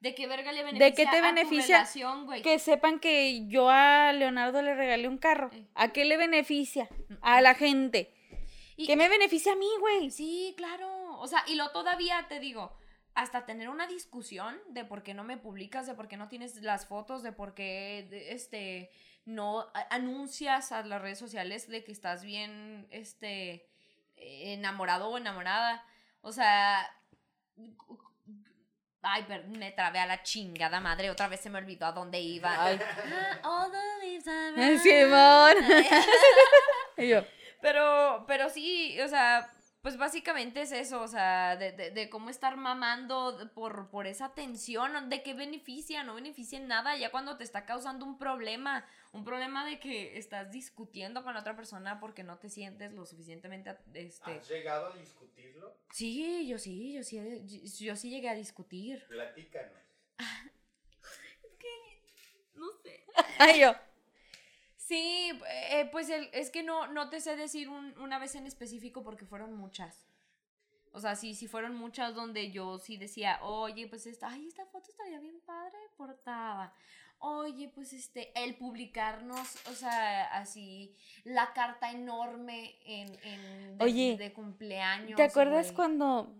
¿de 0.00 0.14
qué 0.14 0.26
verga 0.26 0.52
le 0.52 0.64
beneficia 0.64 0.86
¿De 0.86 0.94
qué 0.94 1.06
te 1.06 1.18
a 1.18 1.22
beneficia 1.32 1.76
relación, 1.78 2.26
güey? 2.26 2.42
Que 2.42 2.58
sepan 2.58 2.98
que 3.00 3.46
yo 3.48 3.68
a 3.70 4.12
Leonardo 4.12 4.62
le 4.62 4.74
regalé 4.74 5.08
un 5.08 5.18
carro. 5.18 5.50
Eh. 5.52 5.66
¿A 5.74 5.92
qué 5.92 6.04
le 6.04 6.16
beneficia? 6.16 6.88
A 7.20 7.40
la 7.40 7.54
gente. 7.54 8.12
Y- 8.76 8.86
¿Qué 8.86 8.96
me 8.96 9.08
beneficia 9.08 9.52
a 9.52 9.56
mí, 9.56 9.68
güey? 9.78 10.10
Sí, 10.10 10.54
claro. 10.56 11.18
O 11.20 11.26
sea, 11.28 11.44
y 11.46 11.54
lo 11.54 11.70
todavía 11.70 12.26
te 12.28 12.40
digo, 12.40 12.76
hasta 13.14 13.46
tener 13.46 13.68
una 13.68 13.86
discusión 13.86 14.60
de 14.70 14.84
por 14.84 15.04
qué 15.04 15.14
no 15.14 15.22
me 15.22 15.36
publicas, 15.36 15.86
de 15.86 15.94
por 15.94 16.08
qué 16.08 16.16
no 16.16 16.28
tienes 16.28 16.56
las 16.62 16.86
fotos, 16.88 17.22
de 17.22 17.30
por 17.30 17.54
qué 17.54 18.06
de- 18.10 18.32
este 18.32 18.90
no 19.24 19.70
anuncias 19.90 20.72
a 20.72 20.82
las 20.82 21.00
redes 21.00 21.18
sociales 21.18 21.68
de 21.68 21.84
que 21.84 21.92
estás 21.92 22.24
bien 22.24 22.86
este 22.90 23.66
eh, 24.16 24.52
enamorado 24.54 25.08
o 25.08 25.18
enamorada. 25.18 25.84
O 26.20 26.32
sea, 26.32 26.88
ay, 29.02 29.24
pero 29.28 29.46
me 29.48 29.72
trabé 29.72 29.98
a 29.98 30.06
la 30.06 30.22
chingada 30.22 30.80
madre, 30.80 31.10
otra 31.10 31.28
vez 31.28 31.40
se 31.40 31.50
me 31.50 31.58
olvidó 31.58 31.86
a 31.86 31.92
dónde 31.92 32.20
iba. 32.20 32.64
Ay. 32.64 32.80
Ah, 32.82 33.38
all 33.44 33.70
the 33.70 34.06
leaves 34.06 34.26
are. 34.28 34.78
Simón. 34.78 35.54
Y 36.96 37.08
yo, 37.08 37.24
Pero, 37.60 38.24
pero 38.28 38.48
sí, 38.48 39.00
o 39.00 39.08
sea, 39.08 39.52
pues 39.84 39.98
básicamente 39.98 40.62
es 40.62 40.72
eso, 40.72 41.02
o 41.02 41.08
sea, 41.08 41.56
de, 41.56 41.70
de, 41.72 41.90
de 41.90 42.08
cómo 42.08 42.30
estar 42.30 42.56
mamando 42.56 43.50
por, 43.54 43.90
por 43.90 44.06
esa 44.06 44.32
tensión, 44.32 45.10
de 45.10 45.22
qué 45.22 45.34
beneficia, 45.34 46.02
no 46.04 46.14
beneficia 46.14 46.58
en 46.58 46.68
nada, 46.68 46.96
ya 46.96 47.10
cuando 47.10 47.36
te 47.36 47.44
está 47.44 47.66
causando 47.66 48.06
un 48.06 48.16
problema, 48.16 48.86
un 49.12 49.26
problema 49.26 49.66
de 49.66 49.78
que 49.78 50.16
estás 50.16 50.50
discutiendo 50.50 51.22
con 51.22 51.34
la 51.34 51.40
otra 51.40 51.54
persona 51.54 52.00
porque 52.00 52.22
no 52.22 52.38
te 52.38 52.48
sientes 52.48 52.94
lo 52.94 53.04
suficientemente, 53.04 53.76
este... 53.92 54.38
¿Has 54.38 54.48
llegado 54.48 54.90
a 54.90 54.96
discutirlo? 54.96 55.76
Sí, 55.90 56.48
yo 56.48 56.58
sí, 56.58 56.94
yo 56.94 57.02
sí, 57.02 57.42
yo, 57.44 57.86
yo 57.86 57.94
sí 57.94 58.08
llegué 58.08 58.30
a 58.30 58.34
discutir. 58.34 59.04
Platícanos. 59.06 59.82
No 62.54 62.72
sé. 62.82 63.04
ay, 63.38 63.60
yo. 63.60 63.74
Sí, 64.86 65.30
eh, 65.48 65.88
pues 65.90 66.10
el- 66.10 66.28
es 66.32 66.50
que 66.50 66.62
no, 66.62 66.86
no 66.88 67.08
te 67.08 67.20
sé 67.20 67.36
decir 67.36 67.70
un- 67.70 67.96
una 67.98 68.18
vez 68.18 68.34
en 68.34 68.46
específico 68.46 69.02
porque 69.02 69.24
fueron 69.24 69.54
muchas. 69.56 70.06
O 70.92 71.00
sea, 71.00 71.16
sí, 71.16 71.34
sí 71.34 71.48
fueron 71.48 71.74
muchas 71.74 72.14
donde 72.14 72.50
yo 72.50 72.78
sí 72.78 72.96
decía, 72.98 73.38
oye, 73.42 73.88
pues 73.88 74.06
esta, 74.06 74.28
ay, 74.28 74.46
esta 74.46 74.66
foto 74.66 74.90
estaría 74.90 75.18
bien 75.20 75.40
padre 75.40 75.78
portada. 75.96 76.74
Oye, 77.18 77.68
pues 77.74 77.94
este, 77.94 78.30
el 78.44 78.56
publicarnos, 78.56 79.56
o 79.68 79.72
sea, 79.72 80.26
así, 80.36 80.94
la 81.24 81.52
carta 81.54 81.90
enorme 81.90 82.76
en, 82.84 83.08
en 83.24 83.78
de, 83.78 83.84
Oye, 83.84 84.16
de 84.18 84.32
cumpleaños. 84.34 85.16
¿Te 85.16 85.22
acuerdas 85.22 85.66
güey. 85.66 85.74
cuando 85.76 86.34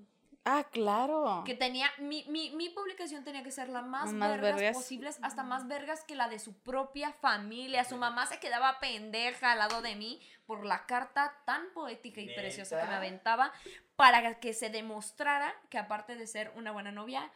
Ah, 0.47 0.65
claro. 0.71 1.43
Que 1.47 1.55
tenía, 1.55 1.91
mi, 1.99 2.25
mi, 2.29 2.51
mi 2.51 2.69
publicación 2.69 3.25
tenía 3.25 3.43
que 3.43 3.51
ser 3.51 3.71
la 3.71 3.81
más, 3.81 4.13
Más 4.13 4.29
vergas, 4.31 4.57
vergas. 4.57 4.77
posibles, 4.77 5.19
hasta 5.23 5.43
más 5.43 5.67
vergas 5.69 6.05
que 6.05 6.15
la 6.15 6.29
de 6.29 6.39
su 6.39 6.53
propia 6.63 7.13
familia. 7.15 7.83
Su 7.85 7.97
mamá 7.97 8.27
se 8.27 8.39
quedaba 8.41 8.79
pendeja 8.79 9.53
al 9.53 9.59
lado 9.59 9.81
de 9.81 9.95
mí 9.97 10.21
por 10.45 10.67
la 10.67 10.85
carta 10.85 11.35
tan 11.47 11.71
poética 11.73 12.21
y 12.21 12.35
preciosa 12.35 12.79
que 12.81 12.87
me 12.89 12.95
aventaba 12.95 13.53
para 13.97 14.39
que 14.39 14.53
se 14.53 14.69
demostrara 14.69 15.55
que 15.71 15.79
aparte 15.79 16.15
de 16.15 16.27
ser 16.27 16.53
una 16.57 16.73
buena 16.73 16.93
novia, 16.93 17.31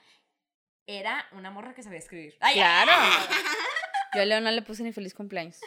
era 0.87 1.27
una 1.33 1.51
morra 1.51 1.75
que 1.75 1.83
sabía 1.83 1.99
escribir. 2.01 2.37
Ay, 2.41 2.55
Claro. 2.57 2.93
Yo 4.15 4.23
a 4.23 4.25
Leo 4.25 4.41
no 4.41 4.51
le 4.51 4.63
puse 4.63 4.83
ni 4.83 4.93
feliz 4.93 5.15
cumpleaños. 5.15 5.61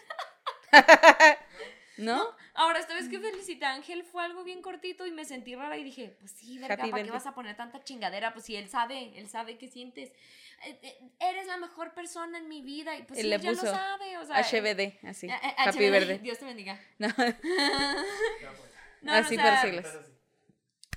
¿No? 2.01 2.25
Ahora, 2.55 2.79
esta 2.79 2.95
vez 2.95 3.07
que 3.07 3.19
felicité 3.19 3.65
a 3.65 3.73
Ángel 3.73 4.03
fue 4.03 4.23
algo 4.23 4.43
bien 4.43 4.61
cortito 4.61 5.05
y 5.05 5.11
me 5.11 5.23
sentí 5.23 5.55
rara 5.55 5.77
y 5.77 5.83
dije, 5.83 6.15
pues 6.19 6.31
sí, 6.31 6.57
verga, 6.57 6.73
Happy 6.73 6.89
¿para 6.89 7.03
qué 7.03 7.11
vas 7.11 7.27
a 7.27 7.35
poner 7.35 7.55
tanta 7.55 7.83
chingadera? 7.83 8.33
Pues 8.33 8.45
si 8.45 8.55
él 8.55 8.67
sabe, 8.69 9.17
él 9.17 9.29
sabe 9.29 9.57
qué 9.57 9.67
sientes. 9.67 10.09
Eh, 10.65 10.79
eh, 10.81 10.99
Eres 11.19 11.47
la 11.47 11.57
mejor 11.57 11.93
persona 11.93 12.37
en 12.39 12.47
mi 12.47 12.61
vida 12.61 12.95
y 12.95 13.03
pues 13.03 13.19
Él 13.19 13.25
sí, 13.25 13.29
le 13.29 13.35
él 13.35 13.41
ya 13.41 13.51
lo 13.51 13.57
puso 13.57 13.71
sabe, 13.71 14.17
o 14.17 14.25
sea. 14.25 14.37
HBD, 14.41 15.07
así. 15.07 15.27
eh, 15.27 15.39
eh, 15.43 15.55
Happy 15.57 15.77
HBD, 15.77 15.91
verde. 15.91 16.19
Dios 16.19 16.39
te 16.39 16.45
bendiga. 16.45 16.79
No, 16.99 17.07
pues. 17.15 17.35
No, 19.01 19.13
así 19.13 19.35
o 19.35 19.39
sea, 19.41 19.61
por 19.61 20.05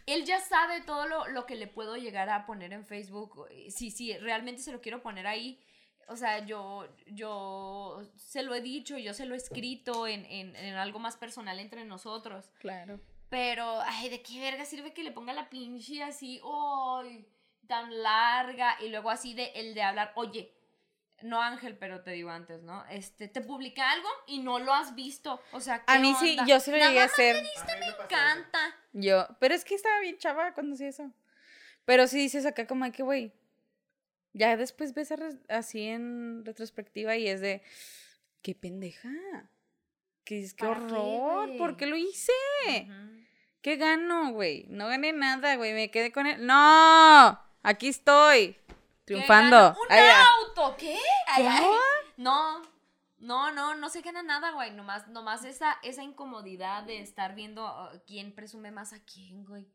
Él 0.06 0.24
ya 0.24 0.40
sabe 0.40 0.82
todo 0.82 1.06
lo, 1.06 1.26
lo 1.28 1.46
que 1.46 1.54
le 1.54 1.66
puedo 1.66 1.96
llegar 1.96 2.28
a 2.28 2.44
poner 2.44 2.72
en 2.72 2.84
Facebook. 2.84 3.46
Si, 3.70 3.90
si 3.90 4.16
realmente 4.18 4.62
se 4.62 4.72
lo 4.72 4.80
quiero 4.80 5.02
poner 5.02 5.26
ahí. 5.26 5.58
O 6.08 6.16
sea, 6.16 6.44
yo, 6.44 6.88
yo 7.06 8.02
se 8.16 8.42
lo 8.42 8.54
he 8.54 8.60
dicho, 8.60 8.98
yo 8.98 9.14
se 9.14 9.26
lo 9.26 9.34
he 9.34 9.38
escrito 9.38 10.06
en, 10.06 10.24
en, 10.26 10.56
en 10.56 10.74
algo 10.74 10.98
más 10.98 11.16
personal 11.16 11.58
entre 11.60 11.84
nosotros. 11.84 12.50
Claro. 12.58 13.00
Pero, 13.28 13.80
ay, 13.80 14.10
¿de 14.10 14.22
qué 14.22 14.40
verga 14.40 14.64
sirve 14.64 14.92
que 14.92 15.02
le 15.02 15.10
ponga 15.10 15.32
la 15.32 15.50
pinche 15.50 16.02
así, 16.02 16.40
ay, 16.44 17.26
tan 17.66 18.02
larga? 18.02 18.76
Y 18.80 18.88
luego 18.90 19.10
así 19.10 19.34
de 19.34 19.52
el 19.54 19.74
de 19.74 19.82
hablar, 19.82 20.12
oye, 20.14 20.54
no 21.22 21.40
Ángel, 21.42 21.76
pero 21.76 22.02
te 22.02 22.12
digo 22.12 22.30
antes, 22.30 22.62
¿no? 22.62 22.84
Este, 22.86 23.28
te 23.28 23.40
publiqué 23.40 23.80
algo 23.80 24.08
y 24.26 24.40
no 24.40 24.58
lo 24.58 24.72
has 24.74 24.94
visto. 24.94 25.40
O 25.52 25.60
sea, 25.60 25.84
¿qué 25.84 25.92
A 25.92 25.98
mí 25.98 26.14
sí, 26.20 26.36
yo 26.46 26.60
se 26.60 26.70
lo 26.70 26.76
llegué 26.76 27.00
a 27.00 27.04
hacer. 27.04 27.36
A 27.36 27.40
mí 27.40 27.48
me 27.80 27.88
eso. 27.88 28.02
encanta. 28.02 28.58
Yo, 28.92 29.26
pero 29.40 29.54
es 29.54 29.64
que 29.64 29.74
estaba 29.74 29.98
bien 30.00 30.18
chava 30.18 30.52
cuando 30.54 30.74
hacía 30.74 30.88
eso. 30.88 31.10
Pero 31.84 32.06
sí 32.06 32.18
dices 32.18 32.46
acá 32.46 32.66
como 32.66 32.90
que, 32.92 33.02
güey, 33.02 33.32
ya 34.34 34.56
después 34.56 34.92
ves 34.94 35.14
así 35.48 35.84
en 35.84 36.44
retrospectiva 36.44 37.16
y 37.16 37.28
es 37.28 37.40
de, 37.40 37.62
qué 38.42 38.54
pendeja. 38.54 39.10
Que 40.24 40.42
es 40.42 40.54
qué 40.54 40.66
¿Para 40.66 40.80
qué, 40.80 40.86
horror, 40.86 41.46
güey? 41.46 41.58
¿por 41.58 41.76
qué 41.76 41.86
lo 41.86 41.96
hice? 41.96 42.32
¿Qué 43.62 43.76
gano, 43.76 44.32
güey? 44.32 44.66
No 44.68 44.88
gané 44.88 45.12
nada, 45.12 45.56
güey, 45.56 45.72
me 45.72 45.90
quedé 45.90 46.12
con 46.12 46.26
él. 46.26 46.44
¡No! 46.44 47.40
Aquí 47.62 47.88
estoy, 47.88 48.52
¿Qué 48.52 48.66
triunfando. 49.04 49.70
¡Un 49.70 49.86
Ay, 49.88 50.10
auto! 50.42 50.76
¿Qué? 50.76 50.98
Ay. 51.28 51.46
No, 52.16 52.60
no, 53.18 53.52
no, 53.52 53.74
no 53.74 53.88
se 53.88 54.02
gana 54.02 54.22
nada, 54.22 54.50
güey. 54.50 54.72
Nomás, 54.72 55.08
nomás 55.08 55.44
esa, 55.44 55.78
esa 55.82 56.02
incomodidad 56.02 56.82
de 56.82 57.00
estar 57.00 57.34
viendo 57.34 57.64
uh, 57.64 57.98
quién 58.06 58.34
presume 58.34 58.70
más 58.70 58.92
a 58.92 59.02
quién, 59.04 59.44
güey. 59.44 59.66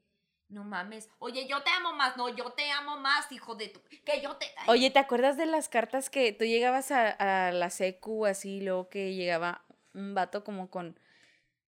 No 0.50 0.64
mames. 0.64 1.08
Oye, 1.20 1.48
yo 1.48 1.62
te 1.62 1.70
amo 1.70 1.94
más. 1.94 2.18
No, 2.18 2.28
yo 2.36 2.52
te 2.54 2.70
amo 2.72 2.98
más, 2.98 3.32
hijo 3.32 3.56
de 3.56 3.70
tu. 3.70 3.82
Que 4.04 4.20
yo 4.22 4.36
te. 4.36 4.48
Ay, 4.58 4.66
Oye, 4.68 4.90
¿te 4.90 5.00
acuerdas 5.00 5.38
de 5.38 5.46
las 5.46 5.70
cartas 5.70 6.10
que 6.10 6.34
tú 6.34 6.44
llegabas 6.46 6.92
a, 6.92 7.10
a 7.48 7.52
la 7.52 7.70
secu 7.70 8.26
así, 8.26 8.62
luego 8.62 8.90
que 8.90 9.14
llegaba 9.14 9.64
un 9.94 10.16
vato 10.16 10.44
como 10.44 10.70
con 10.70 11.00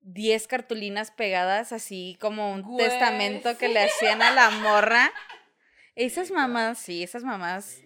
10 0.02 0.46
cartulinas 0.46 1.10
pegadas, 1.10 1.72
así 1.72 2.16
como 2.20 2.52
un 2.52 2.62
Güey, 2.62 2.88
testamento 2.88 3.58
que 3.58 3.68
le 3.68 3.82
hacían 3.82 4.22
a 4.22 4.32
la 4.32 4.50
morra? 4.50 5.12
Esas 5.96 6.30
mamás, 6.30 6.78
sí, 6.78 7.02
esas 7.02 7.24
mamás 7.24 7.82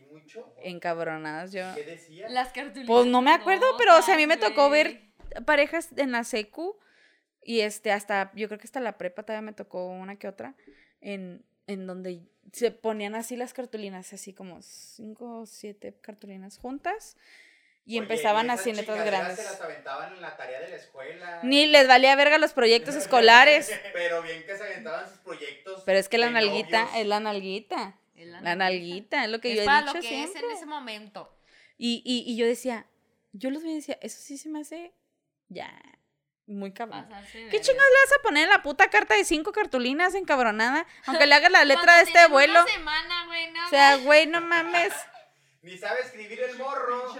encabronadas, 0.63 1.51
yo... 1.51 1.63
¿Qué 1.75 1.83
decía? 1.83 2.29
Las 2.29 2.53
cartulinas. 2.53 2.87
Pues 2.87 3.07
no 3.07 3.23
me 3.23 3.33
acuerdo, 3.33 3.65
pero 3.79 3.97
o 3.97 4.03
sea, 4.03 4.15
a 4.15 4.17
mí 4.19 4.27
me 4.27 4.37
tocó 4.37 4.69
ver 4.69 5.01
parejas 5.47 5.89
en 5.97 6.13
la 6.13 6.23
secu 6.23 6.79
y 7.43 7.61
este 7.61 7.91
hasta 7.91 8.31
yo 8.35 8.49
creo 8.49 8.59
que 8.59 8.67
hasta 8.67 8.81
la 8.81 8.99
prepa 8.99 9.23
todavía 9.23 9.47
me 9.47 9.55
tocó 9.55 9.87
una 9.87 10.17
que 10.17 10.29
otra 10.29 10.55
en, 11.03 11.45
en 11.67 11.87
donde 11.87 12.23
se 12.53 12.71
ponían 12.71 13.15
así 13.15 13.37
las 13.37 13.53
cartulinas, 13.53 14.13
así 14.13 14.33
como 14.33 14.63
cinco 14.63 15.41
o 15.41 15.47
siete 15.47 15.95
cartulinas 16.01 16.59
juntas 16.59 17.17
y 17.85 17.93
Oye, 17.95 17.99
empezaban 18.03 18.47
esas 18.47 18.61
así 18.61 18.71
en 18.71 18.77
letras 18.77 19.05
grandes. 19.05 19.37
Se 19.39 19.43
las 19.45 19.61
aventaban 19.61 20.15
en 20.15 20.21
la 20.21 20.37
tarea 20.37 20.61
de 20.61 20.69
la 20.69 20.77
escuela. 20.77 21.41
Ni 21.43 21.67
les 21.67 21.89
valía 21.89 22.15
verga 22.15 22.39
los 22.39 22.53
proyectos 22.53 22.95
escolares, 23.03 23.71
Pero 23.93 24.23
bien 24.23 24.45
que 24.47 24.57
se 24.57 24.63
aventaban 24.63 25.09
sus 25.09 25.19
proyectos. 25.19 25.83
pero 25.85 25.99
es 25.99 26.09
que 26.09 26.19
la 26.19 26.31
nalguita 26.31 26.85
novios. 26.85 26.99
es 27.01 27.07
la 27.07 27.21
nalguita. 27.21 27.99
Es 28.15 28.29
La 28.29 28.55
nalguita, 28.55 29.25
es 29.25 29.31
lo 29.31 29.41
que 29.41 29.51
es 29.51 29.57
yo 29.57 29.63
he 29.63 29.65
para 29.67 29.81
dicho 29.81 29.95
lo 29.95 30.01
que 30.01 30.07
siempre. 30.09 30.39
es 30.41 30.45
en 30.45 30.51
ese 30.53 30.67
momento. 30.67 31.37
Y, 31.77 32.03
y, 32.05 32.31
y 32.31 32.37
yo 32.37 32.47
decía, 32.47 32.87
yo 33.33 33.51
los 33.51 33.63
veía 33.63 33.73
y 33.73 33.77
decía, 33.77 33.99
eso 34.01 34.19
sí 34.21 34.39
se 34.39 34.49
me 34.49 34.61
hace 34.61 34.93
ya 35.49 35.73
muy 36.47 36.73
cabrón. 36.73 37.07
¿Qué 37.33 37.39
verga. 37.45 37.61
chingados 37.61 37.91
le 37.91 38.11
vas 38.11 38.19
a 38.19 38.23
poner 38.23 38.45
en 38.45 38.51
la 38.51 38.63
puta 38.63 38.91
carta 38.91 39.15
de 39.15 39.25
cinco 39.25 39.53
cartulinas 39.53 40.15
encabronada? 40.15 40.87
Aunque 41.07 41.27
le 41.27 41.35
hagas 41.35 41.51
la 41.51 41.65
letra 41.65 41.97
de 41.97 42.03
este 42.03 42.13
tenía 42.13 42.27
abuelo. 42.27 42.63
Una 42.63 42.73
semana, 42.73 43.27
güey, 43.27 43.53
no 43.53 43.67
O 43.67 43.71
sea, 43.71 43.97
güey, 43.97 44.27
no 44.27 44.41
mames. 44.41 44.93
Ni 45.63 45.79
sabe 45.79 46.01
escribir 46.01 46.41
el 46.41 46.59
morro. 46.59 47.15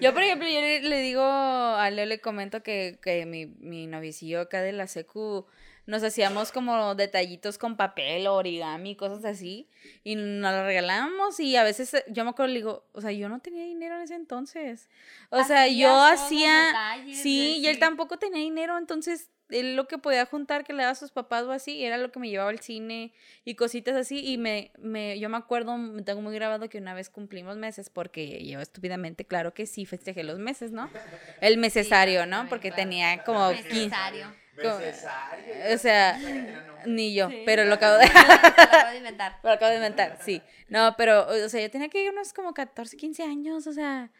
Yo, 0.00 0.12
por 0.12 0.22
ejemplo, 0.22 0.48
yo 0.48 0.60
le, 0.60 0.80
le 0.80 0.98
digo 0.98 1.22
a 1.24 1.88
Leo, 1.90 2.06
le 2.06 2.20
comento 2.20 2.62
que, 2.62 2.98
que 3.02 3.24
mi, 3.26 3.46
mi 3.46 3.86
novicillo 3.86 4.40
acá 4.40 4.60
de 4.60 4.72
la 4.72 4.86
secu 4.88 5.46
nos 5.86 6.02
hacíamos 6.02 6.52
como 6.52 6.94
detallitos 6.94 7.58
con 7.58 7.76
papel, 7.76 8.26
origami, 8.26 8.94
cosas 8.94 9.24
así, 9.24 9.68
y 10.04 10.14
nos 10.14 10.52
lo 10.52 10.64
regalábamos 10.64 11.40
y 11.40 11.56
a 11.56 11.64
veces 11.64 11.94
eh, 11.94 12.04
yo 12.08 12.24
me 12.24 12.30
acuerdo, 12.30 12.52
le 12.52 12.60
digo, 12.60 12.84
o 12.92 13.00
sea, 13.00 13.12
yo 13.12 13.28
no 13.28 13.40
tenía 13.40 13.64
dinero 13.64 13.96
en 13.96 14.02
ese 14.02 14.14
entonces. 14.14 14.88
O 15.30 15.42
sea, 15.44 15.66
yo 15.68 15.92
hacía, 16.04 16.66
detalles, 16.66 17.18
sí, 17.18 17.58
y 17.58 17.66
él 17.66 17.78
tampoco 17.78 18.18
tenía 18.18 18.40
dinero, 18.40 18.78
entonces 18.78 19.28
él 19.52 19.76
lo 19.76 19.86
que 19.86 19.98
podía 19.98 20.24
juntar 20.24 20.64
que 20.64 20.72
le 20.72 20.82
daba 20.82 20.92
a 20.92 20.96
sus 20.96 21.10
papás 21.10 21.44
o 21.44 21.52
así, 21.52 21.84
era 21.84 21.98
lo 21.98 22.10
que 22.10 22.18
me 22.18 22.28
llevaba 22.28 22.50
al 22.50 22.60
cine 22.60 23.12
y 23.44 23.54
cositas 23.54 23.96
así, 23.96 24.24
y 24.24 24.38
me, 24.38 24.70
me, 24.78 25.18
yo 25.18 25.28
me 25.28 25.36
acuerdo, 25.36 25.76
me 25.76 26.02
tengo 26.02 26.22
muy 26.22 26.34
grabado 26.34 26.68
que 26.68 26.78
una 26.78 26.94
vez 26.94 27.10
cumplimos 27.10 27.56
meses, 27.56 27.90
porque 27.90 28.44
yo 28.46 28.60
estúpidamente, 28.60 29.24
claro 29.24 29.52
que 29.52 29.66
sí, 29.66 29.84
festejé 29.84 30.22
los 30.24 30.38
meses, 30.38 30.72
¿no? 30.72 30.88
El 31.40 31.60
necesario, 31.60 32.24
¿no? 32.26 32.48
Porque 32.48 32.70
tenía 32.70 33.24
como 33.24 33.50
15, 33.50 33.72
Necesario. 33.72 34.41
Como- 34.62 34.78
Necesario. 34.78 35.74
o 35.74 35.78
sea, 35.78 36.18
ni 36.86 37.14
yo, 37.14 37.28
Sí. 37.28 37.42
pero 37.46 37.64
lo 37.64 37.74
acabo 37.74 37.96
de... 37.98 38.06
Lo 38.06 38.20
acabo 38.20 38.90
de 38.90 38.96
inventar. 38.98 39.38
Lo 39.42 39.50
acabo 39.50 39.70
de 39.70 39.76
inventar, 39.76 40.18
sí. 40.22 40.42
No, 40.68 40.94
pero, 40.96 41.26
o 41.28 41.48
sea, 41.48 41.60
yo 41.60 41.70
tenía 41.70 41.88
que 41.88 42.02
ir 42.02 42.10
unos 42.10 42.32
como 42.32 42.54
14, 42.54 42.96
15 42.96 43.22
años, 43.24 43.66
o 43.66 43.72
sea, 43.72 44.10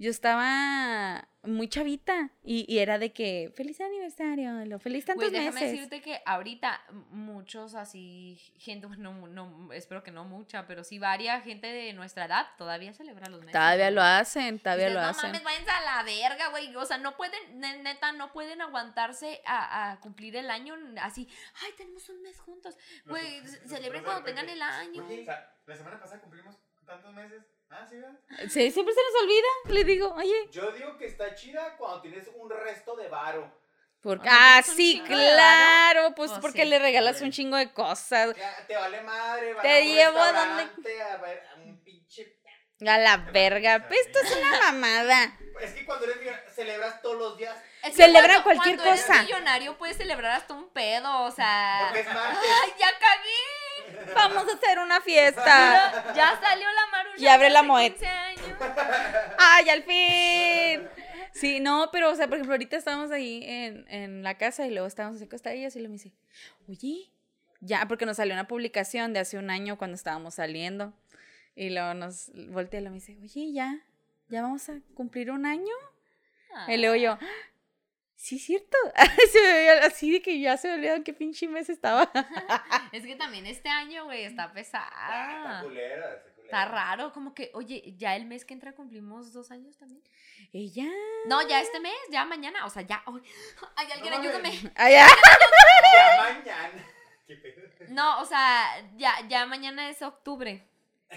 yo 0.00 0.10
estaba 0.10 1.28
muy 1.42 1.68
chavita 1.68 2.30
y, 2.42 2.64
y 2.72 2.78
era 2.78 2.98
de 2.98 3.12
que, 3.12 3.52
feliz 3.54 3.80
aniversario, 3.82 4.52
lo 4.64 4.78
feliz 4.78 5.04
tantos 5.04 5.30
Güey, 5.30 5.38
déjame 5.38 5.60
meses. 5.60 5.72
decirte 5.72 6.00
que 6.00 6.22
ahorita 6.24 6.82
muchos 7.10 7.74
así, 7.74 8.36
gente, 8.56 8.88
no, 8.96 9.26
no, 9.28 9.72
espero 9.74 10.02
que 10.02 10.10
no 10.10 10.24
mucha, 10.24 10.66
pero 10.66 10.84
sí 10.84 10.98
varia 10.98 11.40
gente 11.42 11.66
de 11.66 11.92
nuestra 11.92 12.24
edad 12.24 12.46
todavía 12.56 12.94
celebra 12.94 13.28
los 13.28 13.40
meses. 13.40 13.52
Todavía 13.52 13.90
lo 13.90 14.00
hacen, 14.02 14.58
todavía 14.58 14.86
Dices, 14.86 14.94
lo 14.94 15.02
no 15.02 15.08
hacen. 15.10 15.30
mames, 15.32 15.44
váyanse 15.44 15.70
a 15.70 15.80
la 15.82 16.02
verga, 16.02 16.48
güey. 16.48 16.74
O 16.76 16.86
sea, 16.86 16.96
no 16.96 17.16
pueden, 17.18 17.60
ne- 17.60 17.82
neta, 17.82 18.12
no 18.12 18.32
pueden 18.32 18.62
aguantarse 18.62 19.42
a, 19.44 19.92
a 19.92 20.00
cumplir 20.00 20.34
el 20.36 20.50
año 20.50 20.74
así. 21.02 21.28
Ay, 21.62 21.72
tenemos 21.76 22.08
un 22.08 22.22
mes 22.22 22.40
juntos. 22.40 22.74
Güey, 23.04 23.46
celebren 23.66 24.02
cuando 24.02 24.24
tengan 24.24 24.48
el 24.48 24.62
año. 24.62 25.04
Oye, 25.06 25.26
la 25.66 25.76
semana 25.76 26.00
pasada 26.00 26.20
cumplimos 26.22 26.56
tantos 26.86 27.12
meses. 27.14 27.42
Ah, 27.70 27.86
sí, 27.88 27.96
¿verdad? 27.96 28.18
Sí, 28.48 28.70
siempre 28.70 28.94
se 28.94 29.00
nos 29.00 29.22
olvida, 29.22 29.74
le 29.74 29.84
digo, 29.84 30.12
oye, 30.14 30.48
Yo 30.50 30.72
digo 30.72 30.98
que 30.98 31.06
está 31.06 31.34
chida 31.34 31.76
cuando 31.76 32.00
tienes 32.02 32.28
un 32.34 32.50
resto 32.50 32.96
de 32.96 33.08
varo. 33.08 33.50
porque, 34.02 34.28
ah, 34.30 34.62
un 34.66 34.74
sí, 34.76 35.02
claro, 35.06 36.14
pues 36.14 36.30
pues 36.30 36.40
porque 36.40 36.62
sí. 36.62 36.68
le 36.68 36.78
regalas 36.78 37.20
un 37.20 37.30
chingo 37.30 37.56
de 37.56 37.72
cosas. 37.72 38.34
Ya, 38.36 38.66
te 38.66 38.74
vale 38.76 39.00
madre, 39.02 39.52
vas 39.54 39.62
Te 39.62 39.68
a 39.72 39.80
llevo 39.84 40.18
a 40.20 40.32
donde- 40.32 41.02
a 41.02 41.16
ver 41.18 41.46
a 41.48 41.54
un 41.60 41.82
pinche. 41.84 42.36
A 42.86 42.96
la 42.98 43.18
verga, 43.18 43.84
pues 43.86 44.00
esto 44.06 44.18
es 44.20 44.36
una 44.36 44.58
mamada. 44.72 45.38
Es 45.60 45.72
que 45.72 45.84
cuando 45.84 46.06
eres 46.06 46.16
millonario, 46.18 46.50
celebras 46.54 47.02
todos 47.02 47.18
los 47.18 47.36
días. 47.36 47.54
Es 47.82 47.90
que 47.90 47.96
Celebra 47.96 48.42
cuando- 48.42 48.44
cualquier 48.44 48.76
cuando 48.76 48.92
cosa. 48.92 49.14
Eres 49.16 49.26
millonario 49.26 49.76
puedes 49.76 49.96
celebrar 49.98 50.32
hasta 50.32 50.54
un 50.54 50.70
pedo, 50.72 51.22
o 51.24 51.30
sea. 51.30 51.80
Porque 51.84 52.00
es 52.00 52.06
martes. 52.06 52.38
¡Ay, 52.64 52.72
ya 52.78 52.90
cagué! 52.98 53.59
Vamos 54.14 54.44
a 54.48 54.54
hacer 54.56 54.78
una 54.78 55.00
fiesta. 55.00 55.44
Ya, 55.44 56.14
ya 56.14 56.40
salió 56.40 56.66
la 56.72 56.86
marucha. 56.90 57.16
Y 57.22 57.26
abre 57.26 57.50
la 57.50 57.60
hace 57.60 57.68
Moet. 57.68 57.92
15 57.92 58.06
años. 58.06 58.40
¡Ay, 59.38 59.68
al 59.70 59.82
fin! 59.84 60.88
Sí, 61.32 61.60
no, 61.60 61.90
pero, 61.92 62.10
o 62.10 62.14
sea, 62.14 62.26
por 62.26 62.34
ejemplo, 62.36 62.54
ahorita 62.54 62.76
estábamos 62.76 63.10
ahí 63.12 63.42
en, 63.44 63.86
en 63.88 64.22
la 64.22 64.36
casa 64.36 64.66
y 64.66 64.70
luego 64.70 64.86
estábamos 64.86 65.16
así 65.16 65.24
acostadillas 65.24 65.74
y 65.76 65.78
luego 65.78 65.92
me 65.92 65.98
dice, 65.98 66.12
oye, 66.68 67.10
ya, 67.60 67.86
porque 67.86 68.04
nos 68.06 68.16
salió 68.16 68.34
una 68.34 68.48
publicación 68.48 69.12
de 69.12 69.20
hace 69.20 69.38
un 69.38 69.48
año 69.50 69.78
cuando 69.78 69.94
estábamos 69.94 70.34
saliendo. 70.34 70.92
Y 71.54 71.70
luego 71.70 71.94
nos 71.94 72.30
voltea 72.50 72.80
y 72.80 72.82
luego 72.82 72.94
me 72.96 73.00
dice, 73.00 73.16
oye, 73.22 73.52
ya, 73.52 73.78
ya 74.28 74.42
vamos 74.42 74.68
a 74.68 74.80
cumplir 74.94 75.30
un 75.30 75.46
año. 75.46 75.72
Y 76.66 76.78
luego 76.78 76.96
yo, 76.96 77.12
"Ah, 77.12 77.18
Sí, 78.22 78.38
cierto. 78.38 78.76
se 79.32 79.40
me 79.40 79.52
veía 79.54 79.86
así 79.86 80.12
de 80.12 80.20
que 80.20 80.38
ya 80.38 80.58
se 80.58 80.68
me 80.68 80.74
olvidaron 80.74 81.02
qué 81.04 81.14
pinche 81.14 81.48
mes 81.48 81.70
estaba. 81.70 82.10
Es 82.92 83.04
que 83.06 83.16
también 83.16 83.46
este 83.46 83.70
año, 83.70 84.04
güey, 84.04 84.24
está 84.24 84.44
Ah, 84.44 84.52
pesada. 84.52 84.88
está 84.90 85.62
culero, 85.62 86.04
está 86.06 86.30
culero. 86.34 86.44
Está 86.44 86.64
raro, 86.66 87.12
como 87.14 87.32
que, 87.34 87.50
oye, 87.54 87.94
ya 87.96 88.16
el 88.16 88.26
mes 88.26 88.44
que 88.44 88.52
entra 88.52 88.74
cumplimos 88.74 89.32
dos 89.32 89.50
años 89.50 89.78
también. 89.78 90.02
Ella. 90.52 90.84
No, 91.28 91.46
ya 91.48 91.62
este 91.62 91.80
mes, 91.80 91.94
ya 92.10 92.26
mañana, 92.26 92.66
o 92.66 92.70
sea, 92.70 92.82
ya. 92.82 93.02
Ay, 93.06 93.22
ay, 93.76 93.88
alguien 93.92 94.12
No, 94.12 94.20
ayúdame. 94.20 94.72
Ay, 94.76 94.92
ya. 94.92 95.06
Ya 95.94 96.22
mañana. 96.22 96.86
No, 97.88 98.20
o 98.20 98.26
sea, 98.26 98.86
ya, 98.98 99.14
ya 99.28 99.46
mañana 99.46 99.88
es 99.88 100.02
octubre. 100.02 100.62
Sí, 101.10 101.16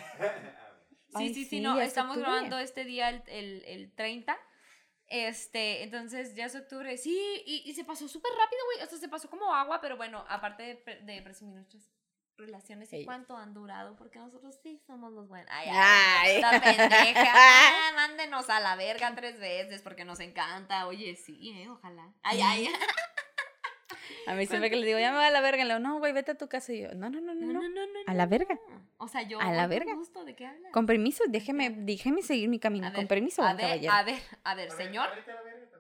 Ay, 1.16 1.28
sí, 1.28 1.34
sí, 1.34 1.46
sí, 1.46 1.60
no, 1.60 1.82
estamos 1.82 2.16
octubre. 2.16 2.32
grabando 2.32 2.60
este 2.60 2.86
día 2.86 3.10
el, 3.10 3.24
el, 3.28 3.64
el 3.66 3.92
30. 3.92 4.38
Este, 5.14 5.84
entonces 5.84 6.34
ya 6.34 6.46
es 6.46 6.56
octubre. 6.56 6.98
Sí, 6.98 7.44
y, 7.46 7.62
y 7.70 7.74
se 7.76 7.84
pasó 7.84 8.08
súper 8.08 8.32
rápido, 8.32 8.62
güey. 8.66 8.86
O 8.86 8.90
sea, 8.90 8.98
se 8.98 9.08
pasó 9.08 9.30
como 9.30 9.54
agua, 9.54 9.80
pero 9.80 9.96
bueno, 9.96 10.26
aparte 10.28 10.64
de, 10.64 10.76
pre- 10.76 11.02
de 11.02 11.22
presumir 11.22 11.54
nuestras 11.56 11.84
relaciones 12.36 12.92
y 12.92 13.06
cuánto 13.06 13.38
han 13.38 13.54
durado, 13.54 13.96
porque 13.96 14.18
nosotros 14.18 14.58
sí 14.64 14.82
somos 14.88 15.14
los 15.14 15.28
buenos. 15.28 15.48
Ay, 15.52 15.70
Ay. 15.72 16.42
ay, 16.44 16.60
pendeja. 16.62 17.34
Mándenos 17.96 18.50
a 18.50 18.60
la 18.60 18.76
verga 18.76 19.14
tres 19.14 19.40
veces 19.40 19.84
porque 19.84 20.04
nos 20.04 20.20
encanta. 20.20 20.88
Oye, 20.88 21.16
sí, 21.16 21.52
eh, 21.52 21.70
ojalá. 21.70 22.12
Ay, 22.24 22.42
ay. 22.42 22.70
A 24.28 24.34
mí 24.36 24.46
siempre 24.46 24.70
que 24.70 24.76
le 24.76 24.86
digo, 24.86 25.00
ya 25.00 25.12
me 25.12 25.18
va 25.18 25.28
a 25.28 25.32
la 25.32 25.42
verga, 25.42 25.64
le 25.64 25.74
digo, 25.74 25.80
no, 25.80 26.00
güey, 26.00 26.14
vete 26.14 26.32
a 26.32 26.36
tu 26.36 26.48
casa. 26.48 26.74
Y 26.74 26.82
yo, 26.82 26.94
no, 26.94 27.10
no, 27.10 27.20
no, 27.22 27.34
no, 27.34 27.54
no. 27.54 27.84
A 28.08 28.14
la 28.14 28.26
verga. 28.26 28.60
O 28.98 29.08
sea, 29.08 29.22
yo. 29.24 29.40
A 29.40 29.52
la 29.52 29.64
con 29.64 29.70
verga. 29.70 29.94
gusto, 29.96 30.24
¿De 30.24 30.36
qué 30.36 30.46
hablas? 30.46 30.72
Con 30.72 30.86
permiso, 30.86 31.24
déjeme, 31.28 31.70
déjeme 31.70 32.22
seguir 32.22 32.50
mi 32.50 32.60
camino. 32.60 32.92
Con 32.94 33.08
permiso, 33.08 33.44
a 33.44 33.54
ver, 33.54 33.66
caballero. 33.66 33.94
a 33.94 34.04
ver, 34.04 34.22
a 34.44 34.56
ver, 34.56 34.72
señor, 34.72 35.10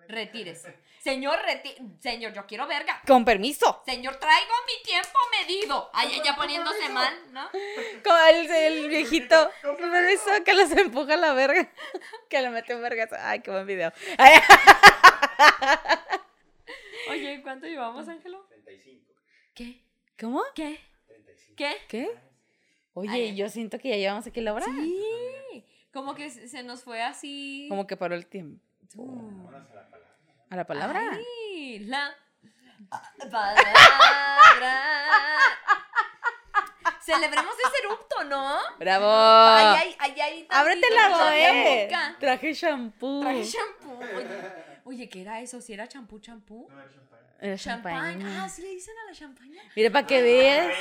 retírese. 0.07 0.75
Señor, 1.03 1.37
reti 1.45 1.75
señor, 1.99 2.31
yo 2.31 2.45
quiero 2.45 2.65
verga. 2.65 3.01
Con 3.05 3.25
permiso. 3.25 3.81
Señor, 3.85 4.15
traigo 4.15 4.53
mi 4.65 4.83
tiempo 4.85 5.19
medido. 5.37 5.89
Ay, 5.93 6.21
ella 6.21 6.33
poniéndose 6.33 6.87
mal, 6.89 7.13
¿no? 7.33 7.49
Como 8.05 8.17
el, 8.29 8.49
el 8.49 8.87
viejito. 8.87 9.51
Con 9.61 9.75
permiso, 9.91 10.31
que 10.45 10.53
los 10.53 10.71
empuja 10.71 11.15
a 11.15 11.17
la 11.17 11.33
verga. 11.33 11.69
Que 12.29 12.41
le 12.41 12.49
mete 12.51 12.73
vergas. 12.75 13.09
Ay, 13.19 13.41
qué 13.41 13.51
buen 13.51 13.67
video. 13.67 13.91
Ay, 14.17 14.39
Oye, 17.09 17.41
¿cuánto 17.41 17.67
llevamos, 17.67 18.07
Ángelo? 18.07 18.45
35. 18.49 19.13
¿Qué? 19.53 19.83
¿Cómo? 20.19 20.41
¿Qué? 20.55 20.79
35. 21.07 21.55
¿Qué? 21.57 21.77
¿Qué? 21.87 22.17
Oye, 22.93 23.09
Ay. 23.11 23.35
yo 23.35 23.49
siento 23.49 23.79
que 23.79 23.89
ya 23.89 23.97
llevamos 23.97 24.27
aquí 24.27 24.41
la 24.41 24.53
hora. 24.53 24.65
Sí. 24.65 25.65
Como 25.91 26.15
que 26.15 26.29
se 26.29 26.63
nos 26.63 26.83
fue 26.83 27.01
así. 27.01 27.67
Como 27.69 27.85
que 27.87 27.97
paró 27.97 28.15
el 28.15 28.27
tiempo. 28.27 28.63
Vámonos 28.95 29.69
a 29.69 29.75
la 29.75 29.89
palabra. 29.89 30.09
A 30.49 30.55
la 30.55 30.65
palabra. 30.65 31.11
Ay, 31.13 31.79
la 31.79 32.15
palabra. 33.31 34.73
Celebremos 37.01 37.53
ese 37.53 37.85
eructo, 37.85 38.23
¿no? 38.23 38.57
¡Bravo! 38.79 39.05
Ay, 39.09 39.75
ay, 39.75 39.95
ay, 39.99 40.21
ay. 40.21 40.47
¡Ábrete 40.49 40.87
la 40.91 41.09
boca. 41.09 42.15
Traje 42.19 42.53
shampoo. 42.53 43.21
Traje 43.21 43.43
shampoo. 43.43 43.99
Oye, 43.99 44.72
oye, 44.93 45.09
¿qué 45.09 45.21
era 45.21 45.41
eso? 45.41 45.59
¿Si 45.61 45.73
era 45.73 45.87
champú, 45.87 46.19
champú? 46.19 46.67
No, 46.69 46.81
champán. 46.89 47.19
El 47.39 47.57
Champagne. 47.57 48.19
champagne. 48.19 48.37
Ah, 48.39 48.47
¿sí 48.47 48.61
le 48.61 48.69
dicen 48.69 48.93
a 49.03 49.09
la 49.11 49.17
champaña? 49.17 49.61
Mira, 49.75 49.91
para 49.91 50.07
que 50.07 50.21
veas. 50.21 50.73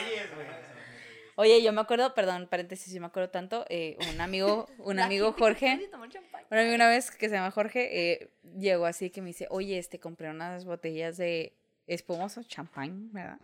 Oye, 1.34 1.62
yo 1.62 1.72
me 1.72 1.80
acuerdo, 1.80 2.14
perdón, 2.14 2.46
paréntesis, 2.48 2.92
yo 2.92 3.00
me 3.00 3.06
acuerdo 3.06 3.30
tanto, 3.30 3.64
eh, 3.70 3.96
un 4.12 4.20
amigo, 4.20 4.68
un 4.78 5.00
amigo 5.00 5.32
Jorge, 5.32 5.80
champaña. 5.90 6.46
un 6.50 6.58
amigo 6.58 6.74
una 6.74 6.88
vez 6.88 7.10
que 7.10 7.28
se 7.28 7.34
llama 7.34 7.50
Jorge, 7.50 8.12
eh, 8.12 8.30
llegó 8.58 8.84
así 8.84 9.08
que 9.10 9.22
me 9.22 9.28
dice, 9.28 9.46
oye, 9.50 9.78
este, 9.78 9.98
compré 9.98 10.28
unas 10.28 10.66
botellas 10.66 11.16
de 11.16 11.54
espumoso, 11.86 12.42
champagne, 12.44 13.08
¿verdad? 13.12 13.40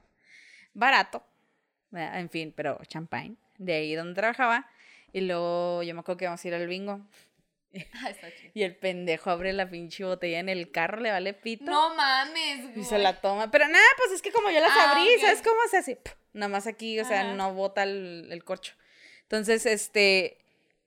Barato, 0.74 1.24
¿verdad? 1.90 2.20
en 2.20 2.28
fin, 2.28 2.52
pero 2.54 2.78
champagne, 2.86 3.36
de 3.56 3.72
ahí 3.72 3.94
donde 3.94 4.14
trabajaba, 4.14 4.68
y 5.12 5.22
luego 5.22 5.82
yo 5.82 5.94
me 5.94 6.00
acuerdo 6.00 6.18
que 6.18 6.26
vamos 6.26 6.44
a 6.44 6.48
ir 6.48 6.54
al 6.54 6.66
bingo, 6.66 7.00
Ah, 8.02 8.10
está 8.10 8.28
chido. 8.34 8.50
y 8.54 8.62
el 8.62 8.76
pendejo 8.76 9.30
abre 9.30 9.52
la 9.52 9.68
pinche 9.68 10.02
botella 10.04 10.38
en 10.38 10.48
el 10.48 10.70
carro, 10.70 11.00
le 11.00 11.10
vale 11.10 11.34
pito, 11.34 11.64
No 11.70 11.94
mames, 11.94 12.62
güey. 12.72 12.80
y 12.80 12.84
se 12.84 12.98
la 12.98 13.20
toma, 13.20 13.50
pero 13.50 13.68
nada, 13.68 13.84
pues 13.98 14.12
es 14.12 14.22
que 14.22 14.32
como 14.32 14.50
yo 14.50 14.58
las 14.60 14.70
Ah, 14.74 14.92
abrí. 14.92 15.08
¿sabes 15.20 15.42
cómo 15.42 15.58
se 15.70 15.76
hace? 15.78 15.98
Nada 16.32 16.48
más 16.48 16.66
aquí, 16.66 16.98
o 16.98 17.04
sea, 17.04 17.20
Ajá. 17.22 17.34
no 17.34 17.52
bota 17.54 17.82
el, 17.82 18.28
el 18.30 18.42
corcho. 18.44 18.74
Entonces, 19.22 19.66
este, 19.66 20.38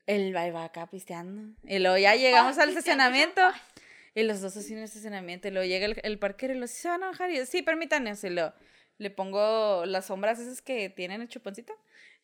él 0.07 0.35
va, 0.35 0.47
y 0.47 0.51
va 0.51 0.63
acá 0.65 0.87
pisteando. 0.87 1.55
Y 1.67 1.77
luego 1.79 1.97
ya 1.97 2.15
llegamos 2.15 2.57
al 2.57 2.69
estacionamiento. 2.69 3.41
Y 4.15 4.23
los 4.23 4.41
dos 4.41 4.57
así 4.57 4.73
en 4.73 4.79
el 4.79 4.85
estacionamiento. 4.85 5.47
Y 5.47 5.51
luego 5.51 5.67
llega 5.67 5.85
el, 5.85 5.99
el 6.03 6.17
parquero 6.19 6.53
y 6.53 6.57
los 6.57 6.71
se 6.71 6.87
van 6.87 7.03
a 7.03 7.07
bajar. 7.07 7.29
Y 7.31 7.37
yo, 7.37 7.45
sí, 7.45 7.61
permítanme. 7.61 8.13
Y 8.23 8.29
lo, 8.29 8.53
le 9.01 9.09
pongo 9.09 9.83
las 9.87 10.05
sombras 10.05 10.37
esas 10.37 10.61
que 10.61 10.89
tienen 10.89 11.21
el 11.21 11.27
chuponcito. 11.27 11.73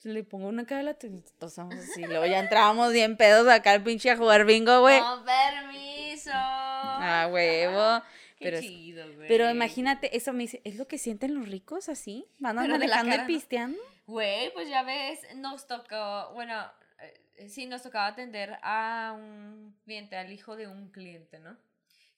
Le 0.04 0.24
pongo 0.24 0.48
una 0.48 0.62
y 0.62 1.22
tosamos 1.40 1.74
así. 1.74 2.06
Luego 2.06 2.28
ya 2.28 2.40
entrábamos 2.40 2.94
bien 2.94 3.18
pedos 3.18 3.48
acá 3.48 3.72
al 3.72 3.84
pinche 3.84 4.12
a 4.12 4.16
jugar 4.16 4.46
bingo, 4.46 4.82
güey. 4.82 5.00
Con 5.00 5.26
permiso. 5.26 6.30
Ah, 6.34 7.28
huevo. 7.32 8.04
Qué 8.38 8.46
Pero 8.46 8.62
chido, 8.62 9.12
güey. 9.16 9.28
Pero 9.28 9.50
imagínate, 9.50 10.16
eso 10.16 10.34
me 10.34 10.44
dice, 10.44 10.62
¿es 10.66 10.76
lo 10.76 10.88
que 10.88 11.00
sienten 11.00 11.34
los 11.34 11.50
ricos 11.50 11.90
así? 11.90 12.28
¿Van 12.38 12.58
la 12.58 12.68
manejando 12.68 13.12
y 13.12 13.16
cara, 13.16 13.26
pisteando? 13.26 13.80
Güey, 14.06 14.54
pues 14.54 14.70
ya 14.70 14.84
ves, 14.84 15.20
nos 15.36 15.66
tocó, 15.66 16.32
bueno, 16.36 16.64
eh, 17.00 17.50
sí, 17.50 17.66
nos 17.66 17.82
tocaba 17.82 18.06
atender 18.06 18.60
a 18.62 19.16
un 19.18 19.76
cliente, 19.84 20.16
al 20.16 20.32
hijo 20.32 20.56
de 20.56 20.68
un 20.68 20.92
cliente, 20.92 21.40
¿no? 21.40 21.58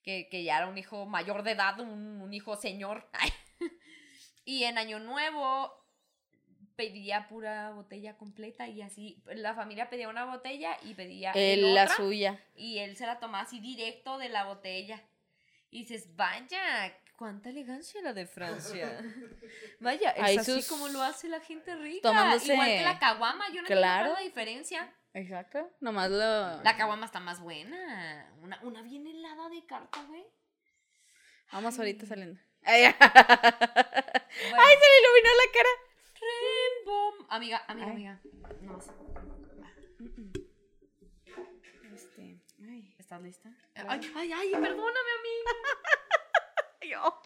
Que, 0.03 0.28
que 0.28 0.43
ya 0.43 0.57
era 0.57 0.68
un 0.68 0.78
hijo 0.78 1.05
mayor 1.05 1.43
de 1.43 1.51
edad, 1.51 1.80
un, 1.80 2.20
un 2.22 2.34
hijo 2.34 2.57
señor. 2.57 3.10
y 4.50 4.64
en 4.64 4.78
Año 4.80 4.97
Nuevo 5.00 5.72
pedía 6.76 7.28
pura 7.28 7.72
botella 7.72 8.18
completa 8.18 8.68
y 8.68 8.82
así, 8.82 9.22
la 9.26 9.54
familia 9.54 9.89
pedía 9.89 10.10
una 10.10 10.26
botella 10.26 10.76
y 10.84 10.93
pedía 10.95 11.32
él 11.34 11.66
El, 11.66 11.76
la 11.76 11.88
suya. 11.88 12.39
y 12.56 12.80
él 12.80 12.95
se 12.97 13.06
la 13.06 13.20
tomaba 13.20 13.43
así 13.43 13.60
directo 13.60 14.18
de 14.18 14.30
la 14.30 14.45
botella. 14.45 15.04
Y 15.70 15.82
dices, 15.82 16.16
vaya, 16.16 16.97
cuánta 17.16 17.50
elegancia 17.50 18.02
la 18.02 18.14
de 18.14 18.26
Francia. 18.26 19.02
Vaya, 19.82 20.10
es 20.12 20.24
Ahí 20.24 20.38
así 20.38 20.52
sus- 20.52 20.68
como 20.68 20.88
lo 20.88 21.04
hace 21.04 21.30
la 21.30 21.39
gente 21.41 21.76
rica. 21.76 22.10
tomándose- 22.10 22.54
Igual 22.54 22.68
que 22.70 22.82
la 22.82 22.97
caguama, 22.97 23.45
yo 23.54 23.62
no 23.62 23.68
Claro. 23.68 24.14
la 24.14 24.20
diferencia. 24.22 24.91
Exacto. 25.14 25.70
Nomás 25.80 26.10
lo... 26.10 26.64
La 26.64 26.76
caguama 26.76 27.06
está 27.06 27.20
más 27.20 27.39
buena. 27.39 28.34
Una, 28.41 28.60
una 28.64 28.82
bien 28.82 29.06
helada 29.06 29.47
de 29.50 29.64
carta, 29.68 30.02
güey. 30.08 30.24
Vamos 31.52 31.78
ahorita 31.78 32.06
saliendo. 32.08 32.39
Bueno, 32.99 34.57
Ay, 34.57 34.67
¡Ay, 34.67 34.76
se 34.78 34.86
le 34.89 34.97
iluminó 35.01 35.30
la 35.36 35.47
cara! 35.51 35.70
bom. 36.86 37.26
Amiga, 37.30 37.63
amiga, 37.67 37.88
Ay. 37.88 37.91
amiga. 37.93 38.20
No 38.61 38.74
más. 38.74 38.89
Este, 41.93 42.39
ay. 42.61 42.93
¿Estás 42.99 43.22
lista? 43.22 43.49
Ay, 43.76 44.11
ay, 44.15 44.32
ay, 44.34 44.51
perdóname, 44.51 45.11
amiga. 45.20 45.51
Yo. 46.89 47.22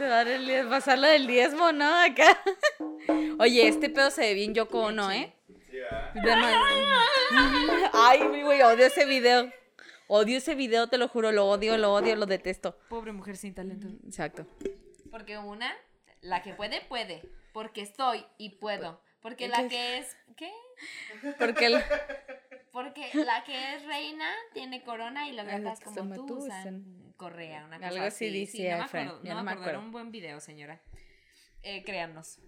A 0.00 0.04
dar 0.06 0.28
el 0.28 0.46
diezmo, 0.46 0.70
pasar 0.70 0.98
lo 0.98 1.08
del 1.08 1.26
diezmo, 1.26 1.72
¿no? 1.72 1.84
Acá. 2.02 2.40
Oye, 3.40 3.66
este 3.68 3.90
pedo 3.90 4.10
se 4.10 4.20
ve 4.22 4.34
bien 4.34 4.54
Yoko 4.54 4.80
Ono, 4.86 5.10
¿eh? 5.10 5.32
Ay, 7.92 8.20
güey, 8.42 8.62
odio 8.62 8.86
ese 8.86 9.04
video. 9.04 9.50
Odio 10.06 10.38
ese 10.38 10.54
video, 10.54 10.86
te 10.88 10.96
lo 10.98 11.08
juro, 11.08 11.32
lo 11.32 11.46
odio, 11.46 11.76
lo 11.76 11.92
odio, 11.92 12.16
lo 12.16 12.26
detesto. 12.26 12.78
Pobre 12.88 13.12
mujer 13.12 13.36
sin 13.36 13.54
talento. 13.54 13.88
Exacto. 14.06 14.46
Porque 15.10 15.36
una, 15.36 15.74
la 16.22 16.42
que 16.42 16.54
puede, 16.54 16.80
puede. 16.82 17.22
Porque 17.52 17.82
estoy 17.82 18.24
y 18.38 18.56
puedo. 18.58 19.00
Porque 19.20 19.44
¿Qué 19.44 19.48
la 19.48 19.68
que 19.68 19.98
es. 19.98 20.16
¿Qué? 20.36 20.50
Porque 21.38 21.66
el... 21.66 21.82
Porque 22.70 23.10
la 23.14 23.42
que 23.44 23.74
es 23.74 23.84
reina 23.86 24.30
tiene 24.54 24.82
corona 24.84 25.28
y 25.28 25.32
las 25.32 25.46
Ah, 25.48 25.50
gatas 25.58 25.64
las 25.64 25.78
que 25.80 25.84
como 26.00 26.14
tú 26.14 26.38
usan- 26.46 26.84
correa, 27.18 27.66
una 27.66 27.76
cosa 27.76 27.88
Algo 27.90 28.04
así 28.06 28.30
dice 28.30 28.56
Sí, 28.56 28.62
no 28.70 28.78
me 28.78 28.82
acuerdo, 28.84 29.20
no 29.22 29.34
no 29.34 29.42
me 29.44 29.50
acuerdo. 29.50 29.70
Era 29.70 29.78
un 29.80 29.92
buen 29.92 30.10
video, 30.10 30.40
señora. 30.40 30.80
Eh, 31.62 31.84
créannos. 31.84 32.38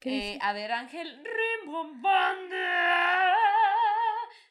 ¿Qué 0.00 0.32
Eh, 0.32 0.38
a 0.42 0.52
ver, 0.52 0.72
Ángel, 0.72 1.22
rimbombando. 1.62 2.56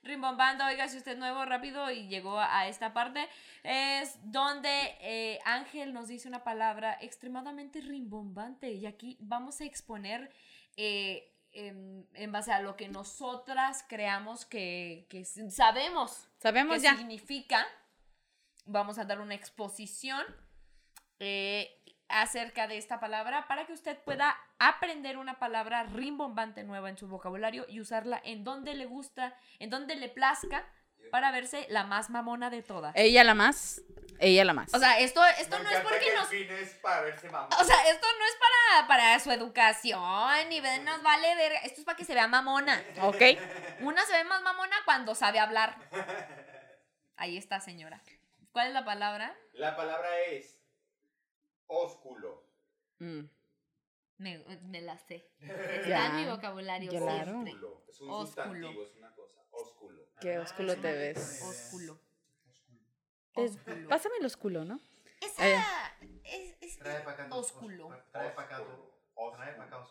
Rimbombando, 0.03 0.65
oiga, 0.65 0.87
si 0.87 0.97
usted 0.97 1.13
es 1.13 1.17
nuevo, 1.17 1.43
rápido 1.45 1.91
y 1.91 2.07
llegó 2.07 2.39
a 2.39 2.67
esta 2.67 2.93
parte, 2.93 3.27
es 3.63 4.17
donde 4.23 4.95
eh, 5.01 5.39
Ángel 5.43 5.93
nos 5.93 6.07
dice 6.07 6.27
una 6.27 6.43
palabra 6.43 6.97
extremadamente 7.01 7.81
rimbombante. 7.81 8.71
Y 8.71 8.85
aquí 8.85 9.17
vamos 9.19 9.59
a 9.59 9.65
exponer 9.65 10.31
eh, 10.77 11.33
en, 11.51 12.07
en 12.13 12.31
base 12.31 12.51
a 12.53 12.61
lo 12.61 12.75
que 12.77 12.87
nosotras 12.87 13.83
creamos 13.89 14.45
que, 14.45 15.05
que 15.09 15.25
sabemos 15.25 16.29
Sabemos 16.37 16.77
qué 16.77 16.83
ya. 16.83 16.95
significa, 16.95 17.67
vamos 18.69 18.97
a 18.99 19.05
dar 19.05 19.19
una 19.19 19.35
exposición 19.35 20.23
eh, 21.19 21.83
acerca 22.07 22.67
de 22.67 22.77
esta 22.77 22.99
palabra 22.99 23.47
para 23.47 23.65
que 23.65 23.73
usted 23.73 23.97
pueda 23.99 24.37
aprender 24.57 25.17
una 25.17 25.37
palabra 25.39 25.83
rimbombante 25.83 26.63
nueva 26.63 26.89
en 26.89 26.97
su 26.97 27.07
vocabulario 27.07 27.65
y 27.67 27.79
usarla 27.79 28.19
en 28.23 28.43
donde 28.43 28.73
le 28.73 28.85
gusta, 28.85 29.35
en 29.59 29.69
donde 29.69 29.95
le 29.95 30.09
plazca, 30.09 30.65
para 31.11 31.31
verse 31.31 31.65
la 31.69 31.83
más 31.83 32.09
mamona 32.09 32.49
de 32.49 32.61
todas. 32.61 32.93
Ella 32.95 33.23
la 33.23 33.33
más. 33.33 33.81
Ella 34.19 34.43
la 34.43 34.53
más. 34.53 34.73
O 34.73 34.79
sea, 34.79 34.99
esto, 34.99 35.25
esto 35.39 35.57
Me 35.57 35.63
no 35.63 35.69
es 35.69 35.79
porque 35.79 35.99
que 35.99 36.13
nos... 36.13 36.31
el 36.31 36.45
fin 36.45 36.55
es 36.55 36.73
para 36.75 37.01
verse 37.01 37.29
mamón. 37.29 37.49
O 37.59 37.63
sea, 37.63 37.75
esto 37.89 38.07
no 38.19 38.25
es 38.25 38.37
para, 38.39 38.87
para 38.87 39.19
su 39.19 39.31
educación, 39.31 40.49
ni 40.49 40.59
nos 40.59 41.01
vale 41.01 41.35
ver. 41.35 41.53
Esto 41.63 41.79
es 41.79 41.85
para 41.85 41.95
que 41.95 42.05
se 42.05 42.13
vea 42.13 42.27
mamona. 42.27 42.83
ok. 43.01 43.21
Una 43.81 44.05
se 44.05 44.13
ve 44.13 44.23
más 44.25 44.41
mamona 44.41 44.75
cuando 44.85 45.15
sabe 45.15 45.39
hablar. 45.39 45.77
Ahí 47.15 47.37
está, 47.37 47.59
señora. 47.59 48.01
¿Cuál 48.51 48.67
es 48.69 48.73
la 48.73 48.85
palabra? 48.85 49.35
La 49.53 49.75
palabra 49.75 50.19
es 50.27 50.59
ósculo. 51.67 52.43
Mm. 52.99 53.21
Me, 54.17 54.39
me 54.63 54.81
la 54.81 54.97
sé. 54.97 55.29
Ya, 55.39 55.47
Está 55.53 56.05
en 56.07 56.15
mi 56.17 56.25
vocabulario 56.29 56.89
claro. 56.91 57.31
siempre. 57.43 57.51
Ósculo. 57.53 57.83
Es 57.87 58.01
un 58.01 58.09
Ósculo. 58.09 58.25
sustantivo, 58.25 58.83
es 58.83 58.95
una 58.95 59.15
cosa. 59.15 59.41
Ósculo. 59.51 60.03
Qué 60.19 60.35
Ah, 60.35 60.41
ósculo 60.41 60.75
te 60.75 60.91
ves. 60.91 61.41
Ósculo. 61.43 61.99
Es- 63.35 63.55
Ósculo. 63.55 63.87
Pásame 63.89 64.15
el 64.19 64.25
ósculo, 64.25 64.65
¿no? 64.65 64.79
Esa 65.21 65.43
Ah, 65.43 65.93
es, 66.23 66.57
es 66.61 66.79
Trae 66.79 67.01
para 67.03 67.23
acá. 67.25 67.35
Ósculo. 67.35 67.87
Trae 68.11 68.31
para 68.31 68.47
acá. 68.47 68.61
Ósculo. 68.61 69.37
Trae 69.37 69.53
para 69.53 69.67
acá. 69.67 69.85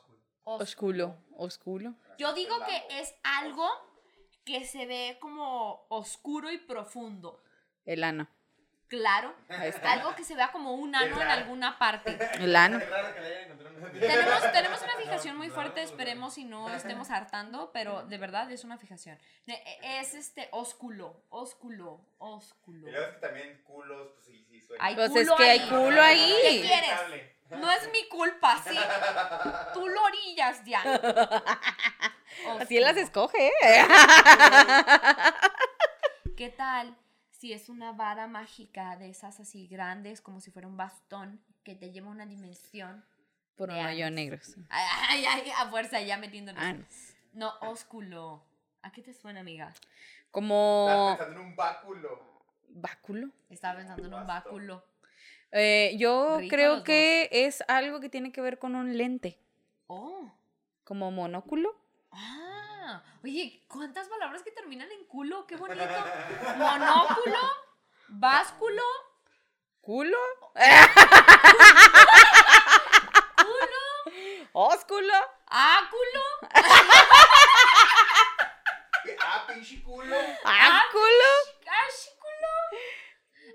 Ósculo. 0.45 1.95
Yo 2.19 2.33
digo 2.35 2.55
que 2.67 3.01
es 3.01 3.15
algo 3.23 3.67
que 4.45 4.65
se 4.65 4.87
ve 4.87 5.19
como 5.21 5.87
oscuro 5.91 6.51
y 6.51 6.59
profundo. 6.59 7.43
El 7.85 8.03
ano. 8.05 8.29
Claro. 8.89 9.35
Algo 9.85 10.15
que 10.17 10.25
se 10.25 10.35
vea 10.35 10.51
como 10.51 10.73
un 10.75 10.95
ano 10.95 11.21
en 11.21 11.29
alguna 11.29 11.79
parte. 11.79 12.19
El 12.41 12.57
ano. 12.57 12.81
Tenemos, 14.01 14.53
tenemos 14.53 14.83
una 14.83 14.97
fijación 14.97 15.37
muy 15.37 15.51
fuerte, 15.51 15.83
esperemos 15.83 16.37
y 16.39 16.45
no 16.45 16.69
estemos 16.75 17.11
hartando, 17.11 17.71
pero 17.73 18.03
de 18.05 18.17
verdad 18.19 18.51
es 18.51 18.65
una 18.65 18.79
fijación. 18.79 19.19
Ne- 19.47 19.63
Es 20.01 20.15
este 20.15 20.49
ósculo, 20.53 21.23
ósculo, 21.29 22.01
ósculo. 22.19 22.89
Y 22.89 22.91
luego 22.91 23.07
es 23.07 23.15
que 23.15 23.21
también 23.21 23.63
culos, 23.65 24.09
pues 24.15 24.25
sí, 24.27 24.47
sí, 24.51 24.61
suena. 24.63 24.85
Hay 24.85 24.95
Pues 24.95 25.11
culo 25.11 25.21
es 25.23 25.31
que 25.33 25.45
hay 25.45 25.59
ahí. 25.61 25.69
culo 25.69 26.03
ahí. 26.03 26.35
¿Qué 26.43 26.61
quieres? 26.63 27.31
No 27.51 27.71
es 27.71 27.91
mi 27.93 28.09
culpa, 28.09 28.63
¿sí? 28.67 28.79
Tú 29.75 29.87
lo 29.89 30.03
orillas 30.03 30.65
ya. 30.65 30.83
Así 32.61 32.79
las 32.81 32.97
escoge, 32.97 33.49
¿eh? 33.63 33.85
¿Qué 36.37 36.49
tal 36.51 36.97
si 37.39 37.53
es 37.53 37.69
una 37.69 37.93
vara 37.93 38.27
mágica 38.27 38.97
de 38.97 39.11
esas 39.11 39.39
así 39.39 39.69
grandes, 39.69 40.21
como 40.21 40.41
si 40.41 40.51
fuera 40.51 40.67
un 40.67 40.77
bastón, 40.77 41.41
que 41.63 41.77
te 41.77 41.93
lleva 41.93 42.09
a 42.09 42.11
una 42.11 42.27
dimensión? 42.27 43.05
Por 43.57 43.71
un 43.71 43.77
hoyo 43.77 44.11
negro. 44.11 44.39
Ay, 44.69 45.25
ay, 45.25 45.51
a 45.57 45.71
fuerza 45.71 46.01
ya 46.01 46.17
metiéndonos. 46.17 46.63
Anos. 46.63 47.15
No, 47.33 47.53
ósculo. 47.61 48.43
¿A 48.83 48.91
qué 48.91 49.03
te 49.03 49.13
suena, 49.13 49.41
amiga? 49.41 49.73
Como 50.33 51.15
pensando 51.17 51.41
en 51.41 51.47
un 51.47 51.57
báculo. 51.57 52.43
báculo. 52.71 53.31
Estaba 53.51 53.79
pensando 53.79 54.07
en 54.07 54.15
un 54.15 54.27
báculo. 54.27 54.85
Eh, 55.53 55.97
yo 55.97 56.39
Rico 56.39 56.51
creo 56.51 56.85
que 56.85 57.29
es 57.31 57.63
algo 57.69 58.01
que 58.01 58.09
tiene 58.09 58.33
que 58.33 58.41
ver 58.41 58.59
con 58.59 58.75
un 58.75 58.99
lente. 58.99 59.39
Oh. 59.87 60.31
Como 60.83 61.11
monóculo. 61.13 61.77
Ah. 62.11 62.48
Oye, 63.25 63.65
¿cuántas 63.69 64.09
palabras 64.09 64.43
que 64.43 64.53
terminan 64.53 64.91
en 64.93 65.05
culo? 65.07 65.47
Qué 65.47 65.57
bonito. 65.57 65.85
Monóculo, 66.57 67.39
básculo, 68.09 68.83
¿Culo? 69.81 70.19
culo, 73.37 74.49
¿Ósculo? 74.53 75.15
áculo, 75.47 76.21
Ah, 79.21 79.45
pinche 79.49 79.83
culo. 79.83 80.15
¿Áculo? 80.45 81.25
cásculo, 81.65 82.49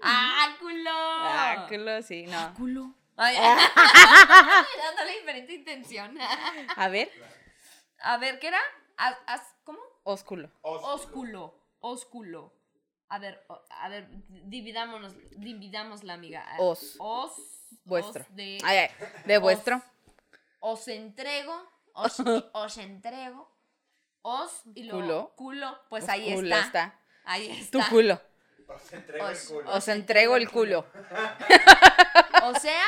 áculo. 0.02 0.92
Áculo, 1.24 2.02
sí, 2.02 2.24
no. 2.26 2.40
Áculo. 2.40 2.94
Ay, 3.16 3.36
dándole 4.84 5.12
diferente 5.20 5.54
intención. 5.54 6.18
A 6.76 6.88
ver, 6.90 7.12
A 8.00 8.18
ver, 8.18 8.40
¿qué 8.40 8.48
era? 8.48 8.60
Haz- 8.98 9.18
¿Cómo? 9.28 9.53
Ósculo. 10.04 10.50
Ósculo, 10.62 11.54
ósculo. 11.80 12.54
A 13.10 13.20
ver, 13.20 13.46
a 13.70 13.90
ver, 13.90 14.08
dividámonos, 14.28 15.14
dividamos 15.38 16.04
la 16.04 16.14
amiga. 16.14 16.46
Os. 16.60 16.96
Os. 17.00 17.32
Vuestro. 17.86 18.24
os 18.24 18.36
de, 18.36 18.60
Ay, 18.64 18.78
ay, 18.78 18.90
de 19.26 19.38
vuestro. 19.40 19.82
os 20.60 20.88
entrego, 20.88 21.54
os, 21.94 22.20
os 22.54 22.78
entrego, 22.78 23.50
os 24.22 24.62
y 24.76 24.84
luego 24.84 25.02
Culo. 25.02 25.34
culo, 25.36 25.80
pues 25.90 26.08
ahí 26.08 26.30
Osculo 26.34 26.56
está. 26.56 27.00
Ahí 27.26 27.50
está. 27.50 27.80
Tu 27.80 27.90
culo. 27.90 28.22
Os 28.68 28.94
entrego 28.94 29.28
el 29.28 29.38
culo. 29.48 29.72
Os 29.74 29.88
entrego 29.88 30.36
el 30.38 30.50
culo. 30.50 30.86
O 32.44 32.56
sea, 32.60 32.86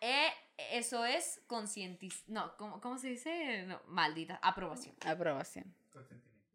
eh, 0.00 0.32
eso 0.72 1.04
es 1.04 1.40
concientiz... 1.46 2.24
No, 2.28 2.56
¿cómo, 2.56 2.80
cómo 2.80 2.98
se 2.98 3.08
dice? 3.08 3.64
No, 3.66 3.80
maldita, 3.86 4.38
aprobación. 4.42 4.94
Aprobación. 5.06 5.74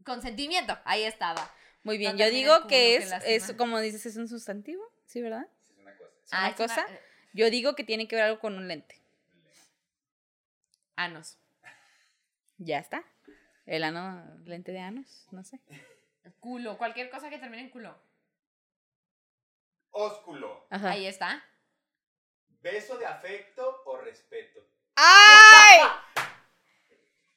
Consentimiento. 0.05 0.77
Ahí 0.85 1.03
estaba. 1.03 1.51
Muy 1.83 1.97
bien, 1.97 2.13
No 2.13 2.19
yo 2.19 2.29
digo 2.29 2.67
que 2.67 2.97
es, 2.97 3.11
es, 3.25 3.53
como 3.53 3.79
dices, 3.79 4.05
es 4.05 4.17
un 4.17 4.27
sustantivo, 4.27 4.83
¿sí, 5.05 5.21
verdad? 5.21 5.47
Es 5.63 5.77
una 5.77 5.97
cosa. 5.97 6.11
¿Es 6.25 6.31
una 6.33 6.49
es 6.49 6.55
cosa? 6.55 6.85
eh, 6.89 7.01
Yo 7.33 7.49
digo 7.49 7.75
que 7.75 7.83
tiene 7.83 8.07
que 8.07 8.15
ver 8.15 8.25
algo 8.25 8.39
con 8.39 8.55
un 8.57 8.67
lente. 8.67 9.01
Anos. 10.95 11.37
Ya 12.57 12.79
está. 12.79 13.03
El 13.65 13.83
ano, 13.83 14.25
lente 14.45 14.71
de 14.71 14.79
anos, 14.79 15.27
no 15.31 15.43
sé. 15.43 15.59
Culo, 16.39 16.77
cualquier 16.77 17.09
cosa 17.09 17.29
que 17.29 17.37
termine 17.37 17.63
en 17.63 17.69
culo. 17.69 17.97
Ósculo. 19.91 20.67
Ajá. 20.69 20.91
Ahí 20.91 21.05
está. 21.05 21.43
Beso 22.61 22.97
de 22.97 23.05
afecto 23.05 23.81
o 23.85 23.97
respeto. 23.97 24.59
¡Ay! 24.95 25.79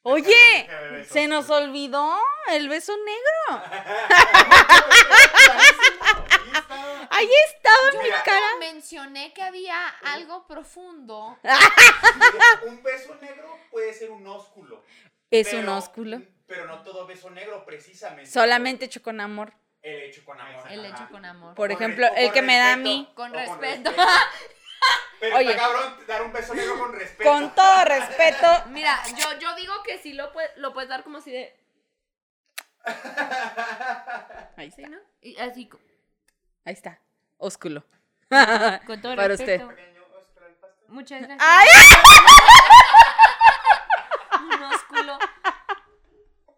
Oye, 0.05 0.69
se 1.09 1.29
nos 1.29 1.49
olvidó 1.49 2.19
el 2.51 2.69
beso 2.69 2.93
negro. 2.97 3.63
Ahí 7.11 7.29
estaba 7.55 7.77
en 7.93 7.99
mi 7.99 8.05
Mira, 8.05 8.23
cara. 8.25 8.47
Mencioné 8.59 9.33
que 9.33 9.43
había 9.43 9.87
algo 10.03 10.45
profundo. 10.49 11.39
Un 12.67 12.83
beso 12.83 13.15
negro 13.21 13.57
puede 13.71 13.95
ser 13.95 14.11
un 14.11 14.27
ósculo. 14.27 14.83
Es 15.31 15.53
un 15.53 15.69
ósculo. 15.69 16.21
Pero 16.47 16.67
no 16.67 16.83
todo 16.83 17.07
beso 17.07 17.31
negro, 17.31 17.65
precisamente. 17.65 18.29
Solamente 18.31 18.87
hecho 18.87 19.03
con 19.03 19.21
amor. 19.21 19.53
El 19.83 20.03
hecho 20.03 20.25
con 20.25 20.41
amor. 20.41 20.65
El 20.71 20.85
hecho 20.85 21.07
con 21.11 21.25
amor. 21.25 21.55
Por 21.55 21.71
ejemplo, 21.71 22.09
el 22.17 22.33
que 22.33 22.43
me 22.43 22.57
da 22.57 22.73
a 22.73 22.77
mí. 22.77 23.09
Con 23.15 23.33
respeto. 23.33 23.93
Pero 25.23 25.37
Oye. 25.37 25.51
está 25.53 25.63
cabrón 25.63 25.97
dar 26.09 26.23
un 26.23 26.33
beso 26.33 26.53
negro 26.53 26.77
con 26.81 26.93
respeto. 26.93 27.31
Con 27.31 27.55
todo 27.55 27.85
respeto. 27.85 28.47
Mira, 28.71 29.01
yo, 29.17 29.39
yo 29.39 29.55
digo 29.55 29.73
que 29.85 29.99
sí 29.99 30.15
lo, 30.15 30.33
puede- 30.33 30.51
lo 30.57 30.73
puedes 30.75 30.89
dar 30.91 31.05
como 31.05 31.19
así 31.19 31.31
de. 31.31 31.57
Ahí 34.57 34.71
¿Sí, 34.73 34.83
está. 34.83 34.89
no? 34.89 34.99
Y 35.21 35.39
así. 35.39 35.71
Ahí 36.65 36.73
está. 36.75 36.99
Ósculo. 37.39 37.85
Con 38.87 39.01
todo 39.01 39.15
Para 39.15 39.29
respeto. 39.29 39.69
usted. 39.69 39.93
Muchas 40.89 41.21
gracias. 41.23 41.39
¡Ay! 41.41 41.69
Un 44.41 44.63
ósculo. 44.65 45.19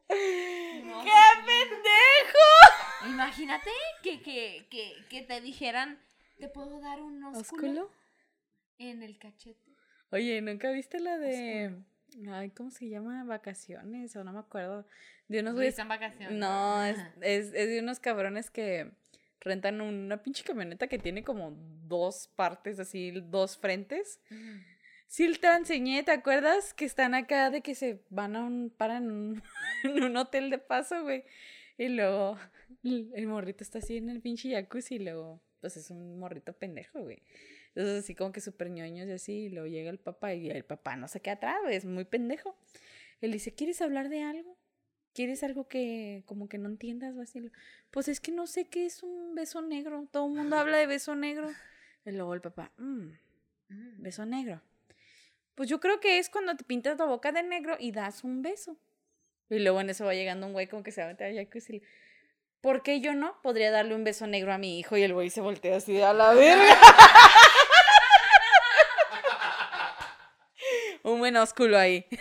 Un 0.08 1.04
¡Qué 1.04 1.20
pendejo! 1.44 3.06
Imagínate 3.06 3.70
que, 4.02 4.22
que, 4.22 4.66
que, 4.70 5.04
que 5.10 5.22
te 5.22 5.40
dijeran, 5.42 6.02
te 6.38 6.48
puedo 6.48 6.80
dar 6.80 7.00
un 7.02 7.22
ósculo, 7.24 7.40
¿Ósculo? 7.40 7.90
En 8.78 9.02
el 9.02 9.18
cachete. 9.18 9.72
Oye, 10.10 10.40
¿nunca 10.40 10.70
viste 10.70 11.00
la 11.00 11.18
de. 11.18 11.74
Ay, 12.30 12.50
¿cómo 12.50 12.70
se 12.70 12.88
llama? 12.88 13.24
Vacaciones, 13.24 14.14
o 14.16 14.24
no 14.24 14.32
me 14.32 14.38
acuerdo. 14.38 14.86
De 15.28 15.40
unos 15.40 15.54
güeyes. 15.54 15.76
Vacaciones. 15.76 16.38
No, 16.38 16.84
es, 16.84 16.98
es, 17.20 17.52
es 17.54 17.68
de 17.68 17.80
unos 17.80 17.98
cabrones 17.98 18.50
que 18.50 18.92
rentan 19.40 19.80
una 19.80 20.22
pinche 20.22 20.42
camioneta 20.42 20.86
que 20.86 20.98
tiene 20.98 21.22
como 21.22 21.56
dos 21.86 22.28
partes, 22.34 22.78
así, 22.78 23.10
dos 23.10 23.58
frentes. 23.58 24.20
Sí, 25.06 25.30
te 25.38 25.46
la 25.46 25.56
enseñé, 25.56 26.02
¿te 26.02 26.12
acuerdas? 26.12 26.74
Que 26.74 26.84
están 26.86 27.14
acá 27.14 27.50
de 27.50 27.60
que 27.60 27.74
se 27.74 28.02
van 28.10 28.36
a 28.36 28.44
un, 28.44 28.70
paran 28.76 29.04
en 29.04 29.10
un, 29.12 29.42
en 29.84 30.02
un 30.02 30.16
hotel 30.16 30.50
de 30.50 30.58
paso, 30.58 31.02
güey. 31.02 31.24
Y 31.76 31.88
luego 31.88 32.38
el, 32.82 33.10
el 33.14 33.26
morrito 33.26 33.62
está 33.62 33.78
así 33.78 33.96
en 33.96 34.08
el 34.08 34.20
pinche 34.20 34.50
jacuzzi 34.50 34.96
y 34.96 34.98
luego, 35.00 35.42
pues 35.60 35.76
es 35.76 35.90
un 35.90 36.18
morrito 36.18 36.52
pendejo, 36.54 37.02
güey. 37.02 37.22
Entonces 37.74 38.04
así 38.04 38.14
como 38.14 38.32
que 38.32 38.40
súper 38.40 38.70
ñoños 38.70 39.08
y 39.08 39.12
así, 39.12 39.32
y 39.32 39.48
luego 39.50 39.66
llega 39.66 39.90
el 39.90 39.98
papá 39.98 40.34
y 40.34 40.50
el 40.50 40.64
papá 40.64 40.96
no 40.96 41.08
se 41.08 41.20
queda 41.20 41.34
atrás, 41.34 41.56
es 41.70 41.84
muy 41.84 42.04
pendejo. 42.04 42.56
Él 43.20 43.32
dice, 43.32 43.54
¿quieres 43.54 43.80
hablar 43.82 44.08
de 44.08 44.22
algo? 44.22 44.56
¿Quieres 45.12 45.42
algo 45.44 45.68
que 45.68 46.22
como 46.26 46.48
que 46.48 46.58
no 46.58 46.68
entiendas? 46.68 47.14
o 47.16 47.20
así? 47.22 47.40
Pues 47.90 48.08
es 48.08 48.20
que 48.20 48.32
no 48.32 48.46
sé 48.46 48.68
qué 48.68 48.86
es 48.86 49.02
un 49.02 49.34
beso 49.34 49.62
negro. 49.62 50.06
Todo 50.10 50.26
el 50.26 50.32
mundo 50.34 50.56
habla 50.56 50.78
de 50.78 50.86
beso 50.86 51.14
negro. 51.14 51.50
Y 52.04 52.10
luego 52.12 52.34
el 52.34 52.40
papá, 52.40 52.72
"Mm, 52.78 53.12
Mm. 53.68 54.02
beso 54.02 54.26
negro. 54.26 54.60
Pues 55.54 55.68
yo 55.68 55.80
creo 55.80 56.00
que 56.00 56.18
es 56.18 56.28
cuando 56.28 56.54
te 56.56 56.64
pintas 56.64 56.98
la 56.98 57.04
boca 57.06 57.32
de 57.32 57.42
negro 57.42 57.76
y 57.78 57.92
das 57.92 58.24
un 58.24 58.42
beso. 58.42 58.76
Y 59.48 59.58
luego 59.60 59.80
en 59.80 59.90
eso 59.90 60.04
va 60.04 60.14
llegando 60.14 60.46
un 60.46 60.52
güey 60.52 60.66
como 60.66 60.82
que 60.82 60.92
se 60.92 61.00
va 61.00 61.06
a 61.06 61.10
meter 61.10 61.28
al 61.28 61.36
jacuzzi. 61.46 61.82
¿Por 62.60 62.82
qué 62.82 63.00
yo 63.00 63.14
no 63.14 63.40
podría 63.42 63.70
darle 63.70 63.94
un 63.94 64.04
beso 64.04 64.26
negro 64.26 64.52
a 64.52 64.58
mi 64.58 64.78
hijo? 64.78 64.96
Y 64.96 65.02
el 65.02 65.14
güey 65.14 65.30
se 65.30 65.40
voltea 65.40 65.76
así 65.76 66.00
a 66.00 66.12
la 66.12 66.34
verga. 66.34 66.64
un 71.04 71.13
buen 71.24 71.36
ósculo 71.36 71.78
ahí. 71.78 72.06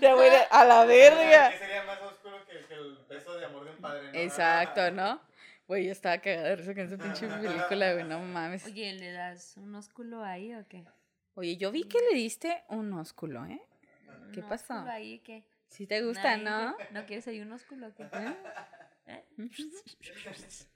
Ya 0.00 0.16
de, 0.16 0.46
a 0.50 0.64
la 0.64 0.84
verga. 0.84 1.50
¿Qué 1.50 1.58
sería 1.58 1.84
más 1.84 2.00
oscuro 2.00 2.44
que, 2.46 2.66
que 2.66 2.74
el 2.74 2.98
beso 3.08 3.38
de 3.38 3.44
amor 3.44 3.64
de 3.64 3.70
un 3.70 3.76
padre? 3.76 4.10
¿no? 4.12 4.18
Exacto, 4.18 4.90
¿no? 4.90 5.20
Güey, 5.68 5.86
yo 5.86 5.92
estaba 5.92 6.18
cagada 6.18 6.48
de 6.48 6.56
risa 6.56 6.74
con 6.74 6.84
esa 6.86 6.98
pinche 6.98 7.28
película, 7.28 7.92
güey, 7.92 8.04
no 8.04 8.18
mames. 8.20 8.64
Oye, 8.64 8.94
¿le 8.94 9.12
das 9.12 9.56
un 9.56 9.72
ósculo 9.76 10.24
ahí 10.24 10.54
o 10.54 10.66
qué? 10.66 10.84
Oye, 11.34 11.56
yo 11.56 11.70
vi 11.70 11.84
que 11.84 11.98
le 12.10 12.16
diste 12.16 12.64
un 12.68 12.92
ósculo, 12.94 13.44
¿eh? 13.46 13.62
¿Qué 14.32 14.40
¿Un 14.40 14.48
pasó? 14.48 14.74
ahí 14.88 15.20
qué? 15.20 15.44
Si 15.68 15.86
te 15.86 16.02
gusta, 16.02 16.36
¿no? 16.36 16.74
¿No 16.90 17.06
quieres 17.06 17.28
ahí 17.28 17.40
un 17.40 17.52
ósculo 17.52 17.94
qué? 17.94 18.08
¿Eh? 19.06 19.24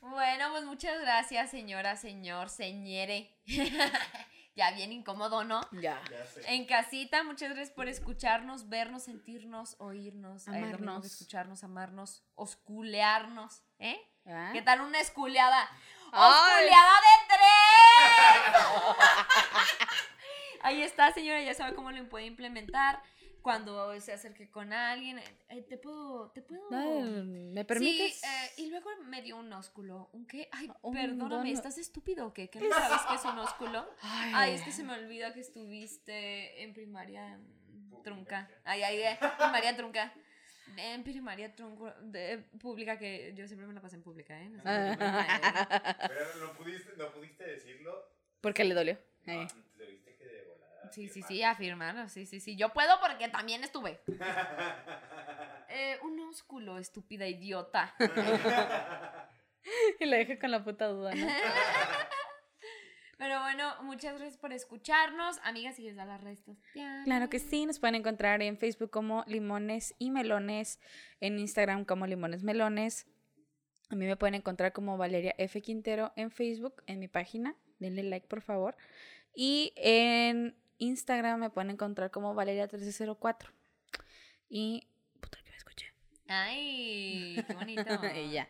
Bueno, 0.00 0.50
pues 0.52 0.64
muchas 0.64 1.00
gracias, 1.00 1.50
señora, 1.50 1.96
señor, 1.96 2.48
señere. 2.48 3.34
ya 4.56 4.72
bien 4.72 4.90
incómodo, 4.90 5.44
¿no? 5.44 5.60
Ya. 5.72 6.02
Ya 6.10 6.24
sé. 6.26 6.42
En 6.54 6.64
casita, 6.66 7.22
muchas 7.22 7.50
gracias 7.50 7.70
por 7.70 7.88
escucharnos, 7.88 8.68
vernos, 8.68 9.04
sentirnos, 9.04 9.76
oírnos, 9.78 10.46
que 10.46 10.50
Amarnos. 10.56 11.04
escucharnos, 11.04 11.62
amarnos, 11.62 12.24
osculearnos, 12.34 13.62
¿eh? 13.78 14.00
¿Ah? 14.26 14.50
¿Qué 14.52 14.62
tal 14.62 14.80
una 14.80 14.98
esculeada? 14.98 15.68
¡Osculeada 16.06 16.94
de 16.94 17.26
tres! 17.28 17.46
Ahí 20.62 20.82
está, 20.82 21.12
señora, 21.12 21.42
ya 21.42 21.54
sabe 21.54 21.74
cómo 21.74 21.90
lo 21.92 22.08
puede 22.08 22.24
implementar. 22.26 23.02
Cuando 23.46 24.00
se 24.00 24.12
acerque 24.12 24.50
con 24.50 24.72
alguien, 24.72 25.20
eh, 25.48 25.62
te 25.62 25.78
puedo, 25.78 26.32
te 26.32 26.42
puedo. 26.42 26.66
Ay, 26.72 27.22
¿Me 27.54 27.64
permites? 27.64 28.18
Sí, 28.18 28.26
eh, 28.26 28.50
y 28.56 28.70
luego 28.70 28.90
me 29.04 29.22
dio 29.22 29.36
un 29.36 29.52
ósculo. 29.52 30.10
¿Un 30.14 30.26
qué? 30.26 30.48
Ay, 30.50 30.68
Un 30.82 30.92
perdóname, 30.92 31.52
¿estás 31.52 31.78
estúpido 31.78 32.26
o 32.26 32.32
qué? 32.32 32.50
¿Que 32.50 32.58
no 32.58 32.68
sabes 32.74 33.02
qué 33.08 33.14
es 33.14 33.24
un 33.24 33.38
ósculo? 33.38 33.88
Ay, 34.02 34.32
Ay, 34.34 34.54
es 34.54 34.62
que 34.62 34.72
se 34.72 34.82
me 34.82 34.94
olvida 34.94 35.32
que 35.32 35.38
estuviste 35.38 36.60
en 36.64 36.74
primaria 36.74 37.38
trunca. 38.02 38.50
Ay, 38.64 38.82
ay, 38.82 39.00
eh, 39.02 39.18
primaria 39.38 39.76
trunca. 39.76 40.12
En 40.76 41.04
primaria 41.04 41.54
trunca, 41.54 41.94
de, 42.00 42.38
pública, 42.58 42.98
que 42.98 43.32
yo 43.36 43.46
siempre 43.46 43.68
me 43.68 43.74
la 43.74 43.80
pasé 43.80 43.94
en 43.94 44.02
pública, 44.02 44.42
¿eh? 44.42 44.48
No 44.48 44.56
sé 44.58 44.64
qué. 44.98 45.04
Ay, 45.04 45.28
Pero 46.08 46.46
no 46.48 46.52
pudiste, 46.54 46.96
no 46.96 47.12
pudiste 47.12 47.44
decirlo. 47.44 48.10
Porque 48.40 48.64
le 48.64 48.74
dolió. 48.74 48.98
No, 49.24 49.32
Eh. 49.34 49.46
te 49.78 49.86
viste 49.86 50.16
que 50.16 50.24
de 50.26 50.42
volada. 50.46 50.75
Sí, 50.90 51.08
sí, 51.08 51.22
sí, 51.22 51.42
afirmarlo, 51.42 52.08
sí, 52.08 52.26
sí, 52.26 52.40
sí. 52.40 52.56
Yo 52.56 52.72
puedo 52.72 52.98
porque 53.00 53.28
también 53.28 53.64
estuve. 53.64 54.00
Eh, 55.68 55.98
un 56.04 56.20
ósculo, 56.20 56.78
estúpida 56.78 57.26
idiota. 57.26 57.92
Y 59.98 60.06
la 60.06 60.18
dejé 60.18 60.38
con 60.38 60.50
la 60.50 60.62
puta 60.62 60.86
duda, 60.86 61.14
¿no? 61.14 61.26
Pero 63.18 63.40
bueno, 63.40 63.82
muchas 63.82 64.14
gracias 64.14 64.36
por 64.36 64.52
escucharnos. 64.52 65.38
Amigas, 65.42 65.76
si 65.76 65.82
les 65.82 65.96
da 65.96 66.04
las 66.04 66.20
redes 66.20 66.40
sociales. 66.40 67.04
Claro 67.04 67.30
que 67.30 67.38
sí, 67.38 67.64
nos 67.64 67.78
pueden 67.78 67.94
encontrar 67.94 68.42
en 68.42 68.58
Facebook 68.58 68.90
como 68.90 69.24
Limones 69.26 69.94
y 69.98 70.10
Melones, 70.10 70.78
en 71.20 71.38
Instagram 71.38 71.86
como 71.86 72.06
Limones 72.06 72.42
Melones. 72.42 73.06
A 73.88 73.96
mí 73.96 74.04
me 74.06 74.16
pueden 74.16 74.34
encontrar 74.34 74.72
como 74.72 74.98
Valeria 74.98 75.34
F. 75.38 75.62
Quintero 75.62 76.12
en 76.14 76.30
Facebook, 76.30 76.82
en 76.86 76.98
mi 76.98 77.08
página. 77.08 77.56
Denle 77.78 78.02
like, 78.02 78.26
por 78.26 78.42
favor. 78.42 78.76
Y 79.34 79.72
en 79.76 80.54
Instagram 80.78 81.40
me 81.40 81.50
pueden 81.50 81.70
encontrar 81.70 82.10
como 82.10 82.34
Valeria1304. 82.34 83.50
Y... 84.48 84.86
Puta, 85.20 85.38
que 85.42 85.50
me 85.50 85.56
escuché. 85.56 85.92
Ay, 86.28 87.44
qué 87.46 87.54
bonito. 87.54 87.84
y 88.14 88.30
ya. 88.30 88.48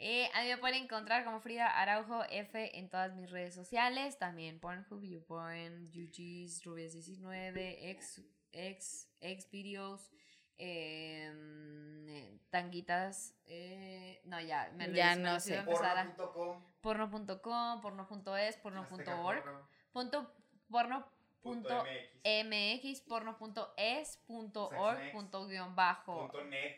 Eh, 0.00 0.30
a 0.32 0.42
mí 0.42 0.48
me 0.48 0.58
pueden 0.58 0.84
encontrar 0.84 1.24
como 1.24 1.40
Frida 1.40 1.66
Araujo 1.66 2.22
F 2.30 2.78
en 2.78 2.88
todas 2.88 3.14
mis 3.16 3.30
redes 3.30 3.54
sociales. 3.54 4.16
También 4.16 4.60
Pornhub, 4.60 5.02
YouPorn, 5.02 5.86
UGs, 5.88 6.62
Rubias19, 6.64 7.76
X, 7.90 8.22
X, 8.52 9.08
X 9.20 9.50
Videos, 9.50 10.12
em, 10.56 12.08
eh, 12.08 12.40
Tanguitas. 12.50 13.34
eh, 13.46 14.20
no, 14.24 14.40
ya, 14.40 14.70
me 14.76 14.86
lo 14.86 14.94
Ya 14.94 15.16
no 15.16 15.40
sé. 15.40 15.62
Porno.com. 15.62 16.62
Porno.com, 16.80 17.80
porno.es, 17.80 18.56
porno.org, 18.58 19.38
Azteca 19.38 19.68
punto, 19.92 20.32
porno. 20.70 21.17
Punto 21.42 21.84
MX. 22.24 22.84
mx, 22.84 23.00
porno.es, 23.02 24.16
punto 24.26 24.68
org, 24.68 24.96
Sexmex. 24.96 25.12
punto 25.14 25.46
guion 25.46 25.74
bajo, 25.76 26.22
Punto 26.28 26.44
net. 26.44 26.76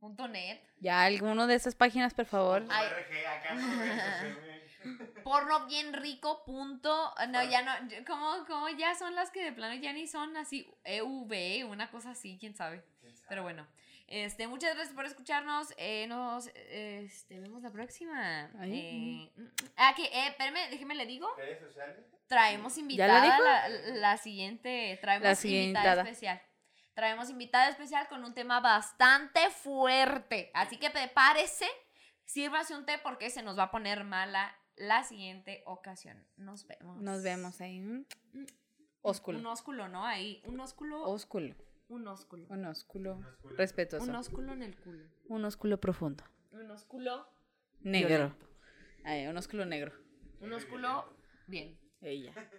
punto 0.00 0.28
net. 0.28 0.60
Ya, 0.78 1.02
alguno 1.04 1.46
de 1.46 1.54
esas 1.54 1.74
páginas, 1.74 2.14
por 2.14 2.26
favor. 2.26 2.64
Ay. 2.70 2.88
RG. 2.88 3.26
Acá 3.26 3.54
no 3.54 3.78
ves, 3.78 4.38
güey. 4.40 5.22
porno 5.22 5.66
bien 5.66 5.92
rico 5.92 6.42
punto 6.44 7.14
no 7.28 7.44
ya 7.44 7.62
no 7.62 7.72
como 8.04 8.44
como 8.46 8.68
ya 8.70 8.96
son 8.96 9.14
las 9.14 9.30
que 9.30 9.44
de 9.44 9.52
plano 9.52 9.80
ya 9.80 9.92
ni 9.92 10.08
son 10.08 10.36
así 10.36 10.68
EV 10.82 11.64
una 11.68 11.88
cosa 11.88 12.10
así 12.10 12.36
quién 12.40 12.56
sabe 12.56 12.82
¿Quién 13.00 13.14
sabe? 13.14 13.26
pero 13.28 13.42
bueno 13.44 13.64
este 14.08 14.48
muchas 14.48 14.74
gracias 14.74 14.92
por 14.92 15.04
escucharnos 15.04 15.72
eh, 15.76 16.08
nos 16.08 16.48
este, 16.48 17.38
vemos 17.38 17.62
la 17.62 17.70
próxima 17.70 18.50
Ay. 18.58 19.30
eh, 19.36 19.40
mm, 19.40 19.46
ah 19.76 19.94
que 19.96 20.02
eh, 20.06 20.26
espérame 20.30 20.68
déjeme 20.70 20.96
le 20.96 21.06
digo 21.06 21.32
¿Redes 21.36 21.60
sociales? 21.60 22.04
Traemos 22.32 22.74
¿Ya 22.76 22.80
la 22.80 22.82
invitada 22.82 23.22
dijo? 23.22 23.42
la, 23.42 23.68
la 24.00 24.16
siguiente 24.16 24.98
traemos 25.02 25.24
La 25.28 25.34
siguiente 25.34 25.78
invitada 25.78 26.02
especial 26.02 26.40
traemos 26.94 27.30
invitada 27.30 27.68
especial 27.68 28.08
con 28.08 28.24
un 28.24 28.32
tema 28.34 28.60
bastante 28.60 29.50
fuerte 29.50 30.50
así 30.54 30.78
que 30.78 30.90
prepárese 30.90 31.66
sírvase 32.24 32.74
un 32.74 32.86
té 32.86 32.98
porque 33.02 33.28
se 33.30 33.42
nos 33.42 33.58
va 33.58 33.64
a 33.64 33.70
poner 33.70 34.04
mala 34.04 34.54
la 34.76 35.02
siguiente 35.04 35.62
ocasión 35.66 36.26
nos 36.36 36.66
vemos 36.66 37.00
Nos 37.02 37.22
vemos 37.22 37.60
ahí. 37.60 37.80
Mm. 37.80 38.04
Ósculo. 39.02 39.38
un 39.38 39.46
ósculo 39.46 39.88
no 39.88 40.06
ahí 40.06 40.42
un 40.46 40.58
ósculo 40.60 41.02
Ósculo. 41.04 41.54
un 41.88 42.06
ósculo 42.08 42.46
Un 42.48 42.64
ósculo 42.64 43.14
Un 43.16 43.24
ósculo. 43.26 43.56
respetuoso. 43.56 44.04
un 44.08 44.14
ósculo 44.16 44.52
en 44.52 44.62
el 44.62 44.76
culo 44.76 45.04
Un 45.28 45.44
ósculo 45.44 45.78
profundo. 45.80 46.24
un 46.52 46.70
ósculo 46.70 47.28
Negro. 47.80 48.34
Ay, 49.04 49.26
un 49.26 49.36
ósculo 49.36 49.64
negro. 49.66 49.92
un 50.40 50.52
ósculo 50.52 51.04
bien 51.48 51.76
Ella. 52.02 52.32